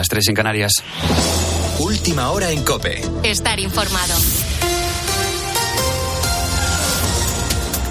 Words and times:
las 0.00 0.08
3 0.08 0.28
en 0.28 0.34
Canarias. 0.34 0.72
Última 1.78 2.30
hora 2.30 2.50
en 2.50 2.64
Cope. 2.64 3.02
Estar 3.22 3.60
informado. 3.60 4.14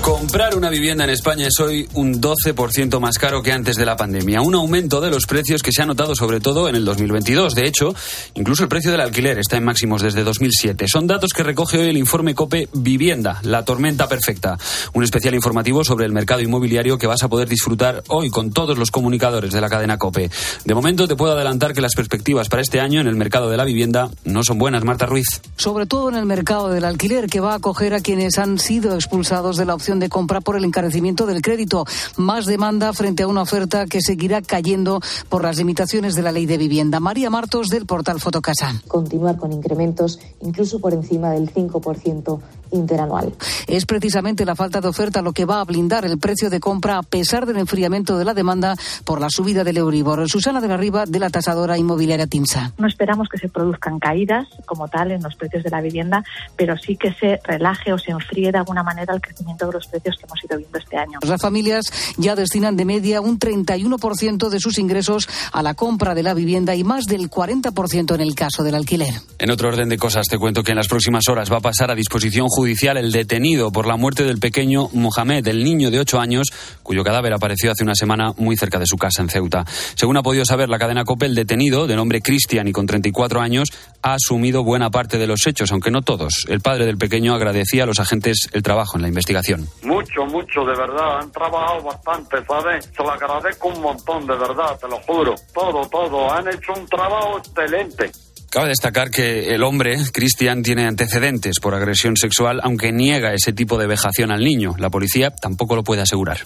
Comprar 0.09 0.57
una 0.57 0.71
vivienda 0.71 1.03
en 1.03 1.11
España 1.11 1.45
es 1.45 1.59
hoy 1.59 1.87
un 1.93 2.19
12% 2.19 2.99
más 2.99 3.19
caro 3.19 3.43
que 3.43 3.51
antes 3.51 3.75
de 3.75 3.85
la 3.85 3.95
pandemia. 3.95 4.41
Un 4.41 4.55
aumento 4.55 5.01
de 5.01 5.11
los 5.11 5.27
precios 5.27 5.61
que 5.61 5.71
se 5.71 5.83
ha 5.83 5.85
notado 5.85 6.15
sobre 6.15 6.39
todo 6.39 6.67
en 6.67 6.75
el 6.75 6.83
2022. 6.83 7.53
De 7.53 7.67
hecho, 7.67 7.93
incluso 8.33 8.63
el 8.63 8.69
precio 8.69 8.91
del 8.91 9.01
alquiler 9.01 9.37
está 9.37 9.57
en 9.57 9.65
máximos 9.65 10.01
desde 10.01 10.23
2007. 10.23 10.87
Son 10.87 11.05
datos 11.05 11.31
que 11.31 11.43
recoge 11.43 11.77
hoy 11.77 11.89
el 11.89 11.97
informe 11.97 12.33
COPE 12.33 12.69
Vivienda, 12.73 13.39
la 13.43 13.63
tormenta 13.63 14.07
perfecta. 14.07 14.57
Un 14.95 15.03
especial 15.03 15.35
informativo 15.35 15.83
sobre 15.83 16.07
el 16.07 16.11
mercado 16.11 16.41
inmobiliario 16.41 16.97
que 16.97 17.05
vas 17.05 17.21
a 17.21 17.29
poder 17.29 17.47
disfrutar 17.47 18.01
hoy 18.07 18.31
con 18.31 18.51
todos 18.51 18.79
los 18.79 18.89
comunicadores 18.89 19.53
de 19.53 19.61
la 19.61 19.69
cadena 19.69 19.99
COPE. 19.99 20.31
De 20.65 20.73
momento 20.73 21.07
te 21.07 21.15
puedo 21.15 21.33
adelantar 21.33 21.73
que 21.73 21.81
las 21.81 21.93
perspectivas 21.93 22.49
para 22.49 22.63
este 22.63 22.79
año 22.79 22.99
en 22.99 23.05
el 23.05 23.15
mercado 23.15 23.47
de 23.51 23.57
la 23.57 23.63
vivienda 23.63 24.09
no 24.23 24.43
son 24.43 24.57
buenas, 24.57 24.83
Marta 24.83 25.05
Ruiz. 25.05 25.39
Sobre 25.55 25.85
todo 25.85 26.09
en 26.09 26.15
el 26.15 26.25
mercado 26.25 26.69
del 26.69 26.85
alquiler, 26.85 27.27
que 27.27 27.41
va 27.41 27.53
a 27.53 27.57
acoger 27.57 27.93
a 27.93 27.99
quienes 27.99 28.39
han 28.39 28.57
sido 28.57 28.95
expulsados 28.95 29.55
de 29.57 29.65
la 29.65 29.75
opción 29.75 29.98
de 29.99 30.09
compra 30.09 30.41
por 30.41 30.55
el 30.55 30.65
encarecimiento 30.65 31.25
del 31.25 31.41
crédito. 31.41 31.85
Más 32.17 32.45
demanda 32.45 32.93
frente 32.93 33.23
a 33.23 33.27
una 33.27 33.41
oferta 33.41 33.85
que 33.85 34.01
seguirá 34.01 34.41
cayendo 34.41 35.01
por 35.29 35.43
las 35.43 35.57
limitaciones 35.57 36.15
de 36.15 36.21
la 36.21 36.31
ley 36.31 36.45
de 36.45 36.57
vivienda. 36.57 36.99
María 36.99 37.29
Martos 37.29 37.67
del 37.69 37.85
portal 37.85 38.19
Fotocasa. 38.19 38.81
Continuar 38.87 39.37
con 39.37 39.51
incrementos 39.51 40.19
incluso 40.41 40.79
por 40.79 40.93
encima 40.93 41.31
del 41.31 41.53
5% 41.53 42.39
interanual. 42.71 43.33
Es 43.67 43.85
precisamente 43.85 44.45
la 44.45 44.55
falta 44.55 44.81
de 44.81 44.87
oferta 44.87 45.21
lo 45.21 45.33
que 45.33 45.45
va 45.45 45.61
a 45.61 45.65
blindar 45.65 46.05
el 46.05 46.17
precio 46.17 46.49
de 46.49 46.59
compra 46.59 46.97
a 46.97 47.03
pesar 47.03 47.45
del 47.45 47.57
enfriamiento 47.57 48.17
de 48.17 48.25
la 48.25 48.33
demanda 48.33 48.75
por 49.03 49.19
la 49.19 49.27
subida 49.29 49.63
del 49.63 49.77
Euribor. 49.77 50.29
Susana 50.29 50.61
de 50.61 50.67
la 50.67 50.77
Riva 50.77 51.05
de 51.05 51.19
la 51.19 51.29
tasadora 51.29 51.77
inmobiliaria 51.77 52.27
TIMSA. 52.27 52.73
No 52.77 52.87
esperamos 52.87 53.27
que 53.29 53.37
se 53.37 53.49
produzcan 53.49 53.99
caídas 53.99 54.47
como 54.65 54.87
tal 54.87 55.11
en 55.11 55.21
los 55.21 55.35
precios 55.35 55.63
de 55.63 55.69
la 55.69 55.81
vivienda, 55.81 56.23
pero 56.55 56.77
sí 56.77 56.95
que 56.95 57.13
se 57.13 57.39
relaje 57.43 57.91
o 57.93 57.97
se 57.97 58.11
enfríe 58.11 58.51
de 58.51 58.57
alguna 58.57 58.83
manera 58.83 59.13
el 59.13 59.21
crecimiento 59.21 59.67
de 59.67 59.73
los 59.73 59.87
precios 59.87 60.15
que 60.17 60.25
hemos 60.25 60.43
ido 60.43 60.57
viendo 60.57 60.77
este 60.77 60.97
año. 60.97 61.19
Las 61.21 61.41
familias 61.41 61.85
ya 62.17 62.35
destinan 62.35 62.75
de 62.75 62.85
media 62.85 63.21
un 63.21 63.39
31% 63.39 64.49
de 64.49 64.59
sus 64.59 64.77
ingresos 64.77 65.27
a 65.51 65.63
la 65.63 65.73
compra 65.73 66.15
de 66.15 66.23
la 66.23 66.33
vivienda 66.33 66.75
y 66.75 66.83
más 66.83 67.05
del 67.05 67.29
40% 67.29 68.15
en 68.15 68.21
el 68.21 68.35
caso 68.35 68.63
del 68.63 68.75
alquiler. 68.75 69.13
En 69.37 69.51
otro 69.51 69.69
orden 69.69 69.89
de 69.89 69.97
cosas, 69.97 70.27
te 70.27 70.37
cuento 70.37 70.63
que 70.63 70.71
en 70.71 70.77
las 70.77 70.87
próximas 70.87 71.27
horas 71.29 71.51
va 71.51 71.57
a 71.57 71.61
pasar 71.61 71.91
a 71.91 71.95
disposición 71.95 72.47
judicial 72.47 72.58
el 72.65 73.11
detenido 73.11 73.71
por 73.71 73.87
la 73.87 73.95
muerte 73.95 74.23
del 74.23 74.39
pequeño 74.39 74.89
Mohamed, 74.93 75.47
el 75.47 75.63
niño 75.63 75.91
de 75.91 75.99
8 75.99 76.19
años, 76.19 76.47
cuyo 76.83 77.03
cadáver 77.03 77.33
apareció 77.33 77.71
hace 77.71 77.83
una 77.83 77.95
semana 77.95 78.33
muy 78.37 78.57
cerca 78.57 78.79
de 78.79 78.85
su 78.85 78.97
casa 78.97 79.21
en 79.21 79.29
Ceuta. 79.29 79.65
Según 79.95 80.17
ha 80.17 80.23
podido 80.23 80.45
saber 80.45 80.69
la 80.69 80.77
cadena 80.77 81.05
COPE, 81.05 81.27
el 81.27 81.35
detenido, 81.35 81.87
de 81.87 81.95
nombre 81.95 82.21
Cristian 82.21 82.67
y 82.67 82.71
con 82.71 82.85
34 82.85 83.39
años, 83.41 83.69
ha 84.01 84.13
asumido 84.13 84.63
buena 84.63 84.89
parte 84.89 85.17
de 85.17 85.27
los 85.27 85.47
hechos, 85.47 85.71
aunque 85.71 85.91
no 85.91 86.01
todos. 86.01 86.45
El 86.47 86.61
padre 86.61 86.85
del 86.85 86.97
pequeño 86.97 87.33
agradecía 87.33 87.83
a 87.83 87.85
los 87.85 87.99
agentes 87.99 88.49
el 88.51 88.61
trabajo 88.61 88.97
en 88.97 89.03
la 89.03 89.07
investigación. 89.07 89.67
Mucho, 89.83 90.25
mucho, 90.25 90.61
de 90.61 90.75
verdad. 90.77 91.19
Han 91.21 91.31
trabajado 91.31 91.83
bastante, 91.83 92.37
¿sabes? 92.45 92.89
Se 92.95 93.03
lo 93.03 93.11
agradezco 93.11 93.69
un 93.69 93.81
montón, 93.81 94.27
de 94.27 94.35
verdad, 94.35 94.77
te 94.79 94.87
lo 94.87 94.97
juro. 95.01 95.35
Todo, 95.53 95.81
todo. 95.89 96.31
Han 96.31 96.47
hecho 96.47 96.73
un 96.77 96.85
trabajo 96.87 97.39
excelente. 97.39 98.11
Cabe 98.49 98.69
destacar 98.69 99.11
que 99.11 99.53
el 99.53 99.63
hombre, 99.63 99.97
Cristian, 100.11 100.63
tiene 100.63 100.87
antecedentes 100.87 101.59
por 101.61 101.75
agresión 101.75 102.17
sexual, 102.17 102.59
aunque 102.63 102.91
niega 102.91 103.33
ese 103.33 103.53
tipo 103.53 103.77
de 103.77 103.85
vejación 103.85 104.31
al 104.31 104.43
niño. 104.43 104.75
La 104.79 104.89
policía 104.89 105.29
tampoco 105.29 105.75
lo 105.75 105.83
puede 105.83 106.01
asegurar. 106.01 106.39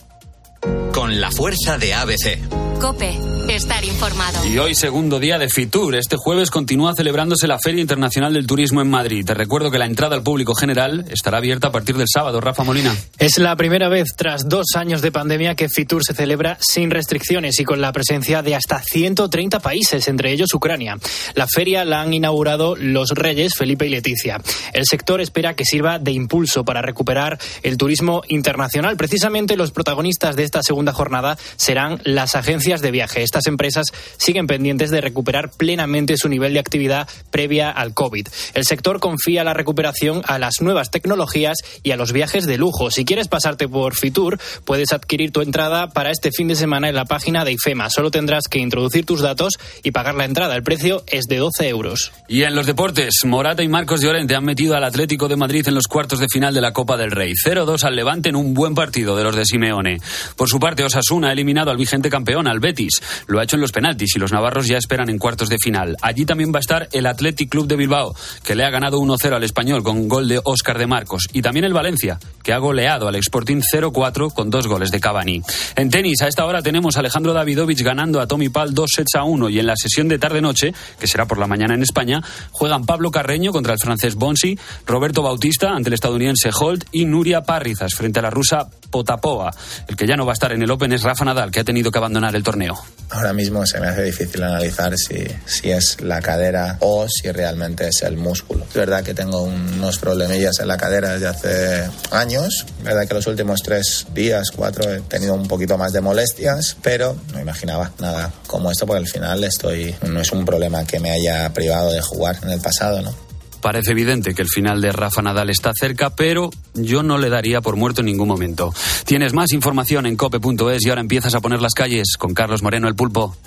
Con 0.93 1.21
la 1.21 1.31
fuerza 1.31 1.77
de 1.77 1.93
ABC. 1.93 2.39
Cope, 2.79 3.17
estar 3.49 3.83
informado. 3.83 4.45
Y 4.47 4.57
hoy 4.57 4.73
segundo 4.75 5.19
día 5.19 5.37
de 5.37 5.49
Fitur. 5.49 5.95
Este 5.95 6.15
jueves 6.17 6.49
continúa 6.49 6.93
celebrándose 6.95 7.47
la 7.47 7.59
Feria 7.59 7.81
Internacional 7.81 8.33
del 8.33 8.47
Turismo 8.47 8.81
en 8.81 8.89
Madrid. 8.89 9.25
Te 9.25 9.33
recuerdo 9.33 9.69
que 9.69 9.77
la 9.77 9.85
entrada 9.85 10.15
al 10.15 10.23
público 10.23 10.55
general 10.55 11.05
estará 11.09 11.37
abierta 11.37 11.67
a 11.67 11.71
partir 11.71 11.95
del 11.97 12.07
sábado. 12.11 12.41
Rafa 12.41 12.63
Molina. 12.63 12.95
Es 13.17 13.37
la 13.37 13.55
primera 13.55 13.89
vez 13.89 14.09
tras 14.15 14.47
dos 14.47 14.67
años 14.75 15.01
de 15.01 15.11
pandemia 15.11 15.55
que 15.55 15.69
Fitur 15.69 16.03
se 16.03 16.13
celebra 16.13 16.57
sin 16.59 16.89
restricciones 16.89 17.59
y 17.59 17.65
con 17.65 17.81
la 17.81 17.91
presencia 17.91 18.41
de 18.41 18.55
hasta 18.55 18.81
130 18.81 19.59
países, 19.59 20.07
entre 20.07 20.31
ellos 20.31 20.53
Ucrania. 20.53 20.97
La 21.35 21.47
feria 21.47 21.85
la 21.85 22.01
han 22.01 22.13
inaugurado 22.13 22.75
los 22.75 23.09
reyes 23.11 23.55
Felipe 23.55 23.85
y 23.85 23.89
Leticia. 23.89 24.41
El 24.73 24.85
sector 24.85 25.21
espera 25.21 25.55
que 25.55 25.65
sirva 25.65 25.99
de 25.99 26.11
impulso 26.11 26.63
para 26.65 26.81
recuperar 26.81 27.39
el 27.61 27.77
turismo 27.77 28.21
internacional. 28.27 28.97
Precisamente 28.97 29.57
los 29.57 29.71
protagonistas 29.71 30.35
de 30.35 30.43
esta 30.43 30.63
segunda 30.63 30.93
jornada 30.93 31.37
serán 31.55 31.99
las 32.03 32.35
agencias 32.35 32.81
de 32.81 32.91
viaje. 32.91 33.23
Estas 33.43 33.51
empresas 33.51 33.87
siguen 34.15 34.47
pendientes 34.47 34.89
de 34.89 35.01
recuperar 35.01 35.51
plenamente 35.51 36.15
su 36.15 36.29
nivel 36.29 36.53
de 36.53 36.59
actividad 36.59 37.09
previa 37.29 37.71
al 37.71 37.93
COVID. 37.93 38.25
El 38.53 38.63
sector 38.63 39.01
confía 39.01 39.43
la 39.43 39.53
recuperación 39.53 40.21
a 40.27 40.39
las 40.39 40.61
nuevas 40.61 40.91
tecnologías 40.91 41.57
y 41.83 41.91
a 41.91 41.97
los 41.97 42.13
viajes 42.13 42.45
de 42.45 42.57
lujo. 42.57 42.89
Si 42.89 43.03
quieres 43.03 43.27
pasarte 43.27 43.67
por 43.67 43.95
Fitur, 43.95 44.39
puedes 44.63 44.93
adquirir 44.93 45.31
tu 45.31 45.41
entrada 45.41 45.89
para 45.89 46.09
este 46.09 46.31
fin 46.31 46.47
de 46.47 46.55
semana 46.55 46.87
en 46.87 46.95
la 46.95 47.03
página 47.03 47.43
de 47.43 47.51
IFEMA. 47.51 47.89
Solo 47.89 48.11
tendrás 48.11 48.47
que 48.47 48.59
introducir 48.59 49.05
tus 49.05 49.19
datos 49.19 49.59
y 49.83 49.91
pagar 49.91 50.15
la 50.15 50.23
entrada. 50.23 50.55
El 50.55 50.63
precio 50.63 51.03
es 51.07 51.25
de 51.25 51.37
12 51.37 51.67
euros. 51.67 52.13
Y 52.29 52.43
en 52.43 52.55
los 52.55 52.65
deportes, 52.65 53.25
Morata 53.25 53.61
y 53.61 53.67
Marcos 53.67 54.01
Llorente 54.01 54.35
han 54.35 54.45
metido 54.45 54.75
al 54.75 54.85
Atlético 54.85 55.27
de 55.27 55.35
Madrid 55.35 55.67
en 55.67 55.75
los 55.75 55.87
cuartos 55.87 56.19
de 56.19 56.29
final 56.29 56.53
de 56.53 56.61
la 56.61 56.71
Copa 56.71 56.95
del 56.95 57.11
Rey. 57.11 57.33
0-2 57.33 57.83
al 57.83 57.97
Levante 57.97 58.29
en 58.29 58.37
un 58.37 58.53
buen 58.53 58.73
partido 58.73 59.17
de 59.17 59.23
los 59.25 59.35
de 59.35 59.45
Simeone. 59.45 59.99
Por 60.37 60.47
su 60.47 60.61
parte, 60.61 60.85
Osasuna 60.85 61.27
ha 61.27 61.33
eliminado 61.33 61.71
al 61.71 61.77
vigente 61.77 62.09
campeón, 62.09 62.47
al 62.47 62.59
Betis. 62.59 63.01
Lo 63.27 63.39
ha 63.39 63.43
hecho 63.43 63.55
en 63.55 63.61
los 63.61 63.71
penaltis 63.71 64.15
y 64.15 64.19
los 64.19 64.31
navarros 64.31 64.67
ya 64.67 64.77
esperan 64.77 65.09
en 65.09 65.17
cuartos 65.17 65.49
de 65.49 65.57
final. 65.57 65.95
Allí 66.01 66.25
también 66.25 66.51
va 66.53 66.57
a 66.57 66.61
estar 66.61 66.87
el 66.91 67.05
Athletic 67.05 67.49
Club 67.49 67.67
de 67.67 67.75
Bilbao, 67.75 68.15
que 68.43 68.55
le 68.55 68.65
ha 68.65 68.69
ganado 68.69 68.99
1-0 68.99 69.33
al 69.33 69.43
español 69.43 69.83
con 69.83 70.07
gol 70.07 70.27
de 70.27 70.39
Óscar 70.43 70.77
de 70.77 70.87
Marcos. 70.87 71.27
Y 71.33 71.41
también 71.41 71.65
el 71.65 71.73
Valencia, 71.73 72.19
que 72.43 72.53
ha 72.53 72.57
goleado 72.57 73.07
al 73.07 73.15
Sporting 73.15 73.61
0-4 73.61 74.33
con 74.33 74.49
dos 74.49 74.67
goles 74.67 74.91
de 74.91 74.99
Cavani. 74.99 75.41
En 75.75 75.89
tenis, 75.89 76.21
a 76.21 76.27
esta 76.27 76.45
hora 76.45 76.61
tenemos 76.61 76.95
a 76.95 76.99
Alejandro 76.99 77.33
Davidovich 77.33 77.81
ganando 77.81 78.19
a 78.19 78.27
Tommy 78.27 78.49
Pal 78.49 78.73
dos 78.73 78.91
sets 78.95 79.15
a 79.15 79.23
uno 79.23 79.49
y 79.49 79.59
en 79.59 79.67
la 79.67 79.75
sesión 79.75 80.07
de 80.07 80.19
tarde-noche, 80.19 80.73
que 80.99 81.07
será 81.07 81.25
por 81.25 81.37
la 81.37 81.47
mañana 81.47 81.73
en 81.75 81.83
España, 81.83 82.21
juegan 82.51 82.85
Pablo 82.85 83.11
Carreño 83.11 83.51
contra 83.51 83.73
el 83.73 83.79
francés 83.79 84.15
Bonsi, 84.15 84.57
Roberto 84.85 85.21
Bautista 85.21 85.71
ante 85.71 85.89
el 85.89 85.93
estadounidense 85.93 86.49
Holt 86.53 86.85
y 86.91 87.05
Nuria 87.05 87.41
Parrizas 87.41 87.93
frente 87.95 88.19
a 88.19 88.23
la 88.23 88.29
rusa 88.29 88.67
Potapova. 88.89 89.51
El 89.87 89.95
que 89.95 90.05
ya 90.05 90.15
no 90.15 90.25
va 90.25 90.33
a 90.33 90.33
estar 90.33 90.51
en 90.51 90.61
el 90.61 90.71
Open 90.71 90.93
es 90.93 91.03
Rafa 91.03 91.25
Nadal, 91.25 91.51
que 91.51 91.59
ha 91.59 91.63
tenido 91.63 91.91
que 91.91 91.97
abandonar 91.97 92.35
el 92.35 92.43
torneo. 92.43 92.75
Ahora 93.13 93.31
mismo 93.31 93.63
se 93.67 93.79
me 93.79 93.87
hace 93.87 94.01
difícil 94.01 94.41
analizar 94.41 94.97
si, 94.97 95.23
si 95.45 95.69
es 95.69 96.01
la 96.01 96.19
cadera 96.19 96.77
o 96.79 97.07
si 97.07 97.31
realmente 97.31 97.87
es 97.87 98.01
el 98.01 98.17
músculo. 98.17 98.65
Es 98.67 98.73
verdad 98.73 99.03
que 99.03 99.13
tengo 99.13 99.43
unos 99.43 99.99
problemillas 99.99 100.59
en 100.59 100.67
la 100.67 100.77
cadera 100.77 101.13
desde 101.13 101.27
hace 101.27 101.89
años. 102.09 102.65
Es 102.79 102.83
verdad 102.83 103.07
que 103.07 103.13
los 103.13 103.27
últimos 103.27 103.61
tres 103.61 104.07
días, 104.15 104.49
cuatro, 104.49 104.91
he 104.91 105.01
tenido 105.01 105.35
un 105.35 105.47
poquito 105.47 105.77
más 105.77 105.93
de 105.93 106.01
molestias, 106.01 106.75
pero 106.81 107.15
no 107.31 107.39
imaginaba 107.39 107.91
nada 107.99 108.33
como 108.47 108.71
esto 108.71 108.87
porque 108.87 109.01
al 109.01 109.07
final 109.07 109.43
estoy, 109.43 109.95
no 110.01 110.19
es 110.19 110.31
un 110.31 110.43
problema 110.43 110.83
que 110.83 110.99
me 110.99 111.11
haya 111.11 111.53
privado 111.53 111.91
de 111.91 112.01
jugar 112.01 112.39
en 112.41 112.49
el 112.49 112.61
pasado, 112.61 113.03
¿no? 113.03 113.22
Parece 113.63 113.93
evidente 113.93 114.35
que 114.35 114.41
el 114.41 114.49
final 114.49 114.81
de 114.81 114.91
Rafa 114.91 115.21
Nadal 115.21 115.49
está 115.49 115.71
cerca, 115.73 116.09
pero 116.09 116.49
yo 116.73 117.01
no 117.01 117.17
le 117.17 117.29
daría 117.29 117.61
por 117.61 117.77
muerto 117.77 118.01
en 118.01 118.07
ningún 118.07 118.27
momento. 118.27 118.73
Tienes 119.05 119.33
más 119.33 119.53
información 119.53 120.05
en 120.05 120.17
cope.es 120.17 120.85
y 120.85 120.89
ahora 120.89 120.99
empiezas 120.99 121.33
a 121.33 121.39
poner 121.39 121.61
las 121.61 121.73
calles 121.73 122.17
con 122.19 122.33
Carlos 122.33 122.61
Moreno 122.61 122.89
el 122.89 122.95
pulpo. 122.95 123.37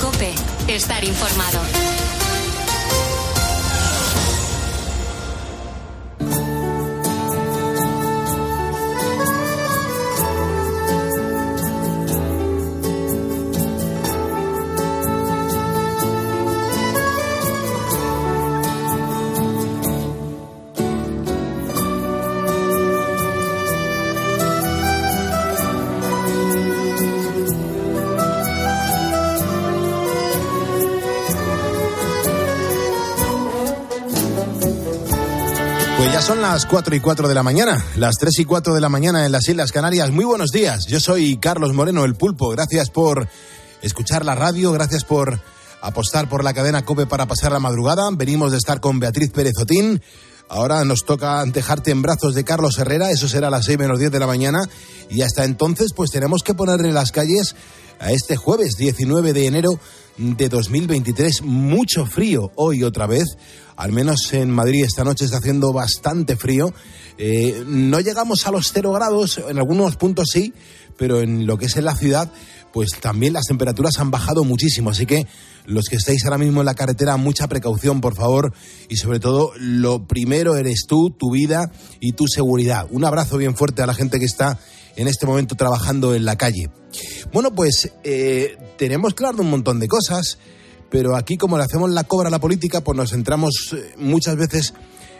Cope, 0.00 0.32
estar 0.68 1.02
informado. 1.02 1.91
Las 36.52 36.66
4 36.66 36.94
y 36.94 37.00
4 37.00 37.28
de 37.28 37.34
la 37.34 37.42
mañana, 37.42 37.82
las 37.96 38.16
3 38.16 38.40
y 38.40 38.44
4 38.44 38.74
de 38.74 38.80
la 38.82 38.90
mañana 38.90 39.24
en 39.24 39.32
las 39.32 39.48
Islas 39.48 39.72
Canarias. 39.72 40.10
Muy 40.10 40.26
buenos 40.26 40.50
días, 40.50 40.84
yo 40.84 41.00
soy 41.00 41.38
Carlos 41.38 41.72
Moreno, 41.72 42.04
el 42.04 42.14
pulpo. 42.14 42.50
Gracias 42.50 42.90
por 42.90 43.26
escuchar 43.80 44.26
la 44.26 44.34
radio, 44.34 44.70
gracias 44.70 45.02
por 45.04 45.40
apostar 45.80 46.28
por 46.28 46.44
la 46.44 46.52
cadena 46.52 46.84
COPE 46.84 47.06
para 47.06 47.24
pasar 47.24 47.52
la 47.52 47.58
madrugada. 47.58 48.06
Venimos 48.12 48.52
de 48.52 48.58
estar 48.58 48.80
con 48.80 49.00
Beatriz 49.00 49.30
Pérez 49.30 49.54
Otín. 49.62 50.02
Ahora 50.50 50.84
nos 50.84 51.06
toca 51.06 51.42
dejarte 51.46 51.90
en 51.90 52.02
brazos 52.02 52.34
de 52.34 52.44
Carlos 52.44 52.78
Herrera, 52.78 53.10
eso 53.10 53.30
será 53.30 53.48
a 53.48 53.50
las 53.50 53.64
6 53.64 53.78
menos 53.78 53.98
10 53.98 54.12
de 54.12 54.18
la 54.18 54.26
mañana. 54.26 54.58
Y 55.08 55.22
hasta 55.22 55.44
entonces, 55.44 55.94
pues 55.96 56.10
tenemos 56.10 56.42
que 56.42 56.52
ponerle 56.52 56.92
las 56.92 57.12
calles 57.12 57.56
a 58.02 58.10
este 58.10 58.36
jueves 58.36 58.74
19 58.76 59.32
de 59.32 59.46
enero 59.46 59.70
de 60.18 60.48
2023. 60.48 61.42
Mucho 61.42 62.04
frío 62.04 62.50
hoy 62.56 62.82
otra 62.82 63.06
vez. 63.06 63.36
Al 63.76 63.92
menos 63.92 64.32
en 64.32 64.50
Madrid 64.50 64.84
esta 64.84 65.04
noche 65.04 65.24
está 65.24 65.38
haciendo 65.38 65.72
bastante 65.72 66.36
frío. 66.36 66.74
Eh, 67.16 67.62
no 67.64 68.00
llegamos 68.00 68.46
a 68.46 68.50
los 68.50 68.72
cero 68.72 68.92
grados, 68.92 69.40
en 69.48 69.56
algunos 69.56 69.96
puntos 69.96 70.30
sí, 70.32 70.52
pero 70.96 71.20
en 71.20 71.46
lo 71.46 71.56
que 71.58 71.66
es 71.66 71.76
en 71.76 71.84
la 71.84 71.94
ciudad, 71.94 72.32
pues 72.72 72.90
también 73.00 73.34
las 73.34 73.46
temperaturas 73.46 73.98
han 74.00 74.10
bajado 74.10 74.42
muchísimo. 74.42 74.90
Así 74.90 75.06
que 75.06 75.28
los 75.66 75.84
que 75.84 75.96
estáis 75.96 76.24
ahora 76.24 76.38
mismo 76.38 76.60
en 76.60 76.66
la 76.66 76.74
carretera, 76.74 77.16
mucha 77.16 77.46
precaución, 77.46 78.00
por 78.00 78.16
favor. 78.16 78.52
Y 78.88 78.96
sobre 78.96 79.20
todo, 79.20 79.52
lo 79.58 80.08
primero 80.08 80.56
eres 80.56 80.86
tú, 80.88 81.10
tu 81.10 81.30
vida 81.30 81.70
y 82.00 82.14
tu 82.14 82.26
seguridad. 82.26 82.88
Un 82.90 83.04
abrazo 83.04 83.38
bien 83.38 83.56
fuerte 83.56 83.82
a 83.82 83.86
la 83.86 83.94
gente 83.94 84.18
que 84.18 84.24
está 84.24 84.58
en 84.96 85.08
este 85.08 85.26
momento 85.26 85.54
trabajando 85.54 86.14
en 86.14 86.24
la 86.24 86.36
calle. 86.36 86.70
Bueno, 87.32 87.54
pues 87.54 87.92
eh, 88.04 88.56
tenemos 88.78 89.14
claro 89.14 89.38
un 89.40 89.50
montón 89.50 89.80
de 89.80 89.88
cosas, 89.88 90.38
pero 90.90 91.16
aquí 91.16 91.36
como 91.36 91.56
le 91.56 91.64
hacemos 91.64 91.90
la 91.90 92.04
cobra 92.04 92.28
a 92.28 92.30
la 92.30 92.40
política, 92.40 92.82
pues 92.82 92.96
nos 92.96 93.10
centramos 93.10 93.72
eh, 93.72 93.94
muchas 93.96 94.36
veces 94.36 94.74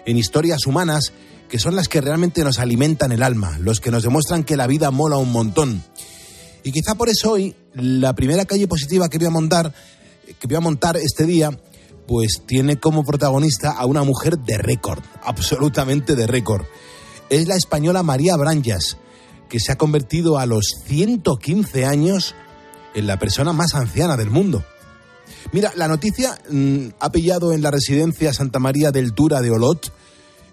en 0.04 0.16
historias 0.16 0.66
humanas 0.66 1.12
que 1.48 1.58
son 1.58 1.76
las 1.76 1.88
que 1.88 2.00
realmente 2.00 2.42
nos 2.44 2.58
alimentan 2.58 3.12
el 3.12 3.22
alma, 3.22 3.58
los 3.58 3.80
que 3.80 3.90
nos 3.90 4.02
demuestran 4.02 4.42
que 4.42 4.56
la 4.56 4.66
vida 4.66 4.90
mola 4.90 5.19
un 5.19 5.30
montón. 5.30 5.84
Y 6.64 6.72
quizá 6.72 6.94
por 6.94 7.08
eso 7.08 7.32
hoy 7.32 7.54
la 7.75 8.14
primera 8.14 8.44
calle 8.44 8.66
positiva 8.66 9.08
que 9.08 9.18
voy 9.18 9.26
a 9.26 9.30
montar, 9.30 9.75
que 10.38 10.46
voy 10.46 10.56
a 10.56 10.60
montar 10.60 10.96
este 10.96 11.26
día, 11.26 11.50
pues 12.06 12.42
tiene 12.46 12.78
como 12.78 13.04
protagonista 13.04 13.72
a 13.72 13.84
una 13.86 14.02
mujer 14.02 14.38
de 14.38 14.58
récord, 14.58 15.02
absolutamente 15.22 16.14
de 16.14 16.26
récord. 16.26 16.64
Es 17.28 17.46
la 17.48 17.56
española 17.56 18.02
María 18.02 18.36
Branjas, 18.36 18.96
que 19.52 19.60
se 19.60 19.70
ha 19.70 19.76
convertido 19.76 20.38
a 20.38 20.46
los 20.46 20.64
115 20.87 21.84
años 21.84 22.34
en 22.94 23.06
la 23.06 23.19
persona 23.19 23.52
más 23.52 23.75
anciana 23.75 24.16
del 24.16 24.31
mundo. 24.31 24.64
Mira, 25.52 25.75
la 25.76 25.88
noticia 25.88 26.38
mm, 26.50 26.87
ha 26.99 27.12
pillado 27.12 27.52
en 27.52 27.60
la 27.60 27.70
residencia 27.70 28.32
Santa 28.32 28.58
María 28.60 28.93
del 28.93 29.12
Tura 29.12 29.43
de 29.43 29.50
Olot, 29.50 29.93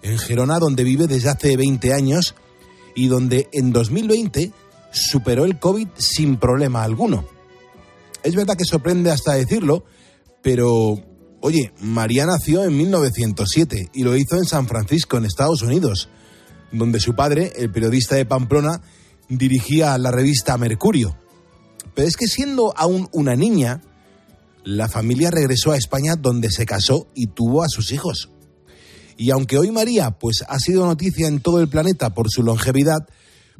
en 0.02 0.18
Gerona, 0.18 0.58
donde 0.58 0.84
vive 0.84 1.06
desde 1.06 1.30
hace 1.30 1.56
20 1.56 1.94
años 1.94 2.34
y 2.94 3.06
donde 3.06 3.48
en 3.52 3.72
2020 3.72 4.52
superó 4.92 5.46
el 5.46 5.58
COVID 5.58 5.88
sin 5.96 6.36
problema 6.36 6.84
alguno. 6.84 7.24
Es 8.22 8.34
verdad 8.34 8.54
que 8.54 8.66
sorprende 8.66 9.10
hasta 9.10 9.32
decirlo, 9.32 9.82
pero 10.42 11.02
oye, 11.40 11.72
María 11.80 12.26
nació 12.26 12.64
en 12.64 12.76
1907 12.76 13.92
y 13.94 14.02
lo 14.02 14.14
hizo 14.14 14.36
en 14.36 14.44
San 14.44 14.68
Francisco, 14.68 15.16
en 15.16 15.24
Estados 15.24 15.62
Unidos 15.62 16.10
donde 16.72 17.00
su 17.00 17.14
padre, 17.14 17.52
el 17.56 17.70
periodista 17.70 18.16
de 18.16 18.26
Pamplona, 18.26 18.82
dirigía 19.28 19.96
la 19.98 20.10
revista 20.10 20.58
Mercurio. 20.58 21.16
Pero 21.94 22.08
es 22.08 22.16
que 22.16 22.26
siendo 22.26 22.72
aún 22.76 23.08
una 23.12 23.36
niña, 23.36 23.82
la 24.64 24.88
familia 24.88 25.30
regresó 25.30 25.72
a 25.72 25.76
España 25.76 26.16
donde 26.16 26.50
se 26.50 26.66
casó 26.66 27.08
y 27.14 27.28
tuvo 27.28 27.62
a 27.62 27.68
sus 27.68 27.92
hijos. 27.92 28.30
Y 29.16 29.30
aunque 29.30 29.58
hoy 29.58 29.70
María 29.70 30.12
pues 30.12 30.44
ha 30.48 30.58
sido 30.58 30.86
noticia 30.86 31.28
en 31.28 31.40
todo 31.40 31.60
el 31.60 31.68
planeta 31.68 32.14
por 32.14 32.30
su 32.30 32.42
longevidad, 32.42 33.06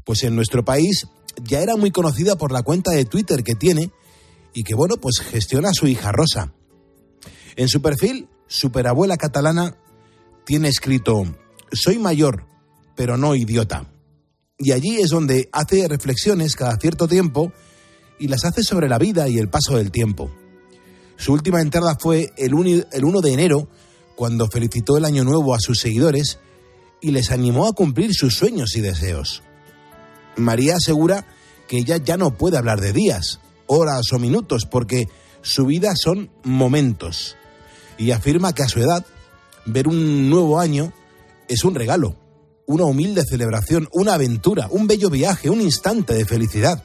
pues 0.04 0.24
en 0.24 0.34
nuestro 0.34 0.64
país 0.64 1.06
ya 1.42 1.60
era 1.60 1.76
muy 1.76 1.90
conocida 1.90 2.36
por 2.36 2.52
la 2.52 2.62
cuenta 2.62 2.90
de 2.92 3.04
Twitter 3.04 3.42
que 3.42 3.54
tiene 3.54 3.90
y 4.54 4.64
que 4.64 4.74
bueno, 4.74 4.96
pues 4.96 5.20
gestiona 5.20 5.70
a 5.70 5.74
su 5.74 5.86
hija 5.86 6.12
Rosa. 6.12 6.52
En 7.56 7.68
su 7.68 7.82
perfil, 7.82 8.28
superabuela 8.46 9.16
catalana 9.16 9.76
tiene 10.44 10.68
escrito: 10.68 11.24
"Soy 11.72 11.98
mayor, 11.98 12.46
pero 12.96 13.16
no 13.16 13.34
idiota. 13.34 13.87
Y 14.58 14.72
allí 14.72 15.00
es 15.00 15.10
donde 15.10 15.48
hace 15.52 15.88
reflexiones 15.88 16.54
cada 16.54 16.76
cierto 16.76 17.08
tiempo 17.08 17.52
y 18.19 18.28
las 18.28 18.44
hace 18.44 18.62
sobre 18.62 18.88
la 18.88 18.98
vida 18.98 19.28
y 19.28 19.38
el 19.38 19.48
paso 19.48 19.76
del 19.76 19.90
tiempo. 19.90 20.31
Su 21.16 21.32
última 21.32 21.60
entrada 21.60 21.96
fue 21.98 22.32
el 22.37 22.54
1 22.54 23.20
de 23.20 23.32
enero, 23.32 23.69
cuando 24.16 24.48
felicitó 24.48 24.98
el 24.98 25.06
año 25.06 25.25
nuevo 25.25 25.54
a 25.54 25.60
sus 25.60 25.81
seguidores 25.81 26.38
y 27.00 27.10
les 27.10 27.31
animó 27.31 27.66
a 27.66 27.72
cumplir 27.72 28.14
sus 28.14 28.34
sueños 28.34 28.76
y 28.76 28.81
deseos. 28.82 29.42
María 30.37 30.76
asegura 30.76 31.26
que 31.69 31.78
ella 31.78 31.96
ya 31.96 32.16
no 32.16 32.37
puede 32.37 32.58
hablar 32.58 32.81
de 32.81 32.92
días, 32.92 33.40
horas 33.66 34.12
o 34.12 34.19
minutos, 34.19 34.66
porque 34.66 35.08
su 35.42 35.66
vida 35.66 35.94
son 35.96 36.31
momentos. 36.42 37.37
Y 37.96 38.10
afirma 38.10 38.52
que 38.52 38.62
a 38.62 38.69
su 38.69 38.81
edad, 38.81 39.06
ver 39.66 39.88
un 39.88 40.28
nuevo 40.28 40.58
año 40.58 40.92
es 41.48 41.64
un 41.64 41.75
regalo, 41.75 42.16
una 42.70 42.84
humilde 42.84 43.25
celebración, 43.25 43.88
una 43.93 44.14
aventura, 44.14 44.69
un 44.70 44.87
bello 44.87 45.11
viaje, 45.11 45.50
un 45.50 45.61
instante 45.61 46.14
de 46.14 46.25
felicidad. 46.25 46.84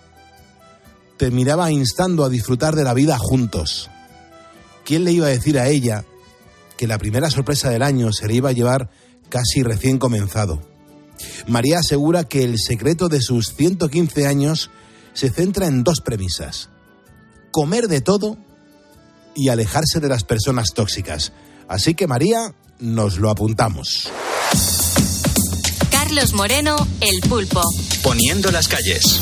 Terminaba 1.17 1.71
instando 1.71 2.23
a 2.23 2.29
disfrutar 2.29 2.75
de 2.75 2.83
la 2.83 2.95
vida 2.95 3.19
juntos. 3.19 3.91
¿Quién 4.83 5.03
le 5.03 5.11
iba 5.11 5.27
a 5.27 5.29
decir 5.29 5.59
a 5.59 5.67
ella 5.67 6.03
que 6.75 6.87
la 6.87 6.97
primera 6.97 7.29
sorpresa 7.29 7.69
del 7.69 7.83
año 7.83 8.11
se 8.13 8.27
le 8.27 8.33
iba 8.33 8.49
a 8.49 8.53
llevar 8.53 8.89
casi 9.29 9.61
recién 9.61 9.99
comenzado? 9.99 10.59
María 11.45 11.79
asegura 11.79 12.23
que 12.23 12.43
el 12.43 12.57
secreto 12.57 13.07
de 13.07 13.21
sus 13.21 13.53
115 13.53 14.25
años 14.25 14.71
se 15.13 15.29
centra 15.29 15.67
en 15.67 15.83
dos 15.83 16.01
premisas. 16.01 16.69
Comer 17.51 17.87
de 17.87 18.01
todo 18.01 18.37
y 19.35 19.49
alejarse 19.49 19.99
de 19.99 20.09
las 20.09 20.23
personas 20.23 20.73
tóxicas. 20.73 21.31
Así 21.67 21.93
que 21.93 22.07
María, 22.07 22.55
nos 22.79 23.19
lo 23.19 23.29
apuntamos. 23.29 24.11
Carlos 26.05 26.33
Moreno, 26.33 26.75
El 27.01 27.19
Pulpo. 27.27 27.63
Poniendo 28.03 28.51
las 28.51 28.67
calles. 28.67 29.21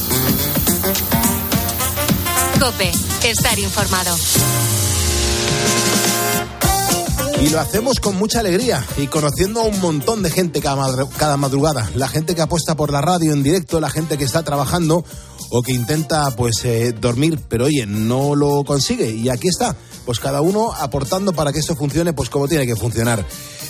Cope, 2.60 2.92
estar 3.24 3.58
informado. 3.58 4.14
Y 7.42 7.50
lo 7.50 7.62
hacemos 7.62 8.02
con 8.02 8.18
mucha 8.18 8.42
alegría 8.42 8.86
y 8.98 9.08
conociendo 9.08 9.62
a 9.62 9.64
un 9.64 9.80
montón 9.80 10.24
de 10.24 10.30
gente 10.30 10.60
cada 10.60 11.38
madrugada. 11.38 11.90
La 11.96 12.10
gente 12.10 12.36
que 12.36 12.42
apuesta 12.42 12.76
por 12.76 12.92
la 12.92 13.00
radio 13.00 13.32
en 13.32 13.44
directo, 13.44 13.80
la 13.80 13.90
gente 13.90 14.18
que 14.18 14.26
está 14.26 14.44
trabajando 14.44 15.06
o 15.52 15.62
que 15.62 15.72
intenta 15.72 16.36
pues 16.36 16.66
eh, 16.66 16.92
dormir, 16.92 17.40
pero 17.48 17.66
oye, 17.66 17.86
no 17.86 18.36
lo 18.36 18.66
consigue. 18.66 19.10
Y 19.10 19.30
aquí 19.30 19.48
está, 19.48 19.74
pues 20.04 20.20
cada 20.20 20.42
uno 20.42 20.74
aportando 20.74 21.32
para 21.32 21.54
que 21.54 21.60
esto 21.60 21.78
funcione 21.78 22.12
pues 22.12 22.30
como 22.30 22.50
tiene 22.50 22.68
que 22.68 22.76
funcionar. 22.76 23.26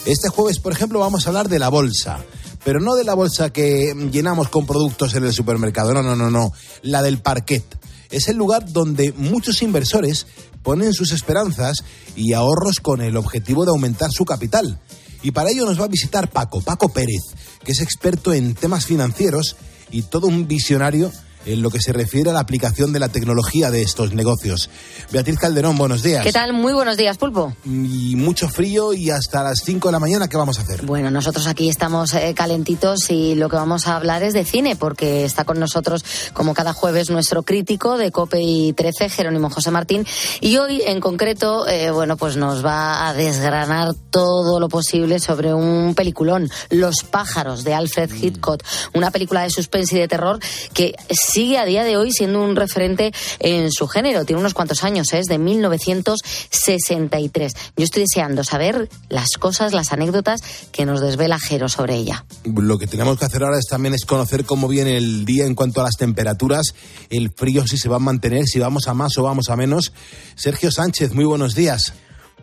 Este 0.06 0.30
jueves, 0.30 0.58
por 0.58 0.74
ejemplo, 0.74 1.00
vamos 1.00 1.28
a 1.28 1.30
hablar 1.30 1.48
de 1.48 1.60
la 1.60 1.70
bolsa 1.70 2.26
pero 2.64 2.80
no 2.80 2.96
de 2.96 3.04
la 3.04 3.14
bolsa 3.14 3.52
que 3.52 3.94
llenamos 4.12 4.50
con 4.50 4.66
productos 4.66 5.16
en 5.16 5.26
el 5.26 5.34
supermercado, 5.34 5.94
no, 5.94 6.02
no, 6.02 6.16
no, 6.16 6.30
no, 6.30 6.52
la 6.82 7.02
del 7.02 7.20
parquet. 7.20 7.64
Es 8.10 8.28
el 8.28 8.38
lugar 8.38 8.72
donde 8.72 9.12
muchos 9.14 9.62
inversores 9.62 10.28
ponen 10.62 10.94
sus 10.94 11.12
esperanzas 11.12 11.84
y 12.16 12.34
ahorros 12.34 12.80
con 12.80 13.02
el 13.02 13.18
objetivo 13.18 13.66
de 13.66 13.72
aumentar 13.72 14.12
su 14.12 14.26
capital. 14.26 14.80
Y 15.22 15.32
para 15.32 15.50
ello 15.50 15.66
nos 15.66 15.80
va 15.80 15.86
a 15.86 15.90
visitar 15.90 16.30
Paco, 16.30 16.62
Paco 16.62 16.90
Pérez, 16.90 17.22
que 17.64 17.72
es 17.72 17.82
experto 17.82 18.34
en 18.34 18.56
temas 18.56 18.86
financieros 18.86 19.56
y 19.92 20.04
todo 20.04 20.28
un 20.28 20.48
visionario 20.48 21.12
en 21.46 21.62
lo 21.62 21.70
que 21.70 21.80
se 21.80 21.94
refiere 21.94 22.30
a 22.30 22.34
la 22.34 22.40
aplicación 22.40 22.94
de 22.94 23.00
la 23.00 23.10
tecnología 23.10 23.72
de 23.72 23.82
estos 23.82 24.14
negocios. 24.14 24.70
Beatriz 25.12 25.38
Calderón, 25.40 25.78
buenos 25.78 26.04
días. 26.04 26.24
¿Qué 26.24 26.32
tal? 26.32 26.54
Muy 26.54 26.74
buenos 26.74 26.98
días, 26.98 27.18
Pulpo. 27.18 27.56
Y 27.66 28.16
mucho 28.16 28.50
frío 28.50 28.94
y 28.94 29.10
hasta 29.10 29.44
las 29.44 29.60
5 29.64 29.88
de 29.88 29.92
la 29.92 30.00
mañana, 30.00 30.28
¿qué 30.28 30.38
vamos 30.38 30.60
a 30.60 30.64
hacer? 30.64 30.86
Bueno, 30.86 31.12
nosotros 31.12 31.48
aquí 31.48 31.70
estamos 31.70 32.14
eh, 32.14 32.34
calentitos 32.36 33.10
y 33.10 33.36
lo 33.36 33.50
que 33.50 33.56
vamos 33.56 33.88
a 33.88 33.96
hablar 33.96 34.24
es 34.24 34.34
de 34.34 34.46
cine, 34.46 34.76
porque 34.76 35.26
está 35.26 35.46
con 35.46 35.60
nosotros, 35.60 36.04
como 36.34 36.54
cada 36.54 36.74
jueves, 36.74 37.10
nuestro 37.10 37.44
crítico 37.44 37.98
de 37.98 38.12
COPE 38.12 38.42
y 38.42 38.74
13, 38.74 39.10
Jerónimo 39.10 39.50
José 39.50 39.72
Martín. 39.72 40.06
Y 40.42 40.58
hoy, 40.58 40.82
en 40.86 41.00
concreto, 41.00 41.68
eh, 41.68 41.92
bueno, 41.92 42.18
pues 42.18 42.38
nos 42.38 42.66
va 42.66 43.08
a 43.08 43.14
desgranar 43.14 43.94
todo 44.10 44.60
lo 44.60 44.70
posible 44.70 45.20
sobre 45.20 45.54
un 45.54 45.96
peliculón, 45.96 46.50
Los 46.70 47.04
pájaros, 47.04 47.64
de 47.64 47.74
Alfred 47.74 48.12
mm. 48.12 48.24
Hitchcock. 48.24 48.64
Una 48.94 49.12
película 49.12 49.44
de 49.44 49.50
suspense 49.50 49.96
y 49.96 50.00
de 50.00 50.08
terror 50.08 50.40
que 50.74 50.96
sigue 51.34 51.58
a 51.58 51.66
día 51.66 51.84
de 51.84 51.98
hoy 51.98 52.12
siendo 52.12 52.44
un 52.44 52.56
referente 52.56 53.12
en 53.40 53.72
su 53.72 53.88
género. 53.88 54.24
Tiene 54.24 54.40
unos 54.40 54.54
cuantos 54.54 54.84
años, 54.84 55.12
¿eh? 55.14 55.20
es 55.20 55.26
de 55.26 55.40
1963. 55.40 57.54
Yo 57.76 57.84
estoy 57.84 58.04
deseando 58.04 58.44
saber 58.44 58.88
las 59.10 59.30
cosas, 59.40 59.74
las 59.74 59.92
anécdotas 59.92 60.42
que 60.72 60.86
nos 60.86 61.02
desvela 61.02 61.40
Jero 61.40 61.70
sobre 61.70 61.96
ella. 61.96 62.24
Lo 62.46 62.78
que 62.78 62.86
tenemos 62.86 63.18
que 63.18 63.26
hacer 63.26 63.44
ahora 63.44 63.58
es 63.58 63.66
también 63.66 63.96
es 63.96 64.06
conocer 64.06 64.46
cómo 64.46 64.68
viene 64.68 64.98
el 64.98 65.26
día 65.26 65.46
en 65.46 65.56
cuanto 65.56 65.82
a 65.82 65.86
las 65.86 65.98
temperaturas, 65.98 66.76
el 67.10 67.32
frío 67.32 67.66
si 67.66 67.78
se 67.78 67.90
va 67.90 67.96
a 67.96 68.00
mantener, 68.00 68.46
si 68.46 68.60
vamos 68.60 68.88
a 68.88 68.94
más 68.94 69.18
o 69.18 69.24
vamos 69.24 69.50
a 69.50 69.56
menos. 69.56 69.92
Sergio 70.36 70.70
Sánchez, 70.70 71.14
muy 71.14 71.26
buenos 71.26 71.56
días. 71.56 71.94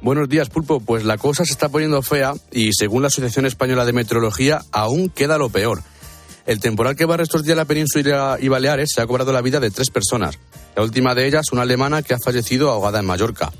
Buenos 0.02 0.28
días, 0.28 0.48
Pulpo. 0.48 0.80
Pues 0.80 1.04
la 1.04 1.16
cosa 1.18 1.44
se 1.44 1.52
está 1.52 1.68
poniendo 1.68 2.02
fea 2.02 2.32
y 2.50 2.72
según 2.72 3.02
la 3.02 3.08
Asociación 3.08 3.46
Española 3.46 3.84
de 3.84 3.92
Meteorología 3.92 4.62
aún 4.72 5.10
queda 5.10 5.38
lo 5.38 5.50
peor. 5.50 5.84
El 6.46 6.60
temporal 6.60 6.96
que 6.96 7.04
barre 7.04 7.22
estos 7.22 7.44
días 7.44 7.56
la 7.56 7.64
península 7.64 8.38
y 8.40 8.48
Baleares 8.48 8.90
se 8.94 9.00
ha 9.00 9.06
cobrado 9.06 9.32
la 9.32 9.42
vida 9.42 9.60
de 9.60 9.70
tres 9.70 9.90
personas. 9.90 10.38
La 10.74 10.82
última 10.82 11.14
de 11.14 11.26
ellas, 11.26 11.52
una 11.52 11.62
alemana 11.62 12.02
que 12.02 12.14
ha 12.14 12.18
fallecido 12.18 12.70
ahogada 12.70 13.00
en 13.00 13.06
Mallorca. 13.06 13.52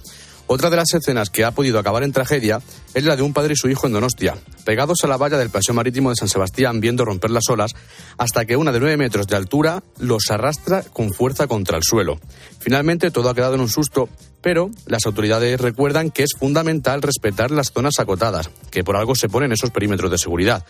Otra 0.53 0.69
de 0.69 0.75
las 0.75 0.93
escenas 0.93 1.31
que 1.31 1.45
ha 1.45 1.53
podido 1.53 1.79
acabar 1.79 2.03
en 2.03 2.11
tragedia 2.11 2.61
es 2.93 3.05
la 3.05 3.15
de 3.15 3.23
un 3.23 3.33
padre 3.33 3.53
y 3.53 3.57
su 3.57 3.69
hijo 3.69 3.87
en 3.87 3.93
Donostia, 3.93 4.37
pegados 4.65 5.05
a 5.05 5.07
la 5.07 5.17
valla 5.17 5.39
del 5.39 5.49
paseo 5.49 5.77
marítimo 5.77 6.11
de 6.11 6.17
San 6.17 6.29
Sebastián 6.29 6.81
viendo 6.81 7.05
romper 7.05 7.31
las 7.31 7.49
olas 7.49 7.77
hasta 8.19 8.45
que 8.45 8.57
una 8.57 8.73
de 8.73 8.81
nueve 8.81 8.97
metros 8.97 9.29
de 9.29 9.37
altura 9.37 9.85
los 10.01 10.29
arrastra 10.29 10.83
con 10.83 11.13
fuerza 11.13 11.47
contra 11.47 11.77
el 11.77 11.85
suelo. 11.85 12.19
Finalmente 12.59 13.13
todo 13.13 13.29
ha 13.31 13.35
quedado 13.37 13.55
en 13.55 13.61
un 13.61 13.69
susto, 13.69 14.09
pero 14.41 14.73
las 14.87 15.07
autoridades 15.07 15.61
recuerdan 15.61 16.11
que 16.11 16.25
es 16.25 16.31
fundamental 16.37 17.01
respetar 17.01 17.53
las 17.53 17.71
zonas 17.71 18.01
acotadas, 18.01 18.51
que 18.73 18.83
por 18.83 18.97
algo 18.97 19.15
se 19.15 19.29
ponen 19.29 19.53
esos 19.53 19.71
perímetros 19.71 20.11
de 20.11 20.19
seguridad. 20.19 20.65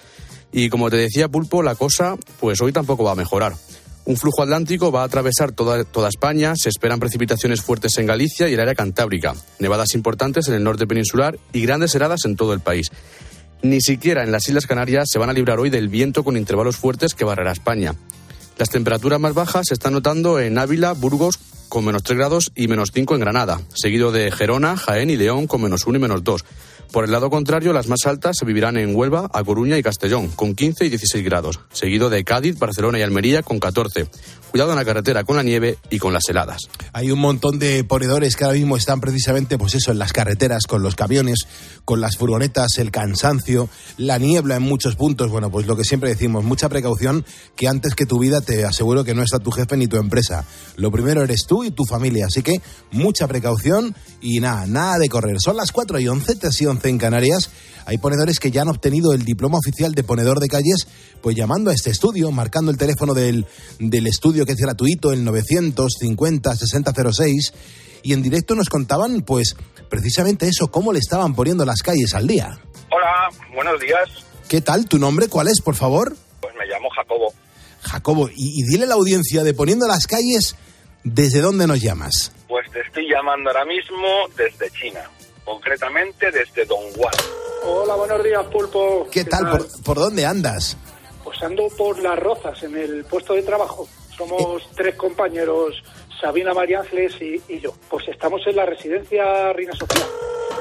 Y 0.52 0.68
como 0.68 0.90
te 0.90 0.96
decía 0.96 1.28
Pulpo, 1.28 1.62
la 1.62 1.74
cosa 1.74 2.16
pues 2.38 2.60
hoy 2.60 2.72
tampoco 2.72 3.04
va 3.04 3.12
a 3.12 3.16
mejorar. 3.16 3.54
Un 4.04 4.16
flujo 4.16 4.42
atlántico 4.42 4.90
va 4.90 5.02
a 5.02 5.04
atravesar 5.04 5.52
toda, 5.52 5.84
toda, 5.84 6.08
España, 6.08 6.54
se 6.56 6.68
esperan 6.68 6.98
precipitaciones 6.98 7.60
fuertes 7.60 7.96
en 7.98 8.06
Galicia 8.06 8.48
y 8.48 8.54
el 8.54 8.60
área 8.60 8.74
cantábrica, 8.74 9.34
nevadas 9.58 9.94
importantes 9.94 10.48
en 10.48 10.54
el 10.54 10.64
norte 10.64 10.86
peninsular 10.86 11.38
y 11.52 11.62
grandes 11.62 11.94
heladas 11.94 12.24
en 12.24 12.34
todo 12.34 12.52
el 12.52 12.60
país. 12.60 12.90
Ni 13.62 13.80
siquiera 13.80 14.24
en 14.24 14.32
las 14.32 14.48
Islas 14.48 14.66
Canarias 14.66 15.08
se 15.10 15.18
van 15.18 15.28
a 15.28 15.34
librar 15.34 15.60
hoy 15.60 15.68
del 15.68 15.88
viento 15.88 16.24
con 16.24 16.36
intervalos 16.36 16.76
fuertes 16.76 17.14
que 17.14 17.24
barrerá 17.24 17.52
España. 17.52 17.94
Las 18.58 18.70
temperaturas 18.70 19.20
más 19.20 19.34
bajas 19.34 19.66
se 19.68 19.74
están 19.74 19.92
notando 19.92 20.40
en 20.40 20.58
Ávila, 20.58 20.92
Burgos, 20.92 21.38
con 21.68 21.84
menos 21.84 22.02
3 22.02 22.18
grados 22.18 22.52
y 22.54 22.68
menos 22.68 22.90
5 22.92 23.14
en 23.14 23.20
Granada, 23.20 23.60
seguido 23.74 24.12
de 24.12 24.30
Gerona, 24.30 24.76
Jaén 24.76 25.10
y 25.10 25.16
León 25.16 25.46
con 25.46 25.62
menos 25.62 25.86
1 25.86 25.98
y 25.98 26.00
menos 26.00 26.24
2. 26.24 26.44
Por 26.92 27.04
el 27.04 27.12
lado 27.12 27.30
contrario, 27.30 27.72
las 27.72 27.86
más 27.86 28.00
altas 28.04 28.36
se 28.38 28.44
vivirán 28.44 28.76
en 28.76 28.96
Huelva, 28.96 29.30
A 29.32 29.44
Coruña 29.44 29.78
y 29.78 29.82
Castellón, 29.82 30.28
con 30.28 30.56
15 30.56 30.86
y 30.86 30.88
16 30.88 31.24
grados, 31.24 31.60
seguido 31.72 32.10
de 32.10 32.24
Cádiz, 32.24 32.58
Barcelona 32.58 32.98
y 32.98 33.02
Almería 33.02 33.42
con 33.42 33.60
14. 33.60 34.08
Cuidado 34.50 34.70
en 34.70 34.78
la 34.78 34.84
carretera 34.84 35.22
con 35.22 35.36
la 35.36 35.44
nieve 35.44 35.78
y 35.90 35.98
con 35.98 36.12
las 36.12 36.28
heladas. 36.28 36.62
Hay 36.92 37.12
un 37.12 37.20
montón 37.20 37.60
de 37.60 37.84
ponedores 37.84 38.34
que 38.34 38.42
ahora 38.42 38.56
mismo 38.56 38.76
están 38.76 39.00
precisamente, 39.00 39.58
pues 39.58 39.76
eso, 39.76 39.92
en 39.92 40.00
las 40.00 40.12
carreteras, 40.12 40.64
con 40.66 40.82
los 40.82 40.96
camiones, 40.96 41.46
con 41.84 42.00
las 42.00 42.16
furgonetas, 42.16 42.78
el 42.78 42.90
cansancio, 42.90 43.68
la 43.96 44.18
niebla 44.18 44.56
en 44.56 44.62
muchos 44.62 44.96
puntos. 44.96 45.30
Bueno, 45.30 45.52
pues 45.52 45.68
lo 45.68 45.76
que 45.76 45.84
siempre 45.84 46.10
decimos, 46.10 46.42
mucha 46.42 46.68
precaución, 46.68 47.24
que 47.54 47.68
antes 47.68 47.94
que 47.94 48.06
tu 48.06 48.18
vida 48.18 48.40
te 48.40 48.64
aseguro 48.64 49.04
que 49.04 49.14
no 49.14 49.22
está 49.22 49.38
tu 49.38 49.52
jefe 49.52 49.76
ni 49.76 49.86
tu 49.86 49.98
empresa. 49.98 50.44
Lo 50.74 50.90
primero 50.90 51.22
eres 51.22 51.46
tú 51.46 51.62
y 51.62 51.70
tu 51.70 51.84
familia, 51.84 52.26
así 52.26 52.42
que 52.42 52.60
mucha 52.90 53.28
precaución 53.28 53.94
y 54.20 54.40
nada, 54.40 54.66
nada 54.66 54.98
de 54.98 55.08
correr. 55.08 55.36
Son 55.40 55.56
las 55.56 55.70
4 55.70 56.00
y 56.00 56.08
11, 56.08 56.34
te 56.34 56.48
y 56.58 56.66
11 56.66 56.88
en 56.88 56.98
Canarias. 56.98 57.50
Hay 57.86 57.98
ponedores 57.98 58.38
que 58.38 58.50
ya 58.50 58.62
han 58.62 58.68
obtenido 58.68 59.12
el 59.12 59.24
diploma 59.24 59.58
oficial 59.58 59.94
de 59.94 60.04
ponedor 60.04 60.38
de 60.40 60.48
calles, 60.48 60.86
pues 61.22 61.36
llamando 61.36 61.70
a 61.70 61.74
este 61.74 61.90
estudio, 61.90 62.30
marcando 62.30 62.70
el 62.70 62.76
teléfono 62.76 63.14
del, 63.14 63.46
del 63.78 64.06
estudio 64.06 64.39
que 64.46 64.52
es 64.52 64.58
gratuito, 64.58 65.12
el 65.12 65.24
950 65.24 66.56
6006, 66.56 67.52
y 68.02 68.12
en 68.12 68.22
directo 68.22 68.54
nos 68.54 68.68
contaban, 68.68 69.22
pues, 69.22 69.56
precisamente 69.88 70.48
eso, 70.48 70.70
cómo 70.70 70.92
le 70.92 70.98
estaban 70.98 71.34
poniendo 71.34 71.64
las 71.64 71.82
calles 71.82 72.14
al 72.14 72.26
día. 72.26 72.58
Hola, 72.90 73.28
buenos 73.54 73.80
días. 73.80 74.08
¿Qué 74.48 74.60
tal? 74.60 74.86
¿Tu 74.86 74.98
nombre 74.98 75.28
cuál 75.28 75.48
es, 75.48 75.60
por 75.60 75.74
favor? 75.74 76.16
Pues 76.40 76.54
me 76.56 76.66
llamo 76.66 76.88
Jacobo. 76.90 77.32
Jacobo, 77.82 78.28
y, 78.28 78.60
y 78.60 78.64
dile 78.64 78.84
a 78.84 78.88
la 78.88 78.94
audiencia 78.94 79.44
de 79.44 79.54
Poniendo 79.54 79.86
las 79.86 80.06
calles, 80.06 80.56
¿desde 81.04 81.40
dónde 81.40 81.66
nos 81.66 81.80
llamas? 81.80 82.32
Pues 82.48 82.70
te 82.72 82.80
estoy 82.80 83.08
llamando 83.08 83.50
ahora 83.50 83.64
mismo 83.64 84.06
desde 84.36 84.70
China, 84.70 85.00
concretamente 85.44 86.30
desde 86.30 86.64
Dongguan. 86.66 87.14
Hola, 87.62 87.94
buenos 87.94 88.24
días, 88.24 88.44
Pulpo. 88.46 89.04
¿Qué, 89.10 89.24
¿Qué 89.24 89.30
tal? 89.30 89.44
tal? 89.44 89.58
¿Por, 89.58 89.82
¿Por, 89.82 89.98
dónde 89.98 90.26
andas? 90.26 90.76
Pues 91.22 91.40
ando 91.42 91.68
por 91.76 91.98
Las 92.02 92.18
Rozas, 92.18 92.62
en 92.62 92.76
el 92.76 93.04
puesto 93.04 93.34
de 93.34 93.42
trabajo. 93.42 93.88
Somos 94.20 94.68
tres 94.76 94.96
compañeros, 94.96 95.82
Sabina 96.20 96.52
María 96.52 96.80
Ángeles 96.80 97.14
y, 97.22 97.42
y, 97.48 97.58
yo. 97.58 97.72
Pues 97.88 98.06
estamos 98.08 98.46
en 98.46 98.54
la 98.54 98.66
residencia 98.66 99.50
Reina 99.54 99.72
Sofía. 99.72 100.04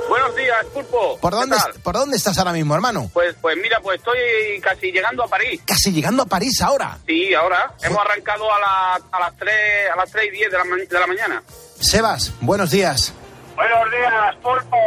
Buenos 0.07 0.33
días, 0.33 0.65
Pulpo. 0.73 1.17
¿Por 1.19 1.33
dónde, 1.33 1.57
¿Por 1.83 1.93
dónde 1.93 2.15
estás 2.15 2.37
ahora 2.37 2.53
mismo, 2.53 2.73
hermano? 2.73 3.11
Pues, 3.13 3.35
pues 3.41 3.57
mira, 3.61 3.81
pues 3.81 3.99
estoy 3.99 4.17
casi 4.61 4.93
llegando 4.93 5.25
a 5.25 5.27
París. 5.27 5.61
¿Casi 5.65 5.91
llegando 5.91 6.23
a 6.23 6.25
París 6.25 6.61
ahora? 6.61 6.99
Sí, 7.05 7.33
ahora. 7.33 7.75
Hemos 7.81 7.99
arrancado 7.99 8.45
a, 8.49 8.59
la, 8.61 9.01
a 9.11 9.19
las 9.19 9.35
3, 9.35 9.53
a 9.91 9.97
las 9.97 10.09
3 10.09 10.25
y 10.25 10.37
10 10.37 10.51
de 10.51 10.57
la, 10.57 10.63
de 10.63 10.99
la 10.99 11.07
mañana. 11.07 11.43
Sebas, 11.81 12.31
buenos 12.39 12.71
días. 12.71 13.13
Buenos 13.59 13.91
días, 13.91 14.35
Pulpo 14.41 14.77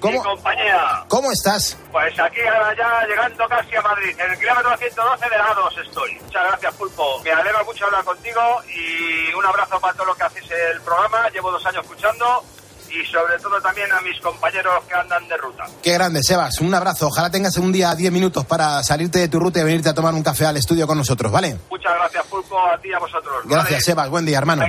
¿Cómo? 0.00 0.16
y 0.16 0.22
compañía. 0.22 1.04
¿Cómo 1.08 1.30
estás? 1.30 1.76
Pues 1.92 2.18
aquí 2.18 2.40
ya 2.42 3.06
llegando 3.06 3.46
casi 3.46 3.76
a 3.76 3.82
Madrid. 3.82 4.16
En 4.18 4.30
el 4.30 4.38
kilómetro 4.38 4.74
112 4.78 5.28
de 5.28 5.36
la 5.36 5.52
2 5.54 5.74
estoy. 5.86 6.14
Muchas 6.24 6.42
gracias, 6.42 6.74
Pulpo. 6.74 7.20
Me 7.22 7.32
alegra 7.32 7.62
mucho 7.64 7.84
hablar 7.84 8.02
contigo 8.02 8.40
y 8.74 9.34
un 9.34 9.44
abrazo 9.44 9.78
para 9.78 9.92
todo 9.92 10.06
lo 10.06 10.14
que 10.14 10.22
hacéis 10.22 10.50
el 10.72 10.80
programa. 10.80 11.28
Llevo 11.34 11.50
dos 11.50 11.66
años 11.66 11.84
escuchando 11.84 12.42
y 12.88 13.04
sobre 13.12 13.38
todo 13.40 13.60
también 13.60 13.92
a 13.92 14.00
mis 14.00 14.18
compañeros 14.22 14.82
que 14.88 14.94
andan 14.94 15.28
de 15.28 15.36
ruta. 15.36 15.66
Qué 15.82 15.92
grande, 15.92 16.22
Sebas. 16.22 16.60
Un 16.60 16.74
abrazo. 16.74 17.08
Ojalá 17.08 17.28
tengas 17.28 17.58
un 17.58 17.72
día 17.72 17.94
10 17.94 18.10
minutos 18.10 18.46
para 18.46 18.82
salirte 18.82 19.18
de 19.18 19.28
tu 19.28 19.38
ruta 19.38 19.60
y 19.60 19.64
venirte 19.64 19.90
a 19.90 19.94
tomar 19.94 20.14
un 20.14 20.22
café 20.22 20.46
al 20.46 20.56
estudio 20.56 20.86
con 20.86 20.96
nosotros, 20.96 21.30
¿vale? 21.30 21.58
Muchas 21.68 21.92
gracias, 21.94 22.24
Pulpo, 22.28 22.58
a 22.58 22.78
ti 22.78 22.88
y 22.88 22.94
a 22.94 22.98
vosotros. 22.98 23.42
Gracias, 23.44 23.70
¿vale? 23.70 23.80
Sebas. 23.82 24.08
Buen 24.08 24.24
día, 24.24 24.38
hermano. 24.38 24.64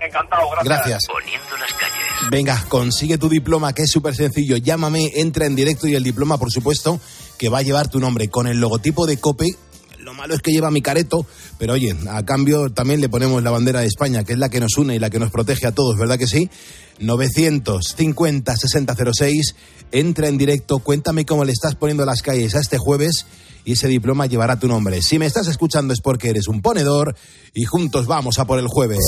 Encantado, 0.00 0.50
gracias. 0.50 0.66
Gracias. 0.66 1.06
Poniendo 1.06 1.56
las 1.56 1.72
calles. 1.72 2.30
Venga, 2.30 2.64
consigue 2.68 3.18
tu 3.18 3.28
diploma, 3.28 3.72
que 3.72 3.82
es 3.82 3.90
súper 3.90 4.14
sencillo. 4.14 4.56
Llámame, 4.56 5.12
entra 5.16 5.46
en 5.46 5.56
directo 5.56 5.86
y 5.86 5.94
el 5.94 6.04
diploma, 6.04 6.38
por 6.38 6.50
supuesto, 6.50 7.00
que 7.38 7.48
va 7.48 7.58
a 7.58 7.62
llevar 7.62 7.88
tu 7.88 8.00
nombre 8.00 8.28
con 8.28 8.46
el 8.46 8.60
logotipo 8.60 9.06
de 9.06 9.18
COPE. 9.18 9.46
Lo 9.98 10.14
malo 10.14 10.34
es 10.34 10.40
que 10.40 10.52
lleva 10.52 10.70
mi 10.70 10.80
careto, 10.80 11.26
pero 11.58 11.74
oye, 11.74 11.94
a 12.10 12.24
cambio 12.24 12.70
también 12.70 13.00
le 13.00 13.08
ponemos 13.08 13.42
la 13.42 13.50
bandera 13.50 13.80
de 13.80 13.86
España, 13.86 14.24
que 14.24 14.32
es 14.32 14.38
la 14.38 14.48
que 14.48 14.60
nos 14.60 14.78
une 14.78 14.94
y 14.94 14.98
la 14.98 15.10
que 15.10 15.18
nos 15.18 15.30
protege 15.30 15.66
a 15.66 15.72
todos, 15.72 15.98
¿verdad 15.98 16.18
que 16.18 16.26
sí? 16.26 16.48
950 17.00 18.56
6006, 18.56 19.54
entra 19.92 20.28
en 20.28 20.38
directo, 20.38 20.78
cuéntame 20.78 21.26
cómo 21.26 21.44
le 21.44 21.52
estás 21.52 21.74
poniendo 21.74 22.04
las 22.04 22.22
calles 22.22 22.54
a 22.54 22.60
este 22.60 22.78
jueves 22.78 23.26
y 23.64 23.72
ese 23.72 23.88
diploma 23.88 24.26
llevará 24.26 24.58
tu 24.58 24.66
nombre. 24.66 25.02
Si 25.02 25.18
me 25.18 25.26
estás 25.26 25.46
escuchando 25.46 25.92
es 25.92 26.00
porque 26.00 26.30
eres 26.30 26.48
un 26.48 26.62
ponedor 26.62 27.14
y 27.52 27.64
juntos 27.64 28.06
vamos 28.06 28.38
a 28.38 28.46
por 28.46 28.58
el 28.58 28.66
jueves. 28.66 29.00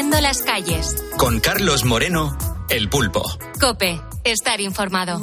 Las 0.00 0.40
calles. 0.42 0.96
Con 1.18 1.38
Carlos 1.38 1.84
Moreno, 1.84 2.34
El 2.70 2.88
Pulpo. 2.88 3.22
Cope, 3.60 4.00
estar 4.24 4.58
informado. 4.62 5.20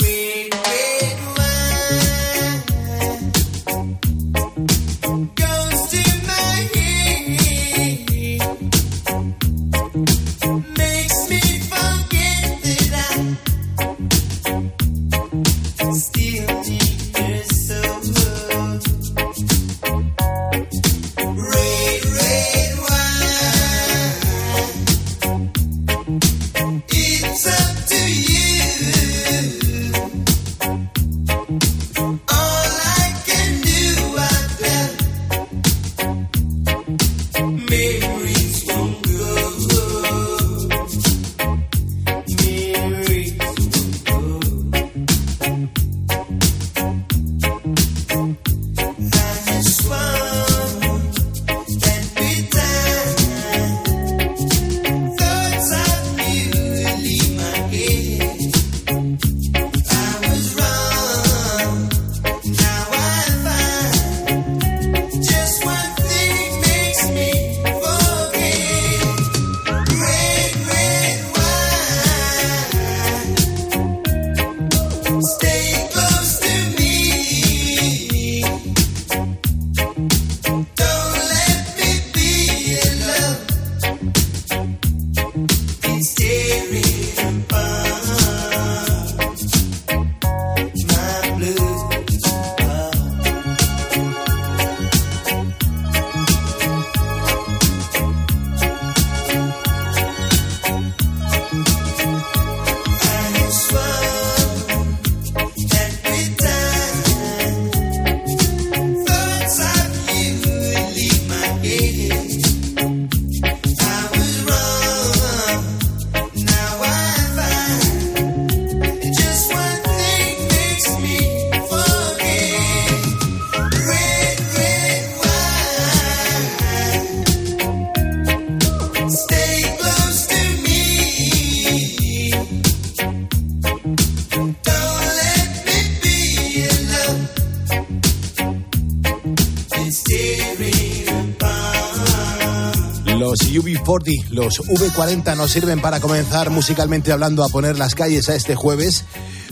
UB40, 144.09 144.29
los 144.31 144.59
V40 144.61 145.35
nos 145.35 145.51
sirven 145.51 145.81
para 145.81 145.99
comenzar 145.99 146.49
musicalmente 146.49 147.11
hablando 147.11 147.43
a 147.43 147.49
poner 147.49 147.77
las 147.77 147.95
calles 147.95 148.29
a 148.29 148.35
este 148.35 148.55
jueves. 148.55 149.05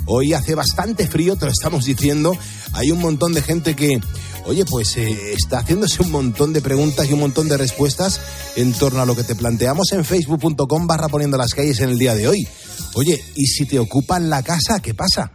Hoy 0.06 0.34
hace 0.34 0.56
bastante 0.56 1.08
frío, 1.08 1.36
te 1.36 1.46
lo 1.46 1.52
estamos 1.52 1.86
diciendo. 1.86 2.38
Hay 2.74 2.92
un 2.92 3.00
montón 3.00 3.34
de 3.34 3.42
gente 3.42 3.76
que, 3.76 4.00
oye, 4.46 4.66
pues 4.66 4.96
eh, 4.98 5.34
está 5.34 5.60
haciéndose 5.60 6.02
un 6.02 6.12
montón 6.12 6.54
de 6.54 6.62
preguntas 6.62 7.10
y 7.10 7.14
un 7.14 7.20
montón 7.20 7.50
de 7.50 7.58
respuestas 7.58 8.22
en 8.56 8.74
torno 8.74 9.02
a 9.02 9.06
lo 9.06 9.16
que 9.16 9.24
te 9.24 9.36
planteamos 9.36 9.92
en 9.92 10.06
facebook.com 10.06 10.88
barra 10.88 11.10
poniendo 11.10 11.38
las 11.38 11.54
calles 11.54 11.80
en 11.82 11.90
el 11.90 12.00
día 12.00 12.16
de 12.16 12.28
hoy. 12.28 12.48
Oye, 12.96 13.24
¿y 13.36 13.48
si 13.48 13.66
te 13.66 13.80
ocupan 13.80 14.30
la 14.30 14.44
casa, 14.44 14.80
qué 14.80 14.94
pasa? 14.94 15.34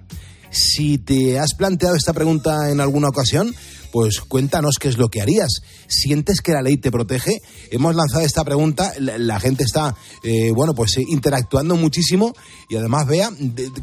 Si 0.51 0.99
te 0.99 1.39
has 1.39 1.55
planteado 1.55 1.97
esta 1.97 2.13
pregunta 2.13 2.71
en 2.71 2.81
alguna 2.81 3.09
ocasión, 3.09 3.55
pues 3.93 4.21
cuéntanos 4.23 4.77
qué 4.81 4.89
es 4.89 4.99
lo 4.99 5.09
que 5.09 5.21
harías. 5.21 5.61
¿Sientes 5.87 6.41
que 6.41 6.53
la 6.53 6.63
ley 6.63 6.79
te 6.79 6.91
protege? 6.91 7.41
Hemos 7.71 7.95
lanzado 7.95 8.25
esta 8.25 8.43
pregunta, 8.43 8.93
la, 8.99 9.19
la 9.19 9.39
gente 9.39 9.63
está, 9.63 9.95
eh, 10.23 10.51
bueno, 10.53 10.75
pues 10.75 10.97
eh, 10.97 11.05
interactuando 11.07 11.77
muchísimo 11.77 12.33
y 12.69 12.77
además 12.77 13.07
vea 13.07 13.31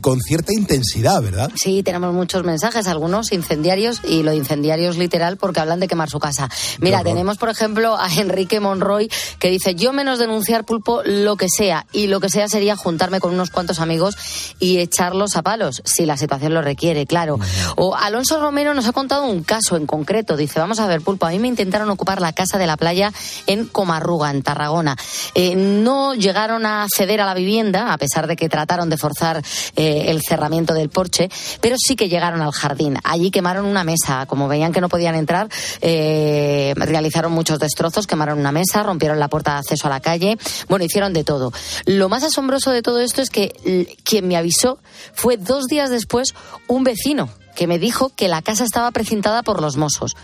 con 0.01 0.19
cierta 0.19 0.51
intensidad, 0.51 1.21
¿verdad? 1.21 1.51
Sí, 1.55 1.83
tenemos 1.83 2.13
muchos 2.13 2.43
mensajes, 2.43 2.87
algunos 2.87 3.31
incendiarios 3.31 4.01
y 4.03 4.23
lo 4.23 4.31
de 4.31 4.37
incendiarios 4.37 4.97
literal 4.97 5.37
porque 5.37 5.59
hablan 5.59 5.79
de 5.79 5.87
quemar 5.87 6.09
su 6.09 6.19
casa. 6.19 6.49
Mira, 6.79 7.03
tenemos 7.03 7.37
por 7.37 7.49
ejemplo 7.49 7.95
a 7.97 8.11
Enrique 8.15 8.59
Monroy 8.59 9.09
que 9.37 9.49
dice, 9.49 9.75
yo 9.75 9.93
menos 9.93 10.17
denunciar 10.17 10.65
pulpo 10.65 11.03
lo 11.03 11.37
que 11.37 11.47
sea 11.49 11.85
y 11.93 12.07
lo 12.07 12.19
que 12.19 12.29
sea 12.29 12.47
sería 12.47 12.75
juntarme 12.75 13.19
con 13.19 13.33
unos 13.33 13.51
cuantos 13.51 13.79
amigos 13.79 14.17
y 14.59 14.79
echarlos 14.79 15.35
a 15.35 15.43
palos, 15.43 15.83
si 15.85 16.05
la 16.05 16.17
situación 16.17 16.53
lo 16.53 16.61
requiere, 16.61 17.05
claro. 17.05 17.39
O 17.75 17.95
Alonso 17.95 18.39
Romero 18.39 18.73
nos 18.73 18.87
ha 18.87 18.91
contado 18.91 19.25
un 19.25 19.43
caso 19.43 19.77
en 19.77 19.85
concreto, 19.85 19.98
dice, 20.37 20.59
vamos 20.59 20.79
a 20.79 20.87
ver 20.87 21.01
pulpo, 21.01 21.25
a 21.25 21.29
mí 21.29 21.39
me 21.39 21.47
intentaron 21.47 21.89
ocupar 21.89 22.21
la 22.21 22.33
casa 22.33 22.57
de 22.57 22.67
la 22.67 22.77
playa 22.77 23.11
en 23.47 23.65
Comarruga, 23.65 24.31
en 24.31 24.41
Tarragona. 24.41 24.95
Eh, 25.35 25.55
no 25.55 26.13
llegaron 26.13 26.65
a 26.65 26.87
ceder 26.93 27.21
a 27.21 27.25
la 27.25 27.33
vivienda, 27.33 27.93
a 27.93 27.97
pesar 27.97 28.27
de 28.27 28.35
que 28.35 28.49
trataron 28.49 28.89
de 28.89 28.97
forzar 28.97 29.43
eh, 29.75 30.05
el 30.07 30.21
cerramiento 30.21 30.73
del 30.73 30.89
porche, 30.89 31.29
pero 31.61 31.75
sí 31.77 31.95
que 31.95 32.09
llegaron 32.09 32.41
al 32.41 32.51
jardín. 32.51 32.97
Allí 33.03 33.31
quemaron 33.31 33.65
una 33.65 33.83
mesa. 33.83 34.25
Como 34.25 34.47
veían 34.47 34.71
que 34.71 34.81
no 34.81 34.89
podían 34.89 35.15
entrar, 35.15 35.49
eh, 35.81 36.73
realizaron 36.75 37.31
muchos 37.31 37.59
destrozos, 37.59 38.07
quemaron 38.07 38.39
una 38.39 38.51
mesa, 38.51 38.83
rompieron 38.83 39.19
la 39.19 39.27
puerta 39.27 39.53
de 39.53 39.59
acceso 39.59 39.87
a 39.87 39.89
la 39.89 39.99
calle. 39.99 40.37
Bueno, 40.67 40.85
hicieron 40.85 41.13
de 41.13 41.23
todo. 41.23 41.51
Lo 41.85 42.09
más 42.09 42.23
asombroso 42.23 42.71
de 42.71 42.81
todo 42.81 42.99
esto 42.99 43.21
es 43.21 43.29
que 43.29 43.95
quien 44.03 44.27
me 44.27 44.37
avisó 44.37 44.79
fue 45.13 45.37
dos 45.37 45.65
días 45.67 45.89
después 45.89 46.33
un 46.67 46.83
vecino 46.83 47.29
que 47.55 47.67
me 47.67 47.79
dijo 47.79 48.11
que 48.15 48.27
la 48.27 48.41
casa 48.41 48.63
estaba 48.63 48.91
precintada 48.91 49.43
por 49.43 49.61
los 49.61 49.77
mozos. 49.77 50.15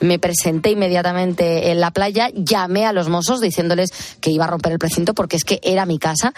Me 0.00 0.18
presenté 0.18 0.70
inmediatamente 0.70 1.70
en 1.70 1.80
la 1.80 1.90
playa, 1.90 2.30
llamé 2.34 2.86
a 2.86 2.92
los 2.92 3.08
mozos 3.08 3.40
diciéndoles 3.40 3.90
que 4.20 4.30
iba 4.30 4.44
a 4.44 4.48
romper 4.48 4.72
el 4.72 4.78
precinto 4.78 5.14
porque 5.14 5.36
es 5.36 5.44
que 5.44 5.60
era 5.62 5.86
mi 5.86 5.98
casa. 5.98 6.32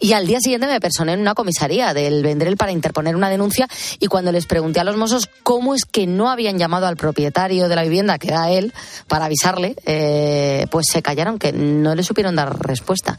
Y 0.00 0.12
al 0.12 0.26
día 0.26 0.40
siguiente 0.40 0.66
me 0.66 0.80
personé 0.80 1.14
en 1.14 1.20
una 1.20 1.34
comisaría 1.34 1.94
del 1.94 2.22
Vendrell 2.22 2.56
para 2.56 2.72
interponer 2.72 3.16
una 3.16 3.30
denuncia 3.30 3.68
y 3.98 4.06
cuando 4.06 4.32
les 4.32 4.46
pregunté 4.46 4.80
a 4.80 4.84
los 4.84 4.96
mozos 4.96 5.28
cómo 5.42 5.74
es 5.74 5.84
que 5.84 6.06
no 6.06 6.30
habían 6.30 6.58
llamado 6.58 6.86
al 6.86 6.96
propietario 6.96 7.68
de 7.68 7.76
la 7.76 7.82
vivienda, 7.82 8.18
que 8.18 8.28
era 8.28 8.50
él, 8.50 8.72
para 9.08 9.26
avisarle, 9.26 9.76
eh, 9.86 10.66
pues 10.70 10.86
se 10.90 11.02
callaron, 11.02 11.38
que 11.38 11.52
no 11.52 11.94
le 11.94 12.02
supieron 12.02 12.36
dar 12.36 12.58
respuesta. 12.66 13.18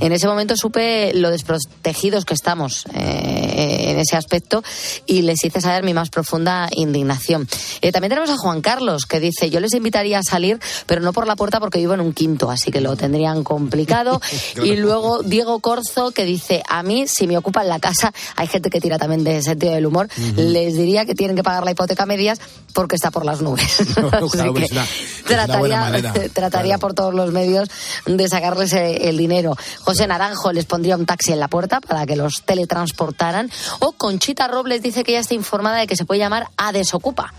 En 0.00 0.12
ese 0.12 0.26
momento 0.26 0.56
supe 0.56 1.12
lo 1.14 1.30
desprotegidos 1.30 2.24
que 2.24 2.34
estamos 2.34 2.86
eh, 2.94 3.90
en 3.90 3.98
ese 3.98 4.16
aspecto 4.16 4.62
y 5.06 5.22
les 5.22 5.42
hice 5.44 5.60
saber 5.60 5.84
mi 5.84 5.94
más 5.94 6.10
profunda 6.10 6.68
indignación. 6.72 7.48
Eh, 7.80 7.92
también 7.92 8.10
tenemos 8.10 8.30
a 8.30 8.36
Juan 8.36 8.60
Carlos 8.60 9.06
que 9.06 9.20
dice, 9.20 9.29
yo 9.50 9.60
les 9.60 9.74
invitaría 9.74 10.18
a 10.18 10.22
salir, 10.22 10.58
pero 10.86 11.00
no 11.02 11.12
por 11.12 11.26
la 11.26 11.36
puerta 11.36 11.60
porque 11.60 11.78
vivo 11.78 11.94
en 11.94 12.00
un 12.00 12.12
quinto, 12.12 12.50
así 12.50 12.70
que 12.70 12.80
lo 12.80 12.96
tendrían 12.96 13.44
complicado. 13.44 14.20
y 14.64 14.76
luego 14.76 15.22
Diego 15.22 15.60
Corzo 15.60 16.10
que 16.10 16.24
dice, 16.24 16.62
a 16.68 16.82
mí 16.82 17.06
si 17.06 17.26
me 17.26 17.36
ocupan 17.38 17.68
la 17.68 17.78
casa, 17.78 18.12
hay 18.36 18.46
gente 18.46 18.70
que 18.70 18.80
tira 18.80 18.98
también 18.98 19.24
de 19.24 19.42
sentido 19.42 19.74
del 19.74 19.86
humor, 19.86 20.08
les 20.36 20.74
diría 20.76 21.04
que 21.04 21.14
tienen 21.14 21.36
que 21.36 21.42
pagar 21.42 21.64
la 21.64 21.70
hipoteca 21.72 22.02
a 22.02 22.06
medias 22.06 22.38
porque 22.72 22.96
está 22.96 23.10
por 23.10 23.24
las 23.24 23.40
nubes. 23.40 23.80
Así 23.80 23.94
Claro, 24.30 24.54
que 24.54 24.64
es 24.64 24.72
una- 24.72 24.84
es 24.84 25.44
una 25.48 25.58
buena 25.58 25.80
manera. 25.80 26.12
trataría, 26.12 26.32
trataría 26.32 26.78
por 26.78 26.94
todos 26.94 27.14
los 27.14 27.30
medios 27.32 27.68
de 28.06 28.28
sacarles 28.28 28.72
eh, 28.72 29.08
el 29.08 29.16
dinero. 29.16 29.56
José 29.80 30.06
Naranjo 30.06 30.52
les 30.52 30.64
pondría 30.66 30.96
un 30.96 31.06
taxi 31.06 31.32
en 31.32 31.40
la 31.40 31.48
puerta 31.48 31.80
para 31.80 32.06
que 32.06 32.16
los 32.16 32.42
teletransportaran. 32.44 33.50
O 33.80 33.92
Conchita 33.92 34.48
Robles 34.48 34.82
dice 34.82 35.04
que 35.04 35.12
ya 35.12 35.20
está 35.20 35.34
informada 35.34 35.78
de 35.78 35.86
que 35.86 35.96
se 35.96 36.04
puede 36.04 36.20
llamar 36.20 36.48
a 36.56 36.72
desocupa, 36.72 37.32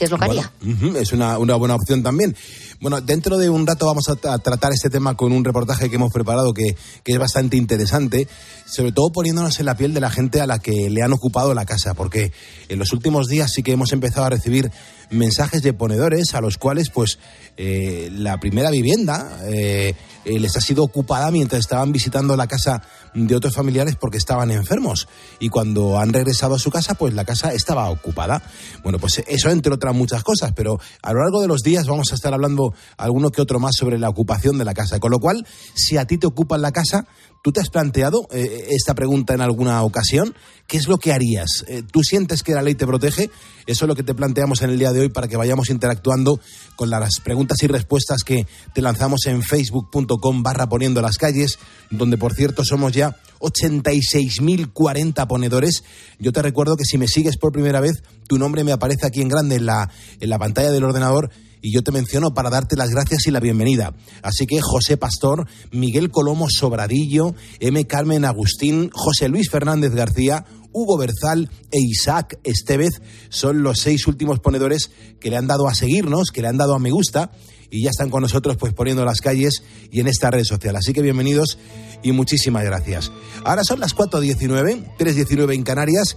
que 0.00 0.06
es 0.06 0.10
lo 0.10 0.16
que 0.18 0.24
haría. 0.24 0.50
Ujú, 0.66 0.96
Es 0.96 1.12
una, 1.12 1.36
una 1.36 1.56
buena 1.56 1.74
opción 1.74 2.02
también. 2.02 2.34
Bueno, 2.80 3.02
dentro 3.02 3.36
de 3.36 3.50
un 3.50 3.66
rato 3.66 3.84
vamos 3.84 4.08
a, 4.08 4.12
a 4.32 4.38
tratar 4.38 4.72
este 4.72 4.88
tema 4.88 5.14
con 5.14 5.30
un 5.30 5.44
reportaje 5.44 5.90
que 5.90 5.96
hemos 5.96 6.10
preparado 6.10 6.54
que, 6.54 6.74
que 7.04 7.12
es 7.12 7.18
bastante 7.18 7.58
interesante, 7.58 8.26
sobre 8.64 8.92
todo 8.92 9.10
poniéndonos 9.12 9.60
en 9.60 9.66
la 9.66 9.76
piel 9.76 9.92
de 9.92 10.00
la 10.00 10.08
gente 10.08 10.40
a 10.40 10.46
la 10.46 10.58
que 10.58 10.88
le 10.88 11.02
han 11.02 11.12
ocupado 11.12 11.52
la 11.52 11.66
casa, 11.66 11.92
porque 11.92 12.32
en 12.70 12.78
los 12.78 12.94
últimos 12.94 13.26
días 13.28 13.52
sí 13.52 13.62
que 13.62 13.72
hemos 13.72 13.92
empezado 13.92 14.24
a 14.24 14.30
recibir 14.30 14.72
mensajes 15.10 15.62
de 15.62 15.72
ponedores 15.72 16.34
a 16.34 16.40
los 16.40 16.56
cuales 16.56 16.90
pues 16.90 17.18
eh, 17.56 18.10
la 18.12 18.38
primera 18.38 18.70
vivienda 18.70 19.40
eh, 19.46 19.94
les 20.24 20.56
ha 20.56 20.60
sido 20.60 20.84
ocupada 20.84 21.30
mientras 21.30 21.60
estaban 21.60 21.92
visitando 21.92 22.36
la 22.36 22.46
casa 22.46 22.82
de 23.14 23.34
otros 23.34 23.54
familiares 23.54 23.96
porque 23.96 24.18
estaban 24.18 24.50
enfermos 24.50 25.08
y 25.40 25.48
cuando 25.48 25.98
han 25.98 26.12
regresado 26.12 26.54
a 26.54 26.58
su 26.58 26.70
casa 26.70 26.94
pues 26.94 27.14
la 27.14 27.24
casa 27.24 27.52
estaba 27.52 27.90
ocupada. 27.90 28.42
Bueno, 28.82 28.98
pues 28.98 29.22
eso 29.26 29.50
entre 29.50 29.74
otras 29.74 29.94
muchas 29.94 30.22
cosas, 30.22 30.52
pero 30.54 30.78
a 31.02 31.12
lo 31.12 31.20
largo 31.20 31.40
de 31.40 31.48
los 31.48 31.62
días 31.62 31.86
vamos 31.86 32.12
a 32.12 32.14
estar 32.14 32.32
hablando 32.32 32.72
alguno 32.96 33.30
que 33.30 33.42
otro 33.42 33.58
más 33.58 33.76
sobre 33.76 33.98
la 33.98 34.08
ocupación 34.08 34.58
de 34.58 34.64
la 34.64 34.74
casa. 34.74 35.00
Con 35.00 35.10
lo 35.10 35.18
cual, 35.18 35.46
si 35.74 35.96
a 35.96 36.06
ti 36.06 36.18
te 36.18 36.26
ocupan 36.26 36.62
la 36.62 36.72
casa, 36.72 37.06
¿tú 37.42 37.52
te 37.52 37.60
has 37.60 37.70
planteado 37.70 38.26
eh, 38.32 38.68
esta 38.70 38.94
pregunta 38.94 39.34
en 39.34 39.40
alguna 39.40 39.82
ocasión? 39.82 40.34
¿Qué 40.66 40.76
es 40.76 40.88
lo 40.88 40.98
que 40.98 41.12
harías? 41.12 41.64
Eh, 41.68 41.82
¿Tú 41.90 42.02
sientes 42.02 42.42
que 42.42 42.54
la 42.54 42.62
ley 42.62 42.74
te 42.74 42.86
protege? 42.86 43.30
Eso 43.66 43.84
es 43.84 43.88
lo 43.88 43.96
que 43.96 44.02
te 44.02 44.14
planteamos 44.14 44.62
en 44.62 44.70
el 44.70 44.78
día 44.78 44.92
de 44.92 45.00
hoy 45.00 45.08
para 45.08 45.28
que 45.28 45.36
vayamos 45.36 45.70
interactuando 45.70 46.40
con 46.76 46.90
las 46.90 47.20
preguntas 47.20 47.62
y 47.62 47.66
respuestas 47.66 48.22
que 48.24 48.46
te 48.74 48.82
lanzamos 48.82 49.26
en 49.26 49.42
facebook.com 49.42 50.42
barra 50.42 50.68
poniendo 50.68 51.02
las 51.02 51.16
calles, 51.16 51.58
donde 51.90 52.18
por 52.18 52.34
cierto 52.34 52.64
somos 52.64 52.92
ya 52.92 53.16
86.040 53.40 55.26
ponedores. 55.26 55.84
Yo 56.18 56.32
te 56.32 56.42
recuerdo 56.42 56.76
que 56.76 56.84
si 56.84 56.98
me 56.98 57.08
sigues 57.08 57.36
por 57.36 57.52
primera 57.52 57.80
vez, 57.80 58.02
tu 58.28 58.38
nombre 58.38 58.64
me 58.64 58.72
aparece 58.72 59.06
aquí 59.06 59.22
en 59.22 59.28
grande 59.28 59.56
en 59.56 59.66
la, 59.66 59.90
en 60.20 60.30
la 60.30 60.38
pantalla 60.38 60.70
del 60.70 60.84
ordenador 60.84 61.30
y 61.62 61.72
yo 61.72 61.82
te 61.82 61.92
menciono 61.92 62.32
para 62.34 62.50
darte 62.50 62.76
las 62.76 62.90
gracias 62.90 63.26
y 63.26 63.30
la 63.30 63.40
bienvenida. 63.40 63.94
Así 64.22 64.46
que 64.46 64.60
José 64.60 64.96
Pastor, 64.96 65.46
Miguel 65.72 66.10
Colomo 66.10 66.48
Sobradillo, 66.48 67.34
M. 67.60 67.84
Carmen 67.86 68.24
Agustín, 68.24 68.90
José 68.92 69.28
Luis 69.28 69.50
Fernández 69.50 69.92
García, 69.92 70.44
Hugo 70.72 70.96
Berzal 70.98 71.50
e 71.72 71.80
Isaac 71.80 72.38
Estevez 72.44 73.02
son 73.28 73.62
los 73.62 73.80
seis 73.80 74.06
últimos 74.06 74.40
ponedores 74.40 74.90
que 75.18 75.30
le 75.30 75.36
han 75.36 75.46
dado 75.46 75.68
a 75.68 75.74
seguirnos, 75.74 76.30
que 76.30 76.42
le 76.42 76.48
han 76.48 76.58
dado 76.58 76.74
a 76.74 76.78
me 76.78 76.90
gusta 76.90 77.32
y 77.70 77.84
ya 77.84 77.90
están 77.90 78.10
con 78.10 78.22
nosotros 78.22 78.56
pues 78.56 78.72
poniendo 78.72 79.04
las 79.04 79.20
calles 79.20 79.62
y 79.90 80.00
en 80.00 80.08
esta 80.08 80.30
red 80.30 80.44
social. 80.44 80.76
Así 80.76 80.92
que 80.92 81.02
bienvenidos 81.02 81.58
y 82.02 82.12
muchísimas 82.12 82.64
gracias. 82.64 83.10
Ahora 83.44 83.64
son 83.64 83.80
las 83.80 83.94
4.19, 83.94 84.96
3.19 84.98 85.54
en 85.54 85.62
Canarias. 85.62 86.16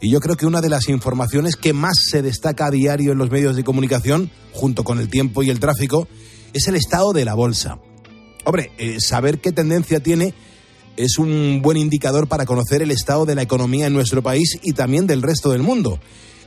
Y 0.00 0.10
yo 0.10 0.20
creo 0.20 0.36
que 0.36 0.46
una 0.46 0.60
de 0.60 0.70
las 0.70 0.88
informaciones 0.88 1.56
que 1.56 1.72
más 1.72 1.98
se 2.08 2.22
destaca 2.22 2.66
a 2.66 2.70
diario 2.70 3.12
en 3.12 3.18
los 3.18 3.30
medios 3.30 3.54
de 3.54 3.64
comunicación, 3.64 4.30
junto 4.52 4.82
con 4.82 4.98
el 4.98 5.08
tiempo 5.08 5.42
y 5.42 5.50
el 5.50 5.60
tráfico, 5.60 6.08
es 6.52 6.68
el 6.68 6.76
estado 6.76 7.12
de 7.12 7.24
la 7.24 7.34
bolsa. 7.34 7.78
Hombre, 8.44 8.72
eh, 8.78 8.96
saber 9.00 9.40
qué 9.40 9.52
tendencia 9.52 10.00
tiene 10.00 10.34
es 10.96 11.18
un 11.18 11.60
buen 11.62 11.76
indicador 11.76 12.28
para 12.28 12.46
conocer 12.46 12.82
el 12.82 12.90
estado 12.90 13.24
de 13.26 13.34
la 13.34 13.42
economía 13.42 13.86
en 13.86 13.92
nuestro 13.92 14.22
país 14.22 14.58
y 14.62 14.72
también 14.72 15.06
del 15.06 15.22
resto 15.22 15.50
del 15.50 15.62
mundo. 15.62 16.00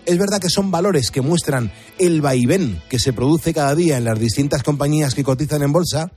Es 0.06 0.18
verdad 0.18 0.42
que 0.42 0.50
son 0.50 0.70
valores 0.70 1.12
que 1.12 1.22
muestran 1.22 1.72
el 1.98 2.22
vaivén 2.22 2.82
que 2.90 3.00
se 3.00 3.14
produce 3.14 3.54
cada 3.54 3.74
día 3.74 3.98
en 3.98 4.04
las 4.04 4.20
distintas 4.20 4.64
compañías 4.64 5.16
que 5.16 5.24
cotizan 5.24 5.64
en 5.64 5.72
bolsa 5.72 6.12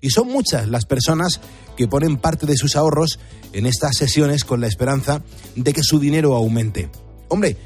y 0.00 0.10
son 0.10 0.28
muchas 0.28 0.68
las 0.68 0.84
personas 0.84 1.40
que 1.76 1.88
ponen 1.88 2.16
parte 2.16 2.46
de 2.46 2.56
sus 2.56 2.76
ahorros 2.76 3.18
en 3.52 3.66
estas 3.66 3.96
sesiones 3.96 4.44
con 4.44 4.60
la 4.60 4.66
esperanza 4.66 5.22
de 5.56 5.72
que 5.72 5.82
su 5.82 5.98
dinero 5.98 6.34
aumente. 6.34 6.90
Hombre, 7.28 7.56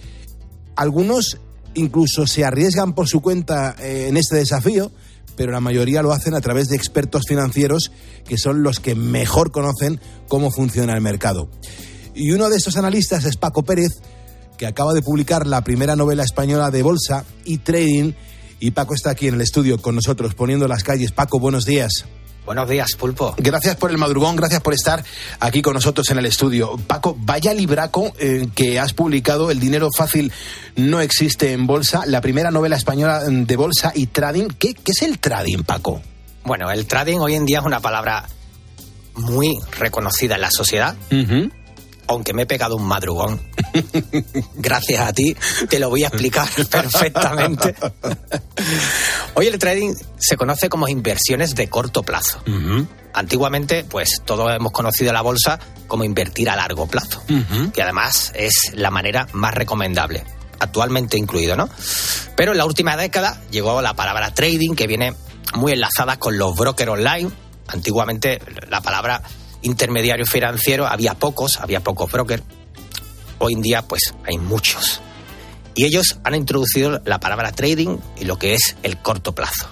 algunos 0.76 1.38
incluso 1.74 2.26
se 2.26 2.44
arriesgan 2.44 2.94
por 2.94 3.08
su 3.08 3.20
cuenta 3.20 3.74
eh, 3.78 4.06
en 4.08 4.16
este 4.16 4.36
desafío, 4.36 4.90
pero 5.36 5.52
la 5.52 5.60
mayoría 5.60 6.02
lo 6.02 6.12
hacen 6.12 6.34
a 6.34 6.40
través 6.40 6.68
de 6.68 6.76
expertos 6.76 7.24
financieros 7.26 7.90
que 8.26 8.38
son 8.38 8.62
los 8.62 8.80
que 8.80 8.94
mejor 8.94 9.50
conocen 9.50 10.00
cómo 10.28 10.50
funciona 10.50 10.94
el 10.94 11.00
mercado. 11.00 11.48
Y 12.14 12.32
uno 12.32 12.50
de 12.50 12.56
estos 12.56 12.76
analistas 12.76 13.24
es 13.24 13.36
Paco 13.36 13.62
Pérez, 13.62 14.02
que 14.58 14.66
acaba 14.66 14.92
de 14.92 15.02
publicar 15.02 15.46
la 15.46 15.64
primera 15.64 15.96
novela 15.96 16.22
española 16.22 16.70
de 16.70 16.82
bolsa 16.82 17.24
y 17.44 17.58
trading. 17.58 18.12
Y 18.60 18.72
Paco 18.72 18.94
está 18.94 19.10
aquí 19.10 19.28
en 19.28 19.34
el 19.34 19.40
estudio 19.40 19.80
con 19.80 19.94
nosotros 19.94 20.34
poniendo 20.34 20.68
las 20.68 20.84
calles. 20.84 21.12
Paco, 21.12 21.40
buenos 21.40 21.64
días. 21.64 22.04
Buenos 22.44 22.68
días, 22.68 22.88
Pulpo. 22.98 23.34
Gracias 23.38 23.76
por 23.76 23.92
el 23.92 23.98
madrugón, 23.98 24.34
gracias 24.34 24.60
por 24.60 24.74
estar 24.74 25.04
aquí 25.38 25.62
con 25.62 25.74
nosotros 25.74 26.10
en 26.10 26.18
el 26.18 26.26
estudio. 26.26 26.76
Paco, 26.86 27.16
vaya 27.18 27.54
libraco 27.54 28.12
eh, 28.18 28.48
que 28.54 28.80
has 28.80 28.92
publicado, 28.92 29.50
El 29.50 29.60
dinero 29.60 29.88
fácil 29.96 30.32
no 30.74 31.00
existe 31.00 31.52
en 31.52 31.66
bolsa, 31.66 32.02
la 32.06 32.20
primera 32.20 32.50
novela 32.50 32.76
española 32.76 33.20
de 33.24 33.56
bolsa 33.56 33.92
y 33.94 34.06
trading. 34.06 34.48
¿Qué, 34.58 34.74
qué 34.74 34.90
es 34.90 35.02
el 35.02 35.20
trading, 35.20 35.62
Paco? 35.62 36.02
Bueno, 36.44 36.70
el 36.70 36.86
trading 36.86 37.18
hoy 37.18 37.34
en 37.34 37.46
día 37.46 37.60
es 37.60 37.64
una 37.64 37.80
palabra 37.80 38.26
muy 39.14 39.58
reconocida 39.78 40.34
en 40.34 40.40
la 40.40 40.50
sociedad, 40.50 40.96
aunque 42.06 42.32
me 42.32 42.42
he 42.42 42.46
pegado 42.46 42.76
un 42.76 42.84
madrugón. 42.84 43.40
Gracias 44.54 45.00
a 45.00 45.12
ti 45.12 45.36
te 45.68 45.78
lo 45.78 45.88
voy 45.88 46.04
a 46.04 46.08
explicar 46.08 46.48
perfectamente. 46.70 47.74
Hoy 49.34 49.46
el 49.46 49.58
trading 49.58 49.94
se 50.18 50.36
conoce 50.36 50.68
como 50.68 50.88
inversiones 50.88 51.54
de 51.54 51.68
corto 51.68 52.02
plazo. 52.02 52.42
Antiguamente, 53.14 53.84
pues 53.84 54.22
todos 54.24 54.54
hemos 54.54 54.72
conocido 54.72 55.12
la 55.12 55.20
bolsa 55.20 55.58
como 55.86 56.04
invertir 56.04 56.48
a 56.48 56.56
largo 56.56 56.86
plazo, 56.86 57.22
que 57.74 57.82
además 57.82 58.32
es 58.34 58.72
la 58.74 58.90
manera 58.90 59.28
más 59.32 59.54
recomendable, 59.54 60.24
actualmente 60.58 61.18
incluido, 61.18 61.56
¿no? 61.56 61.68
Pero 62.36 62.52
en 62.52 62.58
la 62.58 62.64
última 62.64 62.96
década 62.96 63.42
llegó 63.50 63.82
la 63.82 63.94
palabra 63.94 64.32
trading, 64.32 64.74
que 64.74 64.86
viene 64.86 65.14
muy 65.54 65.72
enlazada 65.72 66.18
con 66.18 66.38
los 66.38 66.56
brokers 66.56 66.90
online. 66.90 67.30
Antiguamente 67.68 68.40
la 68.68 68.80
palabra 68.80 69.22
intermediario 69.62 70.26
financiero 70.26 70.86
había 70.86 71.14
pocos, 71.14 71.58
había 71.60 71.80
pocos 71.80 72.10
brokers. 72.10 72.42
Hoy 73.38 73.54
en 73.54 73.62
día, 73.62 73.82
pues 73.82 74.14
hay 74.24 74.38
muchos. 74.38 75.00
Y 75.74 75.84
ellos 75.84 76.18
han 76.24 76.34
introducido 76.34 77.00
la 77.04 77.18
palabra 77.18 77.52
trading 77.52 77.98
y 78.20 78.24
lo 78.24 78.38
que 78.38 78.54
es 78.54 78.76
el 78.82 78.98
corto 78.98 79.34
plazo. 79.34 79.68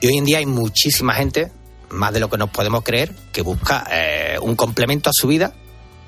Y 0.00 0.06
hoy 0.06 0.16
en 0.16 0.24
día 0.24 0.38
hay 0.38 0.46
muchísima 0.46 1.14
gente, 1.14 1.52
más 1.90 2.12
de 2.12 2.20
lo 2.20 2.30
que 2.30 2.38
nos 2.38 2.50
podemos 2.50 2.82
creer, 2.82 3.14
que 3.32 3.42
busca 3.42 3.86
eh, 3.90 4.38
un 4.40 4.56
complemento 4.56 5.10
a 5.10 5.12
su 5.12 5.28
vida 5.28 5.54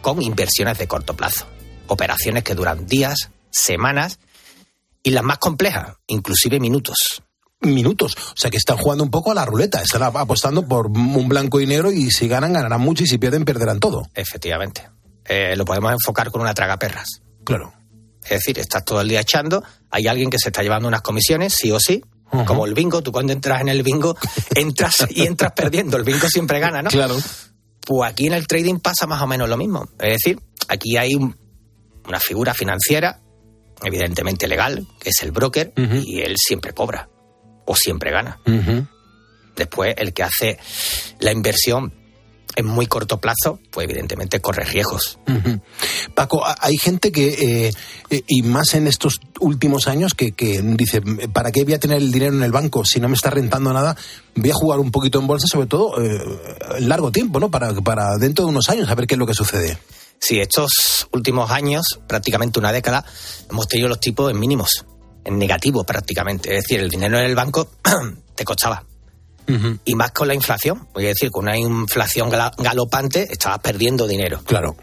con 0.00 0.22
inversiones 0.22 0.78
de 0.78 0.88
corto 0.88 1.14
plazo. 1.14 1.46
Operaciones 1.86 2.44
que 2.44 2.54
duran 2.54 2.86
días, 2.86 3.30
semanas 3.50 4.18
y 5.02 5.10
las 5.10 5.22
más 5.22 5.38
complejas, 5.38 5.96
inclusive 6.06 6.58
minutos. 6.60 7.23
Minutos. 7.72 8.14
O 8.16 8.36
sea 8.36 8.50
que 8.50 8.56
están 8.56 8.76
jugando 8.76 9.04
un 9.04 9.10
poco 9.10 9.30
a 9.30 9.34
la 9.34 9.44
ruleta. 9.44 9.80
Están 9.80 10.02
apostando 10.02 10.66
por 10.66 10.86
un 10.88 11.28
blanco 11.28 11.60
y 11.60 11.66
negro 11.66 11.90
y 11.92 12.10
si 12.10 12.28
ganan, 12.28 12.52
ganarán 12.52 12.80
mucho 12.80 13.04
y 13.04 13.06
si 13.06 13.18
pierden, 13.18 13.44
perderán 13.44 13.80
todo. 13.80 14.02
Efectivamente. 14.14 14.88
Eh, 15.26 15.54
lo 15.56 15.64
podemos 15.64 15.92
enfocar 15.92 16.30
con 16.30 16.40
una 16.42 16.52
tragaperras. 16.52 17.22
Claro. 17.44 17.72
Es 18.24 18.30
decir, 18.30 18.58
estás 18.58 18.84
todo 18.84 19.00
el 19.00 19.08
día 19.08 19.20
echando, 19.20 19.62
hay 19.90 20.06
alguien 20.06 20.30
que 20.30 20.38
se 20.38 20.48
está 20.48 20.62
llevando 20.62 20.88
unas 20.88 21.02
comisiones, 21.02 21.54
sí 21.54 21.70
o 21.70 21.78
sí, 21.78 22.02
como 22.46 22.64
el 22.66 22.72
bingo, 22.74 23.02
tú 23.02 23.12
cuando 23.12 23.32
entras 23.32 23.60
en 23.60 23.68
el 23.68 23.82
bingo, 23.82 24.16
entras 24.56 25.06
y 25.10 25.22
entras 25.26 25.52
perdiendo, 25.52 25.96
el 25.98 26.04
bingo 26.04 26.26
siempre 26.28 26.58
gana, 26.58 26.82
¿no? 26.82 26.90
Claro. 26.90 27.16
Pues 27.86 28.10
aquí 28.10 28.26
en 28.26 28.32
el 28.32 28.46
trading 28.46 28.78
pasa 28.80 29.06
más 29.06 29.20
o 29.22 29.26
menos 29.26 29.48
lo 29.48 29.56
mismo. 29.58 29.86
Es 30.00 30.14
decir, 30.22 30.40
aquí 30.68 30.96
hay 30.96 31.14
un- 31.14 31.36
una 32.08 32.18
figura 32.18 32.54
financiera, 32.54 33.20
evidentemente 33.82 34.48
legal, 34.48 34.86
que 34.98 35.10
es 35.10 35.22
el 35.22 35.30
broker, 35.32 35.72
y 35.76 36.20
él 36.20 36.34
siempre 36.38 36.72
cobra, 36.72 37.08
o 37.64 37.76
siempre 37.76 38.10
gana. 38.10 38.38
Después, 39.56 39.94
el 39.98 40.12
que 40.12 40.22
hace 40.22 40.58
la 41.20 41.32
inversión 41.32 41.92
en 42.56 42.66
muy 42.66 42.86
corto 42.86 43.20
plazo, 43.20 43.58
pues 43.70 43.84
evidentemente 43.88 44.40
corre 44.40 44.64
riesgos. 44.64 45.18
Paco, 46.14 46.42
hay 46.60 46.76
gente 46.76 47.10
que, 47.10 47.28
eh, 47.66 47.72
eh, 48.10 48.22
y 48.28 48.42
más 48.42 48.74
en 48.74 48.86
estos 48.86 49.20
últimos 49.40 49.88
años, 49.88 50.14
que, 50.14 50.32
que 50.32 50.60
dice, 50.62 51.02
¿para 51.32 51.50
qué 51.50 51.64
voy 51.64 51.74
a 51.74 51.80
tener 51.80 51.98
el 51.98 52.12
dinero 52.12 52.34
en 52.34 52.42
el 52.42 52.52
banco 52.52 52.84
si 52.84 53.00
no 53.00 53.08
me 53.08 53.14
está 53.14 53.30
rentando 53.30 53.72
nada? 53.72 53.96
Voy 54.36 54.50
a 54.50 54.54
jugar 54.54 54.78
un 54.78 54.90
poquito 54.90 55.18
en 55.18 55.26
bolsa, 55.26 55.46
sobre 55.50 55.66
todo 55.66 56.00
eh, 56.02 56.20
en 56.78 56.88
largo 56.88 57.10
tiempo, 57.10 57.40
¿no? 57.40 57.50
Para, 57.50 57.72
para 57.74 58.16
dentro 58.18 58.44
de 58.44 58.50
unos 58.50 58.68
años, 58.68 58.88
a 58.88 58.94
ver 58.94 59.06
qué 59.06 59.14
es 59.14 59.18
lo 59.18 59.26
que 59.26 59.34
sucede. 59.34 59.78
Sí, 60.20 60.38
estos 60.38 61.08
últimos 61.12 61.50
años, 61.50 62.00
prácticamente 62.06 62.58
una 62.58 62.72
década, 62.72 63.04
hemos 63.50 63.66
tenido 63.66 63.88
los 63.88 64.00
tipos 64.00 64.30
en 64.30 64.38
mínimos, 64.38 64.86
en 65.24 65.38
negativo 65.38 65.84
prácticamente. 65.84 66.56
Es 66.56 66.64
decir, 66.64 66.80
el 66.80 66.88
dinero 66.88 67.18
en 67.18 67.24
el 67.24 67.34
banco 67.34 67.68
te 68.34 68.44
costaba. 68.44 68.84
Y 69.84 69.94
más 69.94 70.12
con 70.12 70.28
la 70.28 70.34
inflación. 70.34 70.88
Voy 70.94 71.04
a 71.04 71.08
decir, 71.08 71.30
con 71.30 71.44
una 71.44 71.58
inflación 71.58 72.30
galopante, 72.30 73.28
estabas 73.30 73.58
perdiendo 73.58 74.08
dinero. 74.08 74.40
Claro. 74.44 74.74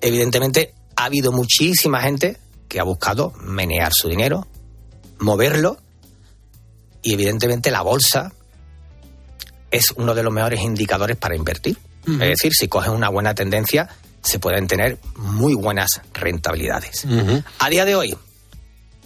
Evidentemente, 0.00 0.72
ha 0.96 1.04
habido 1.04 1.30
muchísima 1.30 2.00
gente 2.00 2.38
que 2.68 2.80
ha 2.80 2.84
buscado 2.84 3.32
menear 3.40 3.92
su 3.92 4.08
dinero, 4.08 4.46
moverlo, 5.18 5.76
y 7.02 7.12
evidentemente 7.12 7.70
la 7.70 7.82
bolsa 7.82 8.32
es 9.70 9.92
uno 9.96 10.14
de 10.14 10.22
los 10.22 10.32
mejores 10.32 10.60
indicadores 10.60 11.16
para 11.16 11.36
invertir. 11.36 11.78
Es 12.06 12.18
decir, 12.18 12.54
si 12.54 12.68
coges 12.68 12.90
una 12.90 13.10
buena 13.10 13.34
tendencia, 13.34 13.86
se 14.22 14.38
pueden 14.38 14.66
tener 14.66 14.98
muy 15.16 15.54
buenas 15.54 16.00
rentabilidades. 16.14 17.06
A 17.58 17.68
día 17.68 17.84
de 17.84 17.94
hoy, 17.94 18.16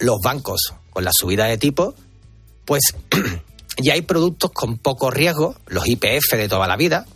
los 0.02 0.18
bancos, 0.22 0.74
con 0.90 1.04
la 1.04 1.12
subida 1.12 1.46
de 1.46 1.58
tipo, 1.58 1.94
pues 2.64 2.82
ya 3.78 3.94
hay 3.94 4.02
productos 4.02 4.50
con 4.52 4.78
poco 4.78 5.10
riesgo, 5.10 5.56
los 5.66 5.86
IPF 5.86 6.32
de 6.32 6.48
toda 6.48 6.66
la 6.66 6.76
vida, 6.76 7.06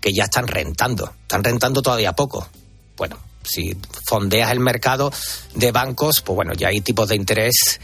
que 0.00 0.12
ya 0.12 0.24
están 0.24 0.46
rentando. 0.46 1.12
Están 1.22 1.44
rentando 1.44 1.82
todavía 1.82 2.12
poco. 2.12 2.48
Bueno, 2.96 3.18
si 3.42 3.76
fondeas 4.06 4.52
el 4.52 4.60
mercado 4.60 5.12
de 5.54 5.72
bancos, 5.72 6.20
pues 6.20 6.36
bueno, 6.36 6.54
ya 6.54 6.68
hay 6.68 6.80
tipos 6.80 7.08
de 7.08 7.16
interés 7.16 7.80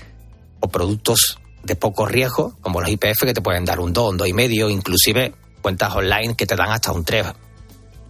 o 0.60 0.68
productos 0.68 1.38
de 1.62 1.76
poco 1.76 2.06
riesgo, 2.06 2.56
como 2.60 2.80
los 2.80 2.90
IPF, 2.90 3.24
que 3.24 3.34
te 3.34 3.40
pueden 3.40 3.64
dar 3.64 3.80
un 3.80 3.92
2, 3.92 4.12
un 4.12 4.18
2,5, 4.18 4.70
inclusive 4.70 5.34
cuentas 5.62 5.94
online 5.94 6.36
que 6.36 6.46
te 6.46 6.56
dan 6.56 6.70
hasta 6.70 6.92
un 6.92 7.04
3. 7.04 7.26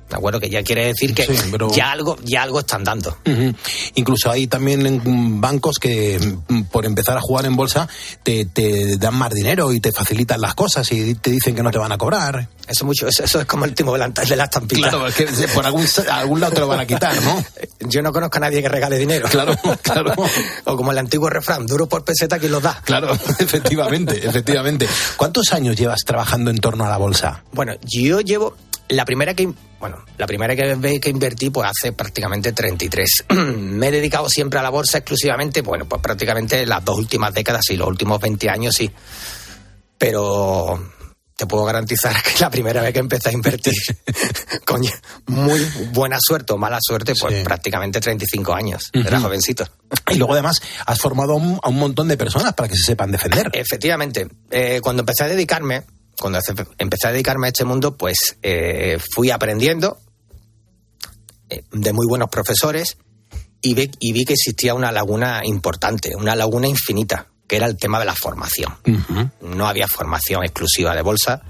¿De 0.08 0.16
acuerdo? 0.16 0.38
Que 0.38 0.50
ya 0.50 0.62
quiere 0.62 0.86
decir 0.86 1.14
que 1.14 1.24
Sí, 1.26 1.32
pero- 1.50 1.70
ya, 1.74 1.90
algo, 1.90 2.16
ya 2.22 2.42
algo 2.42 2.60
están 2.60 2.84
dando. 2.84 3.16
Incluso 3.94 4.30
hay 4.30 4.46
también 4.46 5.40
bancos 5.40 5.78
que 5.78 6.18
mm, 6.48 6.62
por 6.64 6.84
empezar 6.84 7.16
a 7.16 7.20
jugar 7.20 7.46
en 7.46 7.56
bolsa 7.56 7.88
te, 8.22 8.44
te 8.44 8.96
dan 8.98 9.14
más 9.14 9.30
dinero 9.32 9.72
y 9.72 9.80
te 9.80 9.92
facilitan 9.92 10.40
las 10.40 10.54
cosas 10.54 10.90
y 10.92 11.14
te 11.14 11.30
dicen 11.30 11.54
que 11.54 11.62
no 11.62 11.70
te 11.70 11.78
van 11.78 11.92
a 11.92 11.98
cobrar. 11.98 12.48
Eso 12.66 12.84
mucho, 12.84 13.08
eso, 13.08 13.24
eso 13.24 13.40
es 13.40 13.46
como 13.46 13.64
el 13.64 13.74
timo 13.74 13.92
de 13.92 13.98
la, 13.98 14.08
de 14.08 14.36
la 14.36 14.44
estampita. 14.44 14.88
Claro, 14.88 15.06
es 15.06 15.14
que 15.14 15.26
por 15.54 15.66
algún, 15.66 15.86
algún 16.10 16.40
lado 16.40 16.52
te 16.54 16.60
lo 16.60 16.68
van 16.68 16.80
a 16.80 16.86
quitar, 16.86 17.20
¿no? 17.22 17.44
Yo 17.88 18.00
no 18.02 18.12
conozco 18.12 18.38
a 18.38 18.40
nadie 18.40 18.62
que 18.62 18.68
regale 18.68 18.98
dinero. 18.98 19.28
Claro, 19.28 19.54
claro. 19.82 20.14
o 20.64 20.76
como 20.76 20.92
el 20.92 20.98
antiguo 20.98 21.28
refrán, 21.28 21.66
duro 21.66 21.86
por 21.86 22.04
peseta, 22.04 22.38
quien 22.38 22.52
los 22.52 22.62
da? 22.62 22.80
Claro, 22.84 23.12
efectivamente, 23.38 24.26
efectivamente. 24.26 24.88
¿Cuántos 25.16 25.52
años 25.52 25.76
llevas 25.76 26.00
trabajando 26.04 26.50
en 26.50 26.58
torno 26.58 26.84
a 26.84 26.88
la 26.88 26.96
bolsa? 26.96 27.42
Bueno, 27.52 27.74
yo 27.82 28.20
llevo 28.20 28.56
la 28.88 29.04
primera 29.04 29.34
que 29.34 29.52
bueno, 29.80 30.02
la 30.16 30.26
primera 30.26 30.56
que 30.56 31.00
que 31.00 31.10
invertí 31.10 31.50
pues 31.50 31.68
hace 31.70 31.92
prácticamente 31.92 32.52
33. 32.52 33.24
Me 33.56 33.88
he 33.88 33.90
dedicado 33.90 34.28
siempre 34.30 34.58
a 34.58 34.62
la 34.62 34.70
bolsa 34.70 34.98
exclusivamente, 34.98 35.60
bueno, 35.60 35.84
pues 35.86 36.00
prácticamente 36.00 36.64
las 36.64 36.84
dos 36.84 36.96
últimas 36.98 37.34
décadas 37.34 37.68
y 37.70 37.76
los 37.76 37.88
últimos 37.88 38.20
20 38.20 38.48
años 38.48 38.74
sí. 38.74 38.90
Pero 39.98 40.90
te 41.36 41.46
puedo 41.46 41.64
garantizar 41.64 42.14
que 42.22 42.38
la 42.40 42.50
primera 42.50 42.80
vez 42.80 42.92
que 42.92 43.00
empecé 43.00 43.30
a 43.30 43.32
invertir 43.32 43.74
con 44.64 44.82
muy 45.26 45.60
buena 45.92 46.18
suerte 46.20 46.52
o 46.52 46.56
mala 46.58 46.78
suerte, 46.80 47.14
pues 47.18 47.42
prácticamente 47.44 48.00
35 48.00 48.54
años. 48.54 48.90
Era 48.92 49.16
Ujú. 49.18 49.26
jovencito. 49.26 49.66
Y 50.10 50.16
luego 50.16 50.32
además 50.32 50.60
has 50.86 50.98
formado 50.98 51.32
a 51.32 51.36
un, 51.36 51.58
a 51.62 51.68
un 51.68 51.76
montón 51.78 52.08
de 52.08 52.16
personas 52.16 52.54
para 52.54 52.68
que 52.68 52.76
se 52.76 52.84
sepan 52.84 53.10
defender. 53.10 53.50
Efectivamente, 53.52 54.28
eh, 54.50 54.80
cuando 54.82 55.02
empecé 55.02 55.24
a 55.24 55.28
dedicarme, 55.28 55.82
cuando 56.20 56.38
hace- 56.38 56.54
empecé 56.78 57.08
a 57.08 57.12
dedicarme 57.12 57.46
a 57.46 57.50
este 57.50 57.64
mundo, 57.64 57.96
pues 57.96 58.36
eh, 58.42 58.98
fui 59.14 59.30
aprendiendo 59.30 59.98
eh, 61.50 61.62
de 61.72 61.92
muy 61.92 62.06
buenos 62.06 62.28
profesores 62.30 62.96
y 63.60 63.74
vi, 63.74 63.90
y 64.00 64.12
vi 64.12 64.24
que 64.24 64.34
existía 64.34 64.74
una 64.74 64.92
laguna 64.92 65.42
importante, 65.44 66.14
una 66.16 66.36
laguna 66.36 66.68
infinita, 66.68 67.28
que 67.46 67.56
era 67.56 67.66
el 67.66 67.76
tema 67.76 67.98
de 67.98 68.04
la 68.06 68.14
formación. 68.14 68.74
No 69.40 69.66
había 69.66 69.88
formación 69.88 70.42
exclusiva 70.44 70.94
de 70.94 71.02
bolsa. 71.02 71.42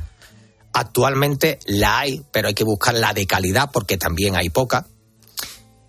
Actualmente 0.72 1.58
la 1.66 2.00
hay, 2.00 2.22
pero 2.32 2.48
hay 2.48 2.54
que 2.54 2.64
buscar 2.64 2.94
la 2.94 3.12
de 3.12 3.26
calidad 3.26 3.70
porque 3.72 3.96
también 3.96 4.36
hay 4.36 4.50
poca. 4.50 4.86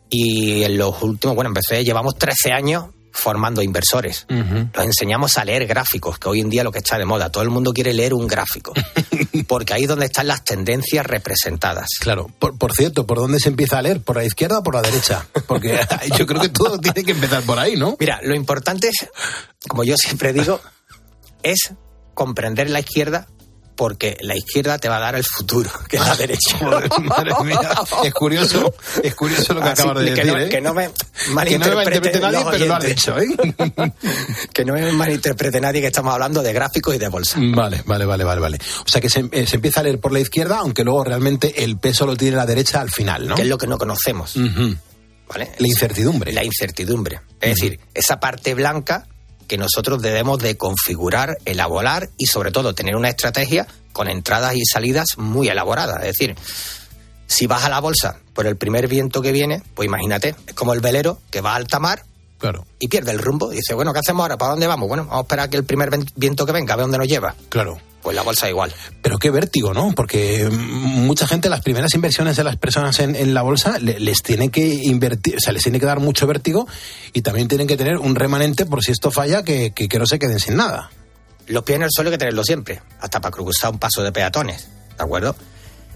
Y 0.09 0.63
en 0.63 0.77
los 0.77 1.01
últimos, 1.01 1.35
bueno, 1.35 1.49
empecé, 1.49 1.83
llevamos 1.83 2.15
13 2.17 2.51
años 2.51 2.85
formando 3.15 3.61
inversores. 3.61 4.25
Los 4.29 4.85
enseñamos 4.85 5.37
a 5.37 5.45
leer 5.45 5.65
gráficos, 5.65 6.19
que 6.19 6.29
hoy 6.29 6.41
en 6.41 6.49
día 6.49 6.61
es 6.61 6.65
lo 6.65 6.71
que 6.71 6.79
está 6.79 6.97
de 6.97 7.05
moda. 7.05 7.31
Todo 7.31 7.43
el 7.43 7.49
mundo 7.49 7.73
quiere 7.73 7.93
leer 7.93 8.13
un 8.13 8.27
gráfico. 8.27 8.73
Porque 9.47 9.73
ahí 9.73 9.83
es 9.83 9.87
donde 9.87 10.05
están 10.05 10.27
las 10.27 10.43
tendencias 10.43 11.05
representadas. 11.05 11.87
Claro. 11.99 12.29
Por, 12.39 12.57
por 12.57 12.73
cierto, 12.73 13.07
¿por 13.07 13.17
dónde 13.17 13.39
se 13.39 13.49
empieza 13.49 13.79
a 13.79 13.81
leer? 13.81 14.01
¿Por 14.01 14.17
la 14.17 14.25
izquierda 14.25 14.59
o 14.59 14.63
por 14.63 14.75
la 14.75 14.81
derecha? 14.81 15.25
Porque 15.47 15.79
yo 16.17 16.25
creo 16.25 16.41
que 16.41 16.49
todo 16.49 16.77
tiene 16.77 17.03
que 17.03 17.11
empezar 17.11 17.43
por 17.43 17.57
ahí, 17.57 17.75
¿no? 17.77 17.95
Mira, 17.99 18.19
lo 18.21 18.35
importante 18.35 18.89
es, 18.89 19.07
como 19.67 19.83
yo 19.83 19.95
siempre 19.97 20.33
digo, 20.33 20.59
es 21.41 21.73
comprender 22.13 22.69
la 22.69 22.79
izquierda 22.79 23.27
porque 23.75 24.17
la 24.21 24.35
izquierda 24.35 24.77
te 24.77 24.89
va 24.89 24.97
a 24.97 24.99
dar 24.99 25.15
el 25.15 25.23
futuro, 25.23 25.69
que 25.89 25.99
la 25.99 26.15
derecha. 26.15 26.57
Madre 26.99 27.31
mía. 27.43 27.59
Es 28.03 28.13
curioso, 28.13 28.73
es 29.03 29.15
curioso 29.15 29.53
lo 29.53 29.61
que 29.61 29.69
Así 29.69 29.81
acabas 29.81 30.03
de 30.03 30.13
que 30.13 30.21
decir, 30.21 30.33
no, 30.33 30.39
¿eh? 30.39 30.49
que 30.49 30.61
no 30.61 30.73
me 30.73 30.89
Que 30.89 31.59
no 31.59 31.65
me 31.65 31.75
malinterprete 31.75 32.19
nadie, 32.19 32.45
pero 32.51 32.65
lo 32.65 32.75
has 32.75 32.83
dicho, 32.83 33.17
¿eh? 33.17 33.27
que 34.53 34.65
no 34.65 34.73
me 34.73 34.91
malinterprete 34.91 35.59
nadie 35.61 35.81
que 35.81 35.87
estamos 35.87 36.13
hablando 36.13 36.41
de 36.41 36.53
gráficos 36.53 36.95
y 36.95 36.97
de 36.97 37.09
bolsa. 37.09 37.39
Vale, 37.39 37.83
vale, 37.85 38.05
vale, 38.05 38.23
vale, 38.23 38.41
vale. 38.41 38.57
O 38.85 38.89
sea 38.89 39.01
que 39.01 39.09
se, 39.09 39.27
eh, 39.31 39.45
se 39.45 39.55
empieza 39.57 39.81
a 39.81 39.83
leer 39.83 39.99
por 39.99 40.11
la 40.11 40.19
izquierda, 40.19 40.59
aunque 40.59 40.83
luego 40.83 41.03
realmente 41.03 41.63
el 41.63 41.77
peso 41.77 42.05
lo 42.05 42.15
tiene 42.15 42.37
la 42.37 42.45
derecha 42.45 42.81
al 42.81 42.91
final, 42.91 43.27
¿no? 43.27 43.35
Que 43.35 43.43
es 43.43 43.47
lo 43.47 43.57
que 43.57 43.67
no 43.67 43.77
conocemos. 43.77 44.35
¿vale? 45.27 45.51
La 45.57 45.67
incertidumbre. 45.67 46.31
La 46.33 46.43
incertidumbre. 46.43 47.21
Es 47.41 47.55
decir, 47.55 47.79
esa 47.93 48.19
parte 48.19 48.53
blanca 48.53 49.07
que 49.47 49.57
nosotros 49.57 50.01
debemos 50.01 50.39
de 50.39 50.57
configurar, 50.57 51.37
elaborar 51.45 52.09
y 52.17 52.25
sobre 52.27 52.51
todo 52.51 52.73
tener 52.73 52.95
una 52.95 53.09
estrategia 53.09 53.67
con 53.93 54.07
entradas 54.09 54.55
y 54.55 54.65
salidas 54.65 55.17
muy 55.17 55.47
elaboradas. 55.47 55.97
Es 56.03 56.17
decir, 56.17 56.35
si 57.27 57.47
vas 57.47 57.63
a 57.63 57.69
la 57.69 57.79
bolsa 57.79 58.17
por 58.33 58.45
el 58.47 58.55
primer 58.57 58.87
viento 58.87 59.21
que 59.21 59.31
viene, 59.31 59.63
pues 59.73 59.87
imagínate, 59.87 60.35
es 60.47 60.53
como 60.53 60.73
el 60.73 60.79
velero 60.81 61.19
que 61.31 61.41
va 61.41 61.53
a 61.53 61.55
alta 61.55 61.79
mar 61.79 62.03
Claro. 62.37 62.65
y 62.79 62.87
pierde 62.89 63.11
el 63.11 63.19
rumbo. 63.19 63.51
Y 63.53 63.57
dice, 63.57 63.73
bueno, 63.73 63.93
¿qué 63.93 63.99
hacemos 63.99 64.23
ahora? 64.23 64.37
¿Para 64.37 64.51
dónde 64.51 64.67
vamos? 64.67 64.87
Bueno, 64.87 65.03
vamos 65.05 65.19
a 65.19 65.21
esperar 65.21 65.49
que 65.49 65.57
el 65.57 65.63
primer 65.63 65.89
viento 66.15 66.45
que 66.45 66.51
venga, 66.51 66.73
a 66.73 66.77
ver 66.77 66.83
dónde 66.83 66.97
nos 66.97 67.07
lleva. 67.07 67.33
Claro. 67.49 67.77
Pues 68.05 68.15
la 68.15 68.21
bolsa 68.21 68.47
igual. 68.47 68.71
Pero 69.01 69.17
qué 69.17 69.31
vértigo, 69.31 69.73
¿no? 69.73 69.91
Porque 69.95 70.47
mm, 70.47 71.05
mucha 71.07 71.25
gente, 71.25 71.49
las 71.49 71.61
primeras 71.61 71.91
inversiones 71.95 72.37
de 72.37 72.43
las 72.43 72.55
personas 72.55 72.99
en, 72.99 73.15
en 73.15 73.33
la 73.33 73.41
bolsa 73.41 73.79
le- 73.79 73.99
les 73.99 74.21
tiene 74.21 74.49
que 74.51 74.63
invertir, 74.63 75.37
o 75.37 75.39
sea, 75.39 75.51
les 75.51 75.63
tiene 75.63 75.79
que 75.79 75.87
dar 75.87 75.99
mucho 75.99 76.27
vértigo 76.27 76.67
y 77.13 77.23
también 77.23 77.47
tienen 77.47 77.65
que 77.65 77.77
tener 77.77 77.97
un 77.97 78.13
remanente 78.13 78.67
por 78.67 78.83
si 78.83 78.91
esto 78.91 79.09
falla, 79.09 79.41
que, 79.43 79.71
que, 79.71 79.87
que 79.89 79.97
no 79.97 80.05
se 80.05 80.19
queden 80.19 80.39
sin 80.39 80.55
nada. 80.55 80.91
Los 81.47 81.63
pies 81.63 81.77
en 81.77 81.81
el 81.81 81.89
suelo 81.91 82.09
hay 82.09 82.13
que 82.13 82.17
tenerlo 82.19 82.43
siempre, 82.43 82.79
hasta 83.01 83.19
para 83.19 83.31
cruzar 83.31 83.71
un 83.71 83.79
paso 83.79 84.03
de 84.03 84.11
peatones, 84.11 84.67
¿de 84.97 85.03
acuerdo? 85.03 85.35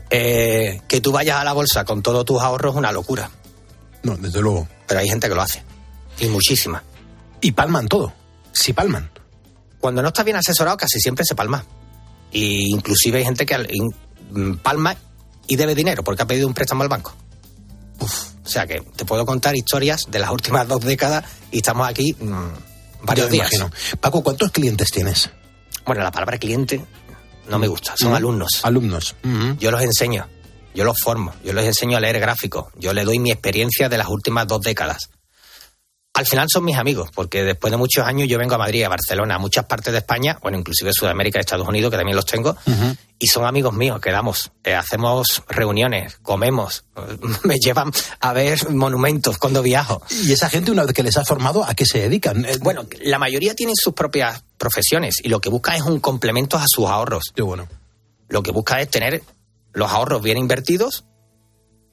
Eh, 0.09 0.81
que 0.87 1.01
tú 1.01 1.11
vayas 1.11 1.37
a 1.37 1.43
la 1.43 1.53
bolsa 1.53 1.85
con 1.85 2.01
todos 2.01 2.25
tus 2.25 2.41
ahorros 2.41 2.73
es 2.73 2.77
una 2.79 2.91
locura. 2.91 3.29
No, 4.01 4.17
desde 4.17 4.41
luego. 4.41 4.67
Pero 4.87 5.01
hay 5.01 5.07
gente 5.09 5.29
que 5.29 5.35
lo 5.35 5.43
hace. 5.43 5.61
Y 6.19 6.25
muchísima. 6.25 6.81
Y 7.39 7.51
palman 7.51 7.87
todo. 7.87 8.11
Sí 8.51 8.73
palman. 8.73 9.11
Cuando 9.79 10.01
no 10.01 10.07
estás 10.07 10.25
bien 10.25 10.37
asesorado, 10.37 10.75
casi 10.77 10.99
siempre 10.99 11.23
se 11.23 11.35
palma. 11.35 11.63
Y 12.31 12.73
inclusive 12.73 13.19
hay 13.19 13.25
gente 13.25 13.45
que 13.45 13.57
mm, 14.31 14.55
palma 14.57 14.95
y 15.47 15.55
debe 15.55 15.75
dinero 15.75 16.03
porque 16.03 16.23
ha 16.23 16.27
pedido 16.27 16.47
un 16.47 16.53
préstamo 16.53 16.83
al 16.83 16.89
banco. 16.89 17.13
Uf, 17.99 18.29
o 18.45 18.47
sea 18.47 18.65
que 18.67 18.81
te 18.95 19.05
puedo 19.05 19.25
contar 19.25 19.55
historias 19.55 20.05
de 20.09 20.19
las 20.19 20.29
últimas 20.31 20.67
dos 20.67 20.81
décadas 20.81 21.25
y 21.51 21.57
estamos 21.57 21.87
aquí 21.87 22.15
mm, 22.19 23.05
varios 23.05 23.29
días. 23.29 23.51
imagino. 23.53 23.71
Paco, 23.99 24.23
¿cuántos 24.23 24.51
clientes 24.51 24.91
tienes? 24.91 25.29
Bueno, 25.85 26.03
la 26.03 26.11
palabra 26.11 26.37
cliente 26.37 26.85
no 27.49 27.57
me 27.57 27.67
gusta, 27.67 27.95
son 27.97 28.13
alumnos. 28.13 28.59
Alumnos. 28.63 29.15
Yo 29.59 29.71
los 29.71 29.81
enseño, 29.81 30.27
yo 30.75 30.83
los 30.83 30.99
formo, 30.99 31.33
yo 31.43 31.51
les 31.53 31.65
enseño 31.65 31.97
a 31.97 31.99
leer 31.99 32.19
gráficos, 32.19 32.67
yo 32.77 32.93
les 32.93 33.05
doy 33.05 33.17
mi 33.17 33.31
experiencia 33.31 33.89
de 33.89 33.97
las 33.97 34.07
últimas 34.07 34.47
dos 34.47 34.61
décadas. 34.61 35.09
Al 36.19 36.25
final 36.25 36.47
son 36.51 36.65
mis 36.65 36.75
amigos, 36.75 37.11
porque 37.15 37.45
después 37.45 37.71
de 37.71 37.77
muchos 37.77 38.05
años 38.05 38.27
yo 38.27 38.37
vengo 38.37 38.53
a 38.55 38.57
Madrid, 38.57 38.83
a 38.83 38.89
Barcelona, 38.89 39.35
a 39.35 39.37
muchas 39.37 39.63
partes 39.63 39.93
de 39.93 39.99
España, 39.99 40.37
bueno, 40.41 40.57
inclusive 40.57 40.91
Sudamérica, 40.91 41.39
Estados 41.39 41.65
Unidos, 41.65 41.91
que 41.91 41.95
también 41.95 42.17
los 42.17 42.25
tengo, 42.25 42.57
y 43.17 43.27
son 43.27 43.45
amigos 43.45 43.73
míos, 43.73 44.01
quedamos, 44.01 44.51
eh, 44.65 44.75
hacemos 44.75 45.43
reuniones, 45.47 46.17
comemos, 46.21 46.83
me 47.45 47.55
llevan 47.55 47.93
a 48.19 48.33
ver 48.33 48.69
monumentos 48.69 49.37
cuando 49.37 49.63
viajo. 49.63 50.01
Y 50.25 50.33
esa 50.33 50.49
gente, 50.49 50.71
una 50.71 50.83
vez 50.83 50.93
que 50.93 51.03
les 51.03 51.15
ha 51.15 51.23
formado, 51.23 51.63
¿a 51.63 51.73
qué 51.73 51.85
se 51.85 51.99
dedican? 51.99 52.43
Eh, 52.43 52.57
Bueno, 52.59 52.85
la 53.01 53.17
mayoría 53.17 53.55
tienen 53.55 53.77
sus 53.77 53.93
propias 53.93 54.43
profesiones 54.57 55.21
y 55.23 55.29
lo 55.29 55.39
que 55.39 55.47
busca 55.47 55.77
es 55.77 55.83
un 55.83 56.01
complemento 56.01 56.57
a 56.57 56.65
sus 56.67 56.85
ahorros. 56.85 57.31
Qué 57.33 57.43
bueno. 57.43 57.69
Lo 58.27 58.43
que 58.43 58.51
busca 58.51 58.81
es 58.81 58.89
tener 58.89 59.23
los 59.71 59.89
ahorros 59.89 60.21
bien 60.21 60.37
invertidos 60.37 61.05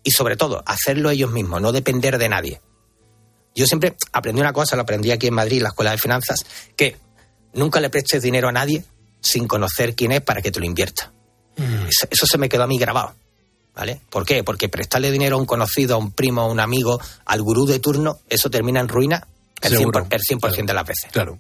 y 0.02 0.10
sobre 0.10 0.36
todo 0.36 0.64
hacerlo 0.66 1.10
ellos 1.10 1.30
mismos, 1.30 1.60
no 1.60 1.70
depender 1.70 2.18
de 2.18 2.28
nadie. 2.28 2.60
Yo 3.56 3.66
siempre 3.66 3.96
aprendí 4.12 4.40
una 4.40 4.52
cosa, 4.52 4.76
lo 4.76 4.82
aprendí 4.82 5.10
aquí 5.10 5.26
en 5.26 5.34
Madrid, 5.34 5.56
en 5.56 5.62
la 5.64 5.68
Escuela 5.70 5.90
de 5.90 5.98
Finanzas, 5.98 6.44
que 6.76 6.96
nunca 7.54 7.80
le 7.80 7.90
prestes 7.90 8.22
dinero 8.22 8.48
a 8.48 8.52
nadie 8.52 8.84
sin 9.20 9.48
conocer 9.48 9.94
quién 9.94 10.12
es 10.12 10.20
para 10.20 10.42
que 10.42 10.52
te 10.52 10.60
lo 10.60 10.66
invierta. 10.66 11.10
Eso, 11.56 12.06
eso 12.10 12.26
se 12.26 12.38
me 12.38 12.48
quedó 12.48 12.64
a 12.64 12.66
mí 12.66 12.78
grabado. 12.78 13.14
¿Vale? 13.74 14.00
¿Por 14.08 14.24
qué? 14.24 14.42
Porque 14.42 14.70
prestarle 14.70 15.10
dinero 15.10 15.36
a 15.36 15.38
un 15.38 15.44
conocido, 15.44 15.96
a 15.96 15.98
un 15.98 16.12
primo, 16.12 16.42
a 16.42 16.46
un 16.46 16.60
amigo, 16.60 16.98
al 17.26 17.42
gurú 17.42 17.66
de 17.66 17.78
turno, 17.78 18.20
eso 18.28 18.48
termina 18.48 18.80
en 18.80 18.88
ruina 18.88 19.26
el 19.60 19.72
100%, 19.72 19.76
Seguro. 19.76 20.06
el 20.10 20.54
100 20.54 20.66
de 20.66 20.74
las 20.74 20.86
veces. 20.86 21.10
Claro. 21.12 21.38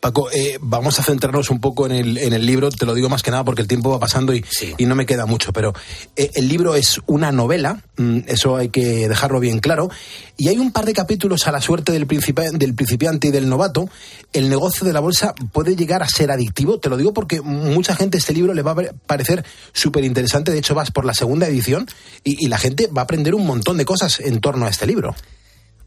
Paco, 0.00 0.30
eh, 0.30 0.58
vamos 0.60 1.00
a 1.00 1.02
centrarnos 1.02 1.50
un 1.50 1.60
poco 1.60 1.84
en 1.86 1.90
el, 1.92 2.18
en 2.18 2.32
el 2.32 2.46
libro, 2.46 2.70
te 2.70 2.86
lo 2.86 2.94
digo 2.94 3.08
más 3.08 3.24
que 3.24 3.32
nada 3.32 3.42
porque 3.42 3.62
el 3.62 3.68
tiempo 3.68 3.90
va 3.90 3.98
pasando 3.98 4.32
y, 4.32 4.44
y 4.78 4.86
no 4.86 4.94
me 4.94 5.06
queda 5.06 5.26
mucho, 5.26 5.52
pero 5.52 5.72
eh, 6.14 6.30
el 6.34 6.46
libro 6.46 6.76
es 6.76 7.00
una 7.06 7.32
novela, 7.32 7.82
mm, 7.96 8.18
eso 8.28 8.56
hay 8.56 8.68
que 8.68 9.08
dejarlo 9.08 9.40
bien 9.40 9.58
claro, 9.58 9.90
y 10.36 10.48
hay 10.48 10.58
un 10.58 10.70
par 10.70 10.84
de 10.84 10.92
capítulos 10.92 11.48
a 11.48 11.52
la 11.52 11.60
suerte 11.60 11.90
del, 11.90 12.06
principi- 12.06 12.52
del 12.56 12.74
principiante 12.74 13.26
y 13.28 13.30
del 13.32 13.48
novato. 13.48 13.90
El 14.32 14.48
negocio 14.48 14.86
de 14.86 14.92
la 14.92 15.00
bolsa 15.00 15.34
puede 15.52 15.74
llegar 15.74 16.04
a 16.04 16.08
ser 16.08 16.30
adictivo, 16.30 16.78
te 16.78 16.88
lo 16.88 16.96
digo 16.96 17.12
porque 17.12 17.40
mucha 17.40 17.96
gente 17.96 18.18
este 18.18 18.32
libro 18.34 18.54
le 18.54 18.62
va 18.62 18.70
a 18.70 18.74
pare- 18.76 18.92
parecer 19.06 19.44
súper 19.72 20.04
interesante, 20.04 20.52
de 20.52 20.58
hecho 20.58 20.76
vas 20.76 20.92
por 20.92 21.04
la 21.06 21.14
segunda 21.14 21.48
edición 21.48 21.88
y, 22.22 22.44
y 22.44 22.48
la 22.48 22.58
gente 22.58 22.86
va 22.86 23.02
a 23.02 23.04
aprender 23.04 23.34
un 23.34 23.44
montón 23.44 23.76
de 23.76 23.84
cosas 23.84 24.20
en 24.20 24.40
torno 24.40 24.66
a 24.66 24.68
este 24.68 24.86
libro. 24.86 25.16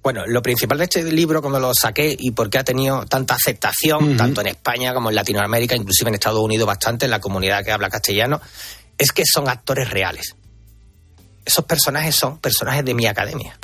Bueno, 0.04 0.26
lo 0.26 0.42
principal 0.42 0.80
de 0.80 0.86
este 0.86 1.04
libro, 1.12 1.42
cuando 1.42 1.60
lo 1.60 1.74
saqué 1.76 2.16
y 2.18 2.32
por 2.32 2.50
qué 2.50 2.58
ha 2.58 2.64
tenido 2.64 3.06
tanta 3.06 3.36
aceptación, 3.36 4.18
tanto 4.18 4.42
en 4.42 4.48
España 4.48 4.94
como 4.96 5.10
en 5.10 5.16
Latinoamérica, 5.16 5.76
inclusive 5.76 6.10
en 6.10 6.16
Estados 6.16 6.40
Unidos 6.40 6.66
bastante, 6.66 7.06
en 7.06 7.12
la 7.12 7.20
comunidad 7.20 7.64
que 7.64 7.72
habla 7.72 7.90
castellano, 7.90 8.42
es 8.98 9.12
que 9.12 9.24
son 9.26 9.48
actores 9.48 9.90
reales. 9.92 10.36
Esos 11.46 11.66
personajes 11.66 12.16
son 12.16 12.40
personajes 12.40 12.84
de 12.84 12.96
mi 12.96 13.06
academia. 13.06 13.60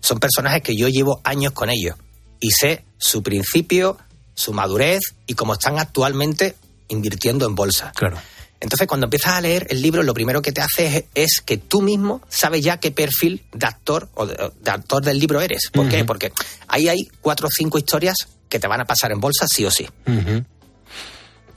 Son 0.00 0.18
personajes 0.18 0.62
que 0.62 0.76
yo 0.76 0.88
llevo 0.88 1.20
años 1.22 1.52
con 1.52 1.70
ellos 1.70 1.96
y 2.40 2.50
sé 2.50 2.84
su 2.98 3.22
principio, 3.22 3.98
su 4.34 4.52
madurez 4.52 5.14
y 5.26 5.34
cómo 5.34 5.52
están 5.52 5.78
actualmente 5.78 6.56
invirtiendo 6.88 7.46
en 7.46 7.54
bolsa. 7.54 7.92
Claro. 7.94 8.18
Entonces, 8.60 8.86
cuando 8.86 9.06
empiezas 9.06 9.34
a 9.34 9.40
leer 9.40 9.66
el 9.70 9.82
libro, 9.82 10.02
lo 10.02 10.14
primero 10.14 10.40
que 10.40 10.52
te 10.52 10.62
hace 10.62 10.86
es, 10.86 11.04
es 11.14 11.42
que 11.44 11.58
tú 11.58 11.82
mismo 11.82 12.22
sabes 12.28 12.62
ya 12.62 12.78
qué 12.78 12.90
perfil 12.90 13.44
de 13.52 13.66
actor 13.66 14.08
o 14.14 14.26
de, 14.26 14.52
de 14.60 14.70
actor 14.70 15.04
del 15.04 15.18
libro 15.18 15.40
eres. 15.40 15.70
¿Por 15.72 15.88
qué? 15.88 16.04
Porque 16.04 16.32
ahí 16.68 16.88
hay 16.88 17.08
cuatro 17.20 17.48
o 17.48 17.50
cinco 17.50 17.78
historias 17.78 18.16
que 18.48 18.58
te 18.58 18.66
van 18.66 18.80
a 18.80 18.86
pasar 18.86 19.12
en 19.12 19.20
bolsa 19.20 19.46
sí 19.46 19.64
o 19.64 19.70
sí. 19.70 19.86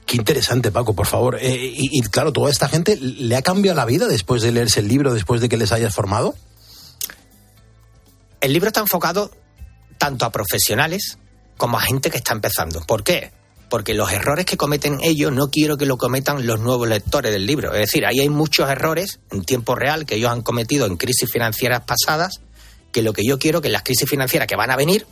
Qué 0.06 0.16
interesante, 0.16 0.70
Paco, 0.72 0.94
por 0.94 1.06
favor. 1.06 1.38
Eh, 1.40 1.54
y, 1.54 1.98
y, 1.98 2.00
claro, 2.02 2.32
toda 2.32 2.50
esta 2.50 2.68
gente 2.68 2.96
le 2.96 3.36
ha 3.36 3.42
cambiado 3.42 3.76
la 3.76 3.84
vida 3.84 4.06
después 4.08 4.42
de 4.42 4.52
leerse 4.52 4.80
el 4.80 4.88
libro, 4.88 5.14
después 5.14 5.40
de 5.40 5.48
que 5.48 5.56
les 5.56 5.72
hayas 5.72 5.94
formado. 5.94 6.34
El 8.40 8.52
libro 8.52 8.68
está 8.68 8.80
enfocado 8.80 9.30
tanto 9.98 10.24
a 10.24 10.32
profesionales 10.32 11.18
como 11.56 11.78
a 11.78 11.80
gente 11.82 12.10
que 12.10 12.16
está 12.16 12.32
empezando. 12.32 12.80
¿Por 12.86 13.04
qué? 13.04 13.32
Porque 13.70 13.94
los 13.94 14.12
errores 14.12 14.44
que 14.44 14.58
cometen 14.58 14.98
ellos 15.00 15.32
no 15.32 15.48
quiero 15.48 15.78
que 15.78 15.86
lo 15.86 15.96
cometan 15.96 16.46
los 16.46 16.60
nuevos 16.60 16.86
lectores 16.88 17.32
del 17.32 17.46
libro. 17.46 17.72
Es 17.72 17.80
decir, 17.80 18.04
ahí 18.04 18.20
hay 18.20 18.28
muchos 18.28 18.68
errores 18.68 19.20
en 19.30 19.44
tiempo 19.44 19.74
real 19.74 20.04
que 20.04 20.16
ellos 20.16 20.30
han 20.30 20.42
cometido 20.42 20.86
en 20.86 20.96
crisis 20.98 21.30
financieras 21.30 21.82
pasadas, 21.84 22.40
que 22.92 23.00
lo 23.00 23.12
que 23.12 23.24
yo 23.24 23.38
quiero 23.38 23.62
que 23.62 23.68
en 23.68 23.72
las 23.72 23.84
crisis 23.84 24.10
financieras 24.10 24.48
que 24.48 24.56
van 24.56 24.70
a 24.70 24.76
venir, 24.76 25.06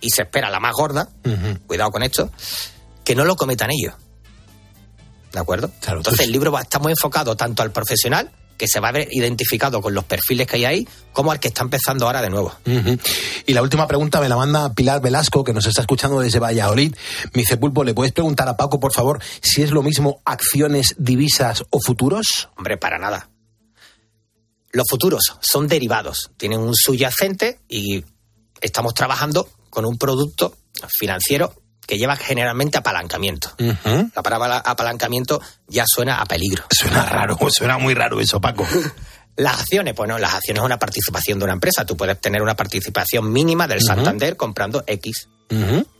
y 0.00 0.10
se 0.10 0.22
espera 0.22 0.48
la 0.48 0.60
más 0.60 0.72
gorda, 0.72 1.08
cuidado 1.66 1.90
con 1.90 2.02
esto, 2.02 2.30
que 3.04 3.14
no 3.14 3.24
lo 3.24 3.36
cometan 3.36 3.70
ellos. 3.72 3.94
¿De 5.32 5.40
acuerdo? 5.40 5.72
Entonces 5.84 6.26
el 6.26 6.32
libro 6.32 6.52
va, 6.52 6.62
está 6.62 6.78
muy 6.78 6.92
enfocado 6.92 7.36
tanto 7.36 7.62
al 7.64 7.72
profesional, 7.72 8.30
que 8.56 8.66
se 8.68 8.80
va 8.80 8.88
a 8.88 8.92
ver 8.92 9.08
identificado 9.10 9.80
con 9.80 9.94
los 9.94 10.04
perfiles 10.04 10.46
que 10.46 10.56
hay 10.56 10.64
ahí, 10.64 10.88
como 11.12 11.32
al 11.32 11.40
que 11.40 11.48
está 11.48 11.62
empezando 11.62 12.06
ahora 12.06 12.22
de 12.22 12.30
nuevo. 12.30 12.52
Y 13.46 13.52
la 13.52 13.62
última 13.62 13.86
pregunta 13.86 14.20
me 14.20 14.28
la 14.28 14.36
manda 14.36 14.72
Pilar 14.74 15.00
Velasco, 15.00 15.44
que 15.44 15.52
nos 15.52 15.66
está 15.66 15.80
escuchando 15.80 16.20
desde 16.20 16.38
Valladolid. 16.38 16.94
Me 17.32 17.42
dice, 17.42 17.56
Pulpo, 17.56 17.84
¿le 17.84 17.94
puedes 17.94 18.12
preguntar 18.12 18.48
a 18.48 18.56
Paco, 18.56 18.80
por 18.80 18.92
favor, 18.92 19.20
si 19.40 19.62
es 19.62 19.70
lo 19.70 19.82
mismo 19.82 20.20
acciones, 20.24 20.94
divisas 20.98 21.64
o 21.70 21.80
futuros? 21.80 22.48
Hombre, 22.56 22.76
para 22.76 22.98
nada. 22.98 23.30
Los 24.72 24.86
futuros 24.88 25.36
son 25.40 25.68
derivados, 25.68 26.32
tienen 26.36 26.60
un 26.60 26.74
subyacente 26.74 27.60
y 27.68 28.04
estamos 28.60 28.94
trabajando 28.94 29.48
con 29.70 29.84
un 29.84 29.98
producto 29.98 30.56
financiero 30.98 31.54
que 31.86 31.98
lleva 31.98 32.16
generalmente 32.16 32.78
apalancamiento. 32.78 33.50
La 34.14 34.22
palabra 34.22 34.58
apalancamiento 34.58 35.40
ya 35.68 35.84
suena 35.86 36.16
a 36.20 36.24
peligro. 36.26 36.64
Suena 36.70 37.04
raro, 37.06 37.36
suena 37.50 37.78
muy 37.78 37.94
raro 37.94 38.20
eso, 38.20 38.40
Paco. 38.40 38.66
Las 39.36 39.58
acciones, 39.62 39.96
bueno, 39.96 40.16
las 40.16 40.32
acciones 40.34 40.60
es 40.60 40.64
una 40.64 40.78
participación 40.78 41.40
de 41.40 41.44
una 41.46 41.54
empresa. 41.54 41.84
Tú 41.84 41.96
puedes 41.96 42.20
tener 42.20 42.40
una 42.40 42.54
participación 42.54 43.32
mínima 43.32 43.66
del. 43.66 43.82
Santander 43.82 44.36
comprando 44.36 44.84
X 44.86 45.26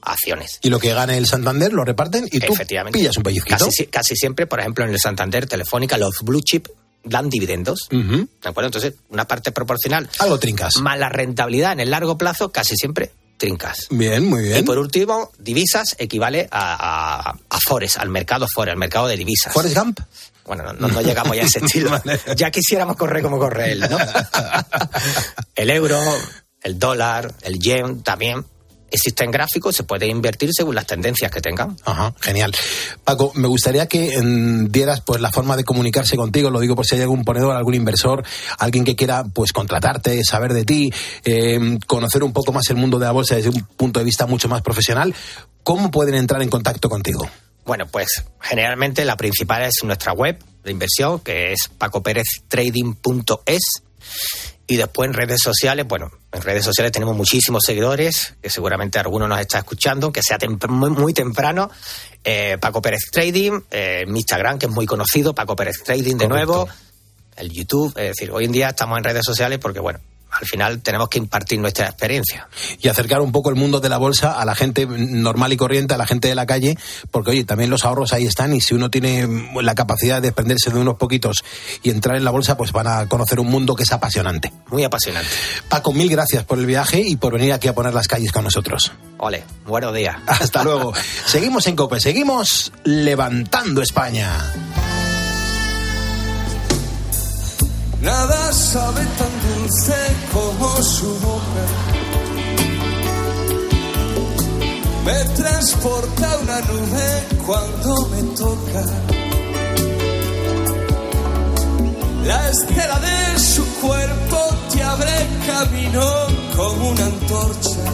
acciones. 0.02 0.58
Y 0.62 0.70
lo 0.70 0.78
que 0.78 0.94
gane 0.94 1.18
el 1.18 1.26
Santander 1.26 1.72
lo 1.72 1.84
reparten 1.84 2.28
y 2.30 2.38
tú 2.40 2.52
Efectivamente. 2.52 2.96
pillas 2.98 3.16
un 3.16 3.22
pellizquito. 3.24 3.56
Casi, 3.58 3.70
si- 3.72 3.86
casi 3.86 4.14
siempre, 4.16 4.46
por 4.46 4.60
ejemplo, 4.60 4.84
en 4.84 4.90
el 4.92 5.00
Santander 5.00 5.46
Telefónica, 5.48 5.98
los 5.98 6.14
blue 6.22 6.42
chip 6.42 6.68
dan 7.02 7.28
dividendos. 7.28 7.88
¿De 7.90 8.26
acuerdo? 8.44 8.68
Entonces, 8.68 8.94
una 9.10 9.26
parte 9.26 9.50
proporcional. 9.52 10.08
Algo 10.20 10.38
trincas. 10.38 10.76
Más 10.80 10.98
la 10.98 11.08
rentabilidad 11.08 11.72
en 11.72 11.80
el 11.80 11.90
largo 11.90 12.16
plazo, 12.16 12.52
casi 12.52 12.76
siempre 12.76 13.10
trincas. 13.36 13.86
Bien, 13.90 14.24
muy 14.26 14.42
bien. 14.44 14.58
Y 14.58 14.62
por 14.62 14.78
último, 14.78 15.30
divisas 15.38 15.94
equivale 15.98 16.48
a, 16.50 17.28
a, 17.30 17.30
a 17.48 17.58
Forex, 17.66 17.96
al 17.98 18.08
mercado 18.10 18.46
Forex, 18.52 18.72
al 18.72 18.78
mercado 18.78 19.06
de 19.08 19.16
divisas. 19.16 19.52
¿Forrest 19.52 19.76
Gump? 19.76 20.00
Bueno, 20.46 20.62
no, 20.64 20.72
no- 20.74 20.88
no 20.88 21.00
llegamos 21.00 21.36
ya 21.36 21.42
a 21.42 21.46
ese 21.46 21.58
estilo. 21.64 21.90
Ya 22.36 22.50
quisiéramos 22.50 22.96
correr 22.96 23.22
como 23.22 23.38
corre 23.38 23.72
él, 23.72 23.80
¿no? 23.80 23.98
el 25.54 25.70
euro, 25.70 25.98
el 26.62 26.78
dólar, 26.78 27.32
el 27.42 27.58
yen 27.58 28.02
también 28.02 28.44
existen 28.94 29.30
gráficos, 29.30 29.76
se 29.76 29.84
puede 29.84 30.06
invertir 30.06 30.50
según 30.52 30.74
las 30.74 30.86
tendencias 30.86 31.30
que 31.30 31.40
tengan. 31.40 31.76
Ajá, 31.84 32.14
genial. 32.20 32.54
Paco, 33.04 33.32
me 33.34 33.48
gustaría 33.48 33.86
que 33.86 34.14
em, 34.14 34.68
dieras 34.68 35.00
pues 35.00 35.20
la 35.20 35.30
forma 35.30 35.56
de 35.56 35.64
comunicarse 35.64 36.16
contigo, 36.16 36.50
lo 36.50 36.60
digo 36.60 36.74
por 36.74 36.86
si 36.86 36.94
hay 36.96 37.02
algún 37.02 37.24
ponedor, 37.24 37.54
algún 37.56 37.74
inversor, 37.74 38.24
alguien 38.58 38.84
que 38.84 38.96
quiera 38.96 39.24
pues 39.24 39.52
contratarte, 39.52 40.22
saber 40.24 40.52
de 40.52 40.64
ti, 40.64 40.92
em, 41.24 41.78
conocer 41.86 42.22
un 42.24 42.32
poco 42.32 42.52
más 42.52 42.68
el 42.70 42.76
mundo 42.76 42.98
de 42.98 43.06
la 43.06 43.12
bolsa 43.12 43.36
desde 43.36 43.50
un 43.50 43.66
punto 43.76 44.00
de 44.00 44.04
vista 44.04 44.26
mucho 44.26 44.48
más 44.48 44.62
profesional. 44.62 45.14
¿Cómo 45.62 45.90
pueden 45.90 46.14
entrar 46.14 46.42
en 46.42 46.50
contacto 46.50 46.88
contigo? 46.88 47.28
Bueno, 47.64 47.86
pues 47.86 48.24
generalmente 48.40 49.04
la 49.04 49.16
principal 49.16 49.62
es 49.62 49.82
nuestra 49.82 50.12
web 50.12 50.38
de 50.62 50.70
inversión, 50.70 51.20
que 51.20 51.52
es 51.52 51.70
pacopereztrading.es. 51.78 53.62
Y 54.66 54.76
después 54.76 55.08
en 55.08 55.14
redes 55.14 55.40
sociales, 55.42 55.86
bueno, 55.86 56.10
en 56.32 56.40
redes 56.40 56.64
sociales 56.64 56.90
tenemos 56.90 57.14
muchísimos 57.14 57.62
seguidores, 57.66 58.34
que 58.40 58.48
seguramente 58.48 58.98
alguno 58.98 59.28
nos 59.28 59.38
está 59.38 59.58
escuchando, 59.58 60.10
que 60.10 60.22
sea 60.22 60.38
muy, 60.68 60.90
muy 60.90 61.12
temprano. 61.12 61.70
Eh, 62.24 62.56
Paco 62.58 62.80
Pérez 62.80 63.10
Trading, 63.10 63.60
eh, 63.70 64.04
mi 64.06 64.20
Instagram, 64.20 64.58
que 64.58 64.66
es 64.66 64.72
muy 64.72 64.86
conocido, 64.86 65.34
Paco 65.34 65.54
Pérez 65.54 65.82
Trading 65.84 66.16
de 66.16 66.28
Correcto. 66.28 66.52
nuevo, 66.54 66.68
el 67.36 67.50
YouTube. 67.50 67.92
Es 67.98 68.16
decir, 68.16 68.30
hoy 68.30 68.46
en 68.46 68.52
día 68.52 68.68
estamos 68.70 68.96
en 68.96 69.04
redes 69.04 69.24
sociales 69.24 69.58
porque, 69.58 69.80
bueno, 69.80 70.00
al 70.40 70.46
final 70.46 70.80
tenemos 70.80 71.08
que 71.08 71.18
impartir 71.18 71.60
nuestra 71.60 71.86
experiencia. 71.86 72.48
y 72.80 72.88
acercar 72.88 73.20
un 73.20 73.32
poco 73.32 73.50
el 73.50 73.56
mundo 73.56 73.80
de 73.80 73.88
la 73.88 73.98
bolsa 73.98 74.40
a 74.40 74.44
la 74.44 74.54
gente 74.54 74.86
normal 74.86 75.52
y 75.52 75.56
corriente, 75.56 75.94
a 75.94 75.96
la 75.96 76.06
gente 76.06 76.28
de 76.28 76.34
la 76.34 76.46
calle, 76.46 76.76
porque 77.10 77.30
oye, 77.30 77.44
también 77.44 77.70
los 77.70 77.84
ahorros 77.84 78.12
ahí 78.12 78.26
están 78.26 78.54
y 78.54 78.60
si 78.60 78.74
uno 78.74 78.90
tiene 78.90 79.28
la 79.62 79.74
capacidad 79.74 80.16
de 80.16 80.28
desprenderse 80.28 80.70
de 80.70 80.78
unos 80.78 80.96
poquitos 80.96 81.44
y 81.82 81.90
entrar 81.90 82.16
en 82.16 82.24
la 82.24 82.30
bolsa, 82.30 82.56
pues 82.56 82.72
van 82.72 82.86
a 82.86 83.06
conocer 83.08 83.40
un 83.40 83.48
mundo 83.48 83.74
que 83.74 83.84
es 83.84 83.92
apasionante. 83.92 84.52
Muy 84.68 84.84
apasionante. 84.84 85.30
Paco, 85.68 85.92
mil 85.92 86.10
gracias 86.10 86.44
por 86.44 86.58
el 86.58 86.66
viaje 86.66 87.00
y 87.00 87.16
por 87.16 87.32
venir 87.32 87.52
aquí 87.52 87.68
a 87.68 87.74
poner 87.74 87.94
las 87.94 88.08
calles 88.08 88.32
con 88.32 88.44
nosotros. 88.44 88.92
Ole, 89.18 89.44
buenos 89.66 89.94
días. 89.94 90.16
Hasta 90.26 90.64
luego. 90.64 90.92
seguimos 91.26 91.66
en 91.66 91.76
COPE, 91.76 92.00
seguimos 92.00 92.72
levantando 92.84 93.82
España. 93.82 94.93
Nada 98.04 98.52
sabe 98.52 99.02
tan 99.16 99.32
dulce 99.42 99.94
como 100.30 100.82
su 100.82 101.08
boca. 101.20 101.64
Me 105.06 105.24
transporta 105.34 106.38
una 106.42 106.60
nube 106.60 107.08
cuando 107.46 108.06
me 108.08 108.22
toca. 108.36 108.84
La 112.26 112.50
estela 112.50 112.98
de 113.00 113.38
su 113.38 113.64
cuerpo 113.80 114.38
te 114.70 114.82
abre 114.82 115.26
camino 115.46 116.06
como 116.54 116.90
una 116.90 117.06
antorcha. 117.06 117.84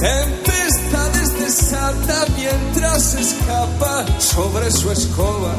Tempestades 0.00 1.38
desata 1.38 2.24
mientras 2.36 3.14
escapa 3.14 4.04
sobre 4.18 4.68
su 4.72 4.90
escoba. 4.90 5.54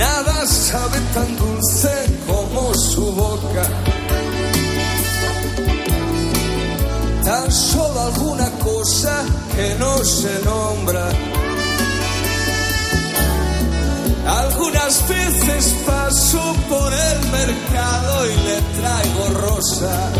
Nada 0.00 0.46
sabe 0.46 0.98
tan 1.12 1.36
dulce 1.36 1.92
como 2.26 2.72
su 2.72 3.04
boca. 3.12 3.64
Tan 7.22 7.52
solo 7.52 8.00
alguna 8.00 8.50
cosa 8.64 9.22
que 9.54 9.74
no 9.78 9.98
se 10.02 10.32
nombra. 10.42 11.06
Algunas 14.26 15.06
veces 15.06 15.74
paso 15.86 16.54
por 16.70 16.90
el 16.94 17.18
mercado 17.38 18.26
y 18.26 18.36
le 18.48 18.58
traigo 18.80 19.24
rosa. 19.46 20.12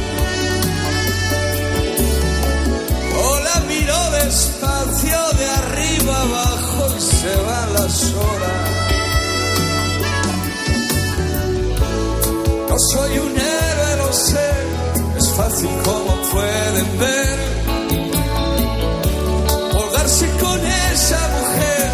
O 3.24 3.40
la 3.40 3.60
miro 3.60 4.10
despacio 4.10 5.20
de 5.38 5.46
arriba 5.62 6.20
abajo 6.20 6.94
y 6.98 7.00
se 7.00 7.34
van 7.46 7.72
las 7.72 8.12
horas. 8.12 8.89
Soy 12.88 13.18
un 13.18 13.32
héroe, 13.38 13.96
lo 13.98 14.12
sé, 14.12 14.50
es 15.18 15.28
fácil 15.34 15.70
como 15.84 16.12
pueden 16.32 16.98
ver. 16.98 17.38
Colgarse 19.72 20.26
con 20.40 20.60
esa 20.92 21.20
mujer, 21.36 21.90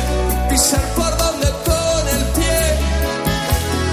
pisar 0.51 0.85
por 0.94 1.16
donde 1.16 1.46
pone 1.68 2.11
el 2.18 2.25
pie. 2.37 2.61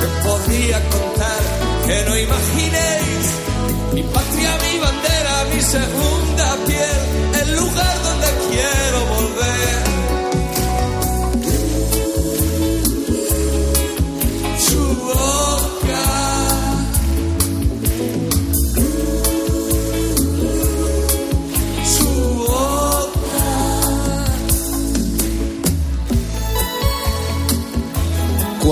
Te 0.01 0.07
podría 0.27 0.79
contar 0.89 1.41
que 1.87 2.09
no 2.09 2.17
imaginéis 2.17 3.25
mi 3.93 4.03
patria, 4.03 4.51
mi 4.65 4.79
bandera, 4.79 5.45
mi 5.53 5.61
segunda 5.61 6.22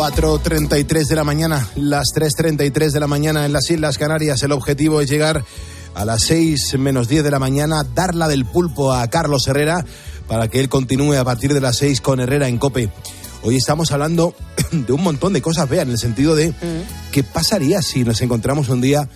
4.33 0.02 1.10
de 1.10 1.16
la 1.16 1.24
mañana, 1.24 1.68
las 1.76 2.08
3.33 2.16 2.90
de 2.90 3.00
la 3.00 3.06
mañana 3.06 3.46
en 3.46 3.54
las 3.54 3.70
Islas 3.70 4.00
Canarias. 4.00 4.42
El 4.42 4.52
objetivo 4.52 5.00
es 5.00 5.08
llegar 5.08 5.46
a 5.94 6.06
las 6.06 6.24
6 6.24 6.80
menos 6.80 7.08
10 7.08 7.24
de 7.24 7.30
la 7.30 7.38
mañana, 7.38 7.84
dar 7.84 8.16
la 8.16 8.28
del 8.28 8.46
pulpo 8.46 8.94
a 8.94 9.08
Carlos 9.12 9.48
Herrera 9.48 9.86
para 10.28 10.48
que 10.48 10.60
él 10.60 10.70
continúe 10.70 11.14
a 11.14 11.24
partir 11.24 11.54
de 11.54 11.62
las 11.62 11.78
6 11.78 12.02
con 12.02 12.20
Herrera 12.20 12.48
en 12.48 12.58
Cope. 12.58 12.90
Hoy 13.44 13.58
estamos 13.58 13.92
hablando 13.92 14.34
de 14.72 14.92
un 14.92 15.04
montón 15.04 15.34
de 15.34 15.44
cosas, 15.44 15.70
vean, 15.70 15.90
en 15.90 15.92
el 15.92 16.00
sentido 16.00 16.36
de 16.36 16.52
qué 17.12 17.22
pasaría 17.22 17.84
si 17.84 18.04
nos 18.04 18.22
encontramos 18.22 18.70
un 18.70 18.82
día 18.82 19.08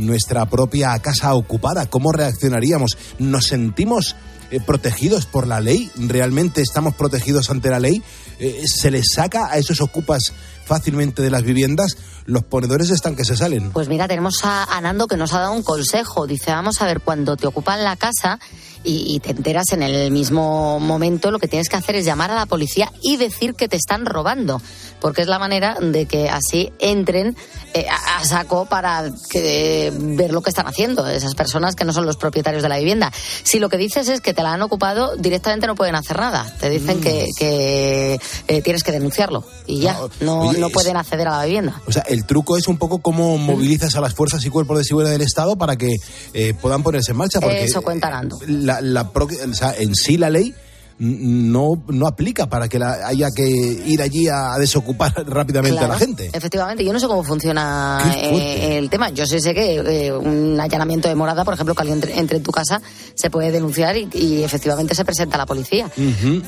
nuestra 0.00 0.46
propia 0.46 0.98
casa 0.98 1.34
ocupada, 1.34 1.86
cómo 1.86 2.12
reaccionaríamos, 2.12 2.98
nos 3.18 3.44
sentimos 3.44 4.16
eh, 4.50 4.60
protegidos 4.60 5.26
por 5.26 5.46
la 5.46 5.60
ley, 5.60 5.90
realmente 5.96 6.60
estamos 6.62 6.94
protegidos 6.94 7.50
ante 7.50 7.70
la 7.70 7.78
ley, 7.78 8.02
Eh, 8.42 8.62
se 8.64 8.90
les 8.90 9.12
saca 9.14 9.52
a 9.52 9.58
esos 9.58 9.82
ocupas 9.82 10.32
fácilmente 10.64 11.20
de 11.20 11.28
las 11.28 11.42
viviendas, 11.42 11.98
los 12.24 12.42
ponedores 12.42 12.88
están 12.88 13.14
que 13.14 13.26
se 13.26 13.36
salen. 13.36 13.70
Pues 13.70 13.88
mira, 13.88 14.08
tenemos 14.08 14.42
a 14.44 14.64
Anando 14.64 15.06
que 15.06 15.18
nos 15.18 15.34
ha 15.34 15.40
dado 15.40 15.52
un 15.52 15.62
consejo. 15.62 16.26
Dice, 16.26 16.50
vamos 16.50 16.80
a 16.80 16.86
ver, 16.86 17.02
cuando 17.02 17.36
te 17.36 17.46
ocupan 17.46 17.84
la 17.84 17.96
casa 17.96 18.38
y, 18.84 19.14
y 19.14 19.20
te 19.20 19.30
enteras 19.30 19.72
en 19.72 19.82
el 19.82 20.10
mismo 20.10 20.80
momento, 20.80 21.30
lo 21.30 21.38
que 21.38 21.48
tienes 21.48 21.68
que 21.68 21.76
hacer 21.76 21.96
es 21.96 22.04
llamar 22.04 22.30
a 22.30 22.34
la 22.34 22.46
policía 22.46 22.90
y 23.02 23.16
decir 23.16 23.54
que 23.54 23.68
te 23.68 23.76
están 23.76 24.06
robando, 24.06 24.60
porque 25.00 25.22
es 25.22 25.28
la 25.28 25.38
manera 25.38 25.76
de 25.80 26.06
que 26.06 26.28
así 26.28 26.72
entren 26.78 27.36
eh, 27.74 27.86
a, 27.90 28.18
a 28.18 28.24
saco 28.24 28.66
para 28.66 29.10
que, 29.30 29.92
ver 29.94 30.32
lo 30.32 30.42
que 30.42 30.50
están 30.50 30.66
haciendo 30.66 31.06
esas 31.06 31.34
personas 31.34 31.74
que 31.76 31.84
no 31.84 31.92
son 31.92 32.06
los 32.06 32.16
propietarios 32.16 32.62
de 32.62 32.68
la 32.68 32.78
vivienda. 32.78 33.12
Si 33.42 33.58
lo 33.58 33.68
que 33.68 33.76
dices 33.76 34.08
es 34.08 34.20
que 34.20 34.34
te 34.34 34.42
la 34.42 34.52
han 34.54 34.62
ocupado, 34.62 35.16
directamente 35.16 35.66
no 35.66 35.74
pueden 35.74 35.94
hacer 35.94 36.18
nada. 36.18 36.52
Te 36.60 36.68
dicen 36.70 37.00
que, 37.00 37.26
que, 37.38 38.18
eh, 38.48 38.62
tienes 38.62 38.82
que 38.82 38.92
denunciarlo 38.92 39.44
y 39.66 39.80
ya, 39.80 39.96
no, 40.20 40.40
oye, 40.48 40.58
no 40.58 40.66
es- 40.68 40.72
pueden 40.72 40.96
acceder 40.96 41.28
a 41.28 41.38
la 41.38 41.44
vivienda. 41.44 41.80
O 41.86 41.92
sea, 41.92 42.02
el 42.08 42.24
truco 42.24 42.56
es 42.56 42.66
un 42.68 42.78
poco 42.78 42.98
cómo 43.00 43.36
movilizas 43.38 43.94
a 43.96 44.00
las 44.00 44.14
fuerzas 44.14 44.44
y 44.44 44.50
cuerpos 44.50 44.78
de 44.78 44.84
seguridad 44.84 45.10
del 45.10 45.22
Estado 45.22 45.56
para 45.56 45.76
que 45.76 45.96
eh, 46.34 46.54
puedan 46.54 46.82
ponerse 46.82 47.12
en 47.12 47.18
marcha. 47.18 47.40
Porque 47.40 47.64
Eso 47.64 47.82
cuenta 47.82 48.10
Nando. 48.10 48.38
la, 48.46 48.69
la 48.80 49.12
pro- 49.12 49.26
o 49.26 49.54
sea, 49.54 49.74
en 49.76 49.94
sí 49.94 50.16
la 50.16 50.30
ley 50.30 50.54
no, 51.00 51.82
no 51.88 52.06
aplica 52.06 52.46
para 52.48 52.68
que 52.68 52.78
la- 52.78 53.06
haya 53.06 53.28
que 53.34 53.48
ir 53.48 54.02
allí 54.02 54.28
a, 54.28 54.56
desocupar 54.58 55.12
rápidamente 55.26 55.78
a 55.82 55.88
la 55.88 55.98
gente. 55.98 56.30
Efectivamente, 56.32 56.84
yo 56.84 56.92
no 56.92 57.00
sé 57.00 57.06
cómo 57.06 57.24
funciona 57.24 58.00
eh, 58.16 58.76
el 58.76 58.90
tema. 58.90 59.08
Yo 59.10 59.24
sé 59.26 59.40
que 59.54 59.76
eh, 60.06 60.12
un 60.12 60.60
allanamiento 60.60 61.08
de 61.08 61.14
morada, 61.14 61.44
por 61.44 61.54
ejemplo, 61.54 61.74
que 61.74 61.80
alguien 61.82 61.96
entre, 61.98 62.18
entre 62.18 62.36
en 62.36 62.42
tu 62.42 62.52
casa, 62.52 62.82
se 63.14 63.30
puede 63.30 63.50
denunciar 63.50 63.96
y, 63.96 64.08
y 64.12 64.44
efectivamente 64.44 64.94
se 64.94 65.04
presenta 65.04 65.36
a 65.36 65.38
la 65.38 65.46
policía. 65.46 65.90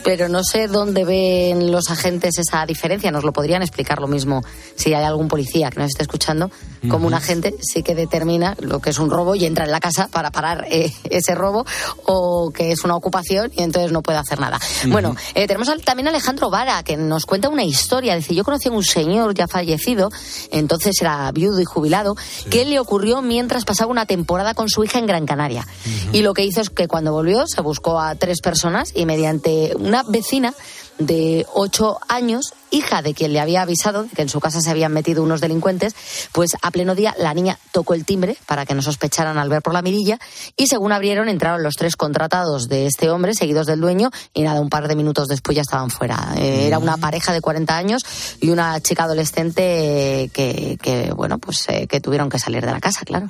Pero 0.05 0.28
no 0.28 0.44
sé 0.44 0.68
dónde 0.68 1.05
ven 1.05 1.72
los 1.72 1.90
agentes 1.90 2.38
esa 2.38 2.66
diferencia. 2.66 3.11
Nos 3.11 3.24
lo 3.24 3.32
podrían 3.32 3.62
explicar 3.62 4.00
lo 4.00 4.07
mismo 4.09 4.42
si 4.76 4.92
hay 4.92 5.05
algún 5.05 5.28
policía 5.28 5.70
que 5.70 5.80
nos 5.80 5.88
esté 5.88 6.03
escuchando. 6.03 6.50
Como 6.90 7.07
un 7.07 7.14
agente 7.14 7.55
sí 7.61 7.82
que 7.82 7.94
determina 7.94 8.55
lo 8.61 8.80
que 8.80 8.90
es 8.90 8.98
un 8.98 9.09
robo 9.09 9.34
y 9.34 9.46
entra 9.46 9.64
en 9.64 9.70
la 9.70 9.80
casa 9.80 10.09
para 10.09 10.30
parar 10.30 10.66
eh, 10.70 10.92
ese 11.09 11.34
robo 11.34 11.64
o 12.05 12.50
que 12.53 12.72
es 12.72 12.84
una 12.84 12.96
ocupación 12.96 13.50
y 13.57 13.62
entonces 13.62 13.92
no 13.92 14.03
puede 14.03 14.18
hacer 14.18 14.40
nada. 14.43 14.61
Bueno, 14.88 15.16
eh, 15.34 15.47
tenemos 15.47 15.68
al- 15.70 15.80
también 15.82 16.09
a 16.09 16.11
Alejandro 16.11 16.51
Vara, 16.51 16.82
que 16.82 16.97
nos 16.99 17.24
cuenta 17.24 17.49
una 17.49 17.64
historia. 17.64 18.14
Dice, 18.16 18.34
yo 18.34 18.45
conocí 18.45 18.68
a 18.68 18.72
un 18.72 18.84
señor 18.84 19.34
ya 19.34 19.49
fallecido, 19.49 20.11
entonces 20.51 21.01
era 21.01 21.30
viudo 21.32 21.61
y 21.61 21.64
jubilado, 21.64 22.14
que 22.51 22.64
le 22.66 22.78
ocurrió 22.78 23.22
mientras 23.22 23.64
pasaba 23.64 23.90
una 23.90 24.05
temporada 24.07 24.55
con 24.55 24.68
su 24.68 24.84
hija 24.84 24.99
en 24.99 25.07
Gran 25.07 25.24
Canaria. 25.26 25.66
Y 26.12 26.22
lo 26.22 26.34
que 26.34 26.45
hizo 26.45 26.61
es 26.61 26.68
que 26.70 26.88
cuando 26.88 27.12
volvió 27.12 27.47
se 27.47 27.62
buscó 27.62 27.99
a 28.01 28.14
tres 28.16 28.40
personas 28.43 28.93
y 28.95 29.07
mediante 29.07 29.72
una 29.78 30.03
vecina 30.03 30.53
de 30.99 31.47
8 31.55 31.99
años, 32.09 32.53
hija 32.72 33.02
de 33.02 33.14
quien 33.14 33.32
le 33.32 33.38
había 33.38 33.62
avisado 33.62 34.02
de 34.04 34.08
que 34.08 34.22
en 34.22 34.28
su 34.28 34.40
casa 34.40 34.60
se 34.60 34.70
habían 34.70 34.92
metido 34.92 35.22
unos 35.22 35.40
delincuentes, 35.40 35.94
pues 36.32 36.56
a 36.60 36.70
pleno 36.70 36.94
día 36.94 37.14
la 37.18 37.34
niña 37.34 37.58
tocó 37.70 37.94
el 37.94 38.04
timbre 38.04 38.36
para 38.46 38.66
que 38.66 38.74
no 38.74 38.82
sospecharan 38.82 39.38
al 39.38 39.48
ver 39.48 39.62
por 39.62 39.74
la 39.74 39.82
mirilla 39.82 40.18
y 40.56 40.66
según 40.66 40.90
abrieron 40.92 41.28
entraron 41.28 41.62
los 41.62 41.74
tres 41.76 41.96
contratados 41.96 42.68
de 42.68 42.86
este 42.86 43.10
hombre, 43.10 43.34
seguidos 43.34 43.66
del 43.66 43.80
dueño, 43.80 44.10
y 44.34 44.42
nada, 44.42 44.60
un 44.60 44.70
par 44.70 44.88
de 44.88 44.96
minutos 44.96 45.28
después 45.28 45.54
ya 45.54 45.62
estaban 45.62 45.90
fuera. 45.90 46.34
Eh, 46.36 46.66
era 46.66 46.78
una 46.78 46.96
pareja 46.96 47.32
de 47.32 47.40
40 47.40 47.76
años 47.76 48.02
y 48.40 48.50
una 48.50 48.80
chica 48.80 49.04
adolescente 49.04 50.30
que, 50.32 50.78
que 50.80 51.12
bueno, 51.12 51.38
pues 51.38 51.66
eh, 51.68 51.86
que 51.86 52.00
tuvieron 52.00 52.30
que 52.30 52.38
salir 52.38 52.64
de 52.64 52.72
la 52.72 52.80
casa, 52.80 53.04
claro. 53.04 53.26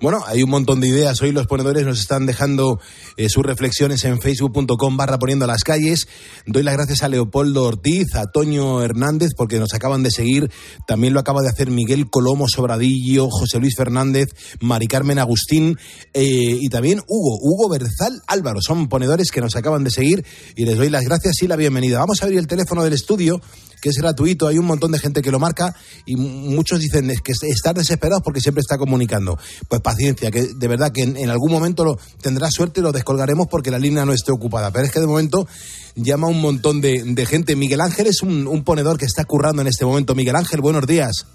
Bueno, 0.00 0.22
hay 0.26 0.42
un 0.42 0.50
montón 0.50 0.80
de 0.80 0.88
ideas. 0.88 1.20
Hoy 1.22 1.32
los 1.32 1.46
ponedores 1.46 1.84
nos 1.86 2.00
están 2.00 2.26
dejando 2.26 2.80
eh, 3.16 3.28
sus 3.28 3.44
reflexiones 3.44 4.04
en 4.04 4.20
facebook.com 4.20 4.96
barra 4.96 5.18
poniendo 5.18 5.46
las 5.46 5.64
calles. 5.64 6.08
Doy 6.46 6.62
las 6.62 6.74
gracias 6.74 7.02
a 7.02 7.08
Leopoldo 7.08 7.64
Ortiz, 7.64 8.14
a 8.14 8.26
Toño 8.26 8.47
Hernández, 8.54 9.30
porque 9.36 9.58
nos 9.58 9.74
acaban 9.74 10.02
de 10.02 10.10
seguir. 10.10 10.50
También 10.86 11.14
lo 11.14 11.20
acaba 11.20 11.42
de 11.42 11.48
hacer 11.48 11.70
Miguel 11.70 12.10
Colomo 12.10 12.48
Sobradillo, 12.48 13.28
José 13.30 13.58
Luis 13.58 13.74
Fernández, 13.76 14.28
Mari 14.60 14.86
Carmen 14.86 15.18
Agustín 15.18 15.76
eh, 16.14 16.22
y 16.60 16.68
también 16.68 17.00
Hugo, 17.06 17.38
Hugo 17.40 17.68
Berzal 17.68 18.22
Álvaro. 18.26 18.60
Son 18.60 18.88
ponedores 18.88 19.30
que 19.30 19.40
nos 19.40 19.56
acaban 19.56 19.84
de 19.84 19.90
seguir 19.90 20.24
y 20.56 20.64
les 20.64 20.76
doy 20.76 20.90
las 20.90 21.04
gracias 21.04 21.42
y 21.42 21.48
la 21.48 21.56
bienvenida. 21.56 21.98
Vamos 21.98 22.22
a 22.22 22.24
abrir 22.24 22.38
el 22.38 22.46
teléfono 22.46 22.84
del 22.84 22.92
estudio 22.92 23.40
que 23.80 23.88
es 23.88 23.96
gratuito, 23.96 24.46
hay 24.46 24.58
un 24.58 24.66
montón 24.66 24.92
de 24.92 24.98
gente 24.98 25.22
que 25.22 25.30
lo 25.30 25.38
marca 25.38 25.74
y 26.06 26.16
muchos 26.16 26.80
dicen 26.80 27.12
que 27.22 27.32
están 27.32 27.74
desesperados 27.74 28.22
porque 28.22 28.40
siempre 28.40 28.60
está 28.60 28.78
comunicando. 28.78 29.38
Pues 29.68 29.80
paciencia, 29.80 30.30
que 30.30 30.42
de 30.54 30.68
verdad 30.68 30.92
que 30.92 31.02
en, 31.02 31.30
algún 31.30 31.50
momento 31.50 31.84
lo 31.84 31.98
tendrá 32.22 32.50
suerte 32.50 32.80
y 32.80 32.82
lo 32.82 32.92
descolgaremos 32.92 33.46
porque 33.48 33.70
la 33.70 33.78
línea 33.78 34.04
no 34.04 34.12
esté 34.12 34.32
ocupada. 34.32 34.70
Pero 34.70 34.86
es 34.86 34.92
que 34.92 35.00
de 35.00 35.06
momento 35.06 35.46
llama 35.94 36.28
un 36.28 36.40
montón 36.40 36.80
de, 36.80 37.26
gente. 37.28 37.56
Miguel 37.56 37.80
Ángel 37.80 38.06
es 38.06 38.22
un, 38.22 38.46
un, 38.46 38.64
ponedor 38.64 38.98
que 38.98 39.04
está 39.04 39.24
currando 39.24 39.62
en 39.62 39.68
este 39.68 39.84
momento. 39.84 40.14
Miguel 40.14 40.36
Ángel, 40.36 40.60
buenos 40.60 40.86
días. 40.86 41.26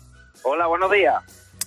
Hola, 0.43 0.67
buenos 0.67 0.91
días. 0.91 1.15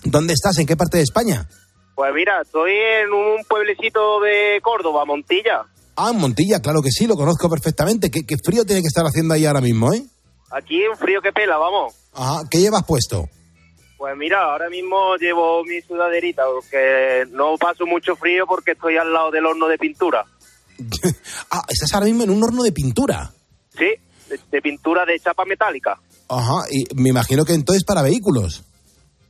¿Dónde 0.03 0.33
estás? 0.33 0.57
¿En 0.57 0.65
qué 0.65 0.75
parte 0.75 0.97
de 0.97 1.03
España? 1.03 1.47
Pues 1.95 2.13
mira, 2.13 2.41
estoy 2.43 2.71
en 2.71 3.11
un 3.11 3.43
pueblecito 3.45 4.19
de 4.21 4.59
Córdoba, 4.61 5.03
Montilla. 5.05 5.65
Ah, 5.95 6.13
Montilla, 6.13 6.59
claro 6.59 6.81
que 6.83 6.91
sí, 6.91 7.07
lo 7.07 7.15
conozco 7.15 7.49
perfectamente. 7.49 8.11
¿Qué, 8.11 8.23
qué 8.23 8.35
frío 8.37 8.65
tiene 8.65 8.81
que 8.81 8.87
estar 8.87 9.03
haciendo 9.03 9.33
ahí 9.33 9.45
ahora 9.45 9.61
mismo, 9.61 9.91
eh? 9.93 10.03
Aquí 10.51 10.85
un 10.87 10.97
frío 10.97 11.21
que 11.21 11.31
pela, 11.31 11.57
vamos. 11.57 11.93
Ajá, 12.13 12.43
¿qué 12.49 12.59
llevas 12.59 12.83
puesto? 12.85 13.29
Pues 13.97 14.15
mira, 14.15 14.43
ahora 14.43 14.69
mismo 14.69 15.15
llevo 15.17 15.63
mi 15.63 15.81
sudaderita, 15.81 16.43
porque 16.45 17.25
no 17.31 17.57
paso 17.57 17.85
mucho 17.85 18.15
frío 18.15 18.45
porque 18.47 18.71
estoy 18.71 18.95
al 18.95 19.11
lado 19.11 19.31
del 19.31 19.45
horno 19.45 19.67
de 19.67 19.77
pintura. 19.77 20.23
ah, 21.51 21.63
estás 21.67 21.93
ahora 21.93 22.05
mismo 22.05 22.23
en 22.23 22.29
un 22.29 22.43
horno 22.43 22.63
de 22.63 22.71
pintura. 22.71 23.31
Sí, 23.75 23.89
de, 24.51 24.61
pintura 24.61 25.03
de 25.05 25.19
chapa 25.19 25.45
metálica. 25.45 25.99
Ajá, 26.29 26.65
y 26.71 26.85
me 26.95 27.09
imagino 27.09 27.43
que 27.43 27.53
entonces 27.53 27.83
para 27.83 28.03
vehículos. 28.03 28.63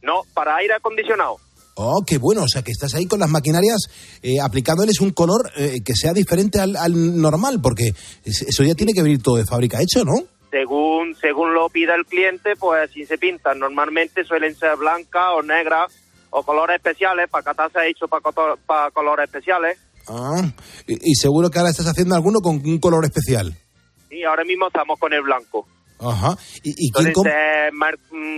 No, 0.02 0.24
para 0.34 0.58
aire 0.58 0.76
acondicionado. 0.76 1.38
Oh, 1.76 2.04
qué 2.06 2.18
bueno, 2.18 2.44
o 2.44 2.48
sea 2.48 2.64
que 2.64 2.72
estás 2.72 2.94
ahí 2.96 3.06
con 3.06 3.20
las 3.20 3.30
maquinarias 3.30 3.88
eh, 4.24 4.40
aplicándoles 4.42 5.00
un 5.00 5.12
color 5.12 5.52
eh, 5.56 5.82
que 5.86 5.94
sea 5.96 6.12
diferente 6.12 6.60
al, 6.60 6.76
al 6.76 7.22
normal, 7.22 7.62
porque 7.62 7.94
eso 8.26 8.64
ya 8.64 8.74
tiene 8.74 8.94
que 8.94 9.04
venir 9.04 9.22
todo 9.22 9.36
de 9.38 9.46
fábrica 9.46 9.80
hecho, 9.82 10.04
¿no? 10.04 10.24
Según 10.50 11.16
según 11.16 11.54
lo 11.54 11.70
pida 11.70 11.96
el 11.96 12.06
cliente, 12.06 12.56
pues 12.56 12.92
si 12.92 13.06
se 13.06 13.18
pintan. 13.18 13.60
Normalmente 13.60 14.24
suelen 14.24 14.56
ser 14.56 14.76
blancas 14.78 15.30
o 15.36 15.42
negras 15.42 15.94
o 16.30 16.44
colores 16.44 16.78
especiales. 16.78 17.30
Para 17.30 17.44
Qatar 17.44 17.72
se 17.72 17.80
ha 17.80 17.88
hecho 17.88 18.08
para, 18.08 18.22
para 18.66 18.92
colores 18.92 19.26
especiales. 19.26 19.80
Ah, 20.08 20.42
y, 20.88 21.16
seguro 21.16 21.50
que 21.50 21.60
ahora 21.60 21.72
estás 21.72 21.88
haciendo 21.88 22.16
alguno 22.16 22.40
con 22.40 22.62
un 22.66 22.80
color 22.80 23.04
especial. 23.06 23.54
Sí, 24.10 24.24
ahora 24.24 24.46
mismo 24.46 24.68
estamos 24.68 24.98
con 25.00 25.12
el 25.12 25.22
blanco. 25.22 25.68
Ajá. 26.00 26.38
¿Y, 26.64 26.92
quién 26.92 27.14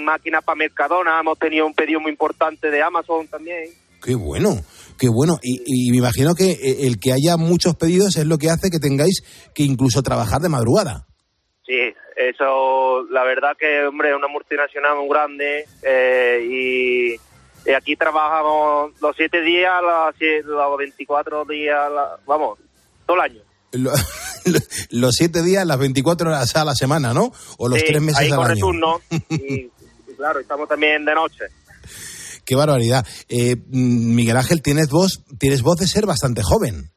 máquinas 0.03 0.43
para 0.43 0.55
Mercadona. 0.55 1.19
Hemos 1.19 1.37
tenido 1.37 1.67
un 1.67 1.73
pedido 1.73 1.99
muy 1.99 2.11
importante 2.11 2.71
de 2.71 2.81
Amazon 2.81 3.27
también. 3.27 3.69
Qué 4.01 4.15
bueno, 4.15 4.61
qué 4.97 5.09
bueno. 5.09 5.39
Y, 5.43 5.61
y 5.65 5.91
me 5.91 5.97
imagino 5.97 6.33
que 6.33 6.51
eh, 6.51 6.87
el 6.87 6.99
que 6.99 7.11
haya 7.11 7.37
muchos 7.37 7.75
pedidos 7.75 8.15
es 8.15 8.25
lo 8.25 8.37
que 8.37 8.49
hace 8.49 8.71
que 8.71 8.79
tengáis 8.79 9.21
que 9.53 9.63
incluso 9.63 10.01
trabajar 10.01 10.41
de 10.41 10.49
madrugada. 10.49 11.05
Sí, 11.65 11.93
eso, 12.29 13.03
la 13.09 13.23
verdad 13.23 13.55
que, 13.57 13.85
hombre, 13.85 14.09
es 14.09 14.15
una 14.15 14.27
multinacional 14.27 14.97
muy 14.97 15.09
grande 15.09 15.65
eh, 15.83 16.45
y, 16.49 17.71
aquí 17.71 17.95
trabajamos 17.95 18.91
los 19.01 19.15
siete 19.15 19.41
días, 19.41 19.71
los, 19.81 20.77
24 20.77 21.45
días, 21.45 21.91
vamos, 22.25 22.59
todo 23.05 23.17
el 23.17 23.31
año. 23.31 23.41
los 24.91 25.15
siete 25.15 25.43
días, 25.43 25.65
las 25.65 25.77
24 25.77 26.29
horas 26.29 26.55
a 26.55 26.65
la 26.65 26.73
semana, 26.73 27.13
¿no? 27.13 27.31
O 27.57 27.67
los 27.67 27.83
tres 27.83 28.01
meses 28.01 28.19
ahí 28.19 28.31
al 28.31 28.41
año. 28.41 28.59
turno 28.59 29.01
y, 29.29 29.69
claro, 30.15 30.39
estamos 30.39 30.67
también 30.67 31.05
de 31.05 31.13
noche. 31.13 31.45
Qué 32.45 32.55
barbaridad. 32.55 33.05
Eh, 33.27 33.57
Miguel 33.67 34.37
Ángel, 34.37 34.63
tienes 34.63 34.89
voz, 34.89 35.23
tienes 35.37 35.61
voz 35.61 35.77
de 35.77 35.87
ser 35.87 36.07
bastante 36.07 36.41
joven. 36.41 36.89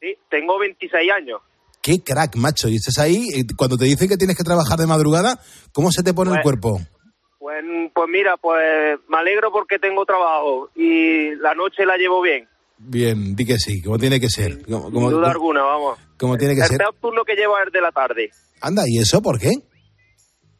Sí, 0.00 0.16
tengo 0.28 0.58
26 0.58 1.12
años 1.12 1.40
qué 1.82 2.02
crack, 2.04 2.36
macho. 2.36 2.68
Y 2.68 2.76
estás 2.76 2.98
ahí, 2.98 3.28
cuando 3.56 3.76
te 3.76 3.84
dicen 3.86 4.08
que 4.08 4.16
tienes 4.16 4.36
que 4.36 4.44
trabajar 4.44 4.78
de 4.78 4.86
madrugada, 4.86 5.40
¿cómo 5.72 5.90
se 5.90 6.02
te 6.02 6.12
pone 6.14 6.30
el 6.30 6.36
Pues- 6.36 6.42
cuerpo? 6.44 6.80
Pues, 7.38 7.64
pues 7.94 8.08
mira, 8.10 8.36
pues 8.36 8.98
me 9.08 9.16
alegro 9.18 9.50
porque 9.52 9.78
tengo 9.78 10.04
trabajo 10.04 10.70
y 10.74 11.34
la 11.36 11.54
noche 11.54 11.86
la 11.86 11.96
llevo 11.96 12.20
bien. 12.20 12.48
Bien, 12.76 13.34
di 13.34 13.44
que 13.46 13.58
sí, 13.58 13.82
como 13.82 13.98
tiene 13.98 14.20
que 14.20 14.28
ser. 14.28 14.64
Como, 14.64 14.84
Sin 14.84 14.92
como- 14.94 15.10
duda 15.10 15.30
alguna, 15.30 15.62
vamos. 15.62 15.98
como 16.18 16.36
tiene 16.36 16.54
que 16.54 16.60
el 16.60 16.66
ser. 16.66 16.78
peor 16.78 16.94
turno 17.00 17.24
que 17.24 17.34
llevo 17.34 17.58
es 17.58 17.66
el 17.66 17.72
de 17.72 17.80
la 17.80 17.90
tarde, 17.92 18.30
Anda, 18.60 18.82
¿y 18.86 18.98
eso 18.98 19.22
por 19.22 19.38
qué? 19.38 19.50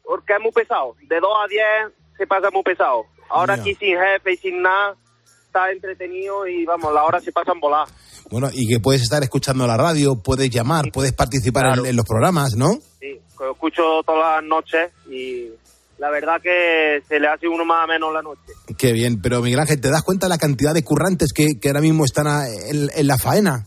porque 0.03 0.33
es 0.33 0.39
muy 0.41 0.51
pesado. 0.51 0.95
De 1.07 1.19
2 1.19 1.29
a 1.43 1.47
10 1.47 1.93
se 2.17 2.25
pasa 2.25 2.49
muy 2.49 2.63
pesado. 2.63 3.03
Ahora 3.29 3.53
aquí 3.53 3.75
sin 3.75 3.95
jefe 3.95 4.33
y 4.33 4.37
sin 4.37 4.61
nada, 4.61 4.95
está 5.45 5.71
entretenido 5.71 6.47
y 6.47 6.65
vamos, 6.65 6.91
las 6.93 7.03
horas 7.05 7.23
se 7.23 7.31
pasan 7.31 7.59
volar. 7.59 7.87
Bueno, 8.29 8.49
y 8.53 8.67
que 8.67 8.79
puedes 8.79 9.01
estar 9.01 9.23
escuchando 9.23 9.65
la 9.65 9.75
radio, 9.77 10.15
puedes 10.15 10.49
llamar, 10.49 10.91
puedes 10.93 11.13
participar 11.13 11.79
en, 11.79 11.85
en 11.85 11.95
los 11.95 12.05
programas, 12.05 12.55
¿no? 12.55 12.73
Sí, 12.99 13.19
lo 13.39 13.51
escucho 13.53 13.81
todas 14.05 14.41
las 14.41 14.43
noches 14.49 14.91
y 15.09 15.47
la 15.97 16.09
verdad 16.11 16.39
que 16.41 17.01
se 17.07 17.19
le 17.19 17.27
hace 17.27 17.47
uno 17.47 17.65
más 17.65 17.85
o 17.85 17.87
menos 17.87 18.13
la 18.13 18.21
noche. 18.21 18.53
Qué 18.77 18.93
bien, 18.93 19.19
pero 19.21 19.41
Miguel 19.41 19.59
Ángel, 19.59 19.81
¿te 19.81 19.89
das 19.89 20.03
cuenta 20.03 20.27
de 20.27 20.29
la 20.29 20.37
cantidad 20.37 20.73
de 20.73 20.83
currantes 20.83 21.33
que, 21.33 21.59
que 21.59 21.69
ahora 21.69 21.81
mismo 21.81 22.05
están 22.05 22.27
a- 22.27 22.47
en, 22.47 22.89
en 22.95 23.07
la 23.07 23.17
faena? 23.17 23.65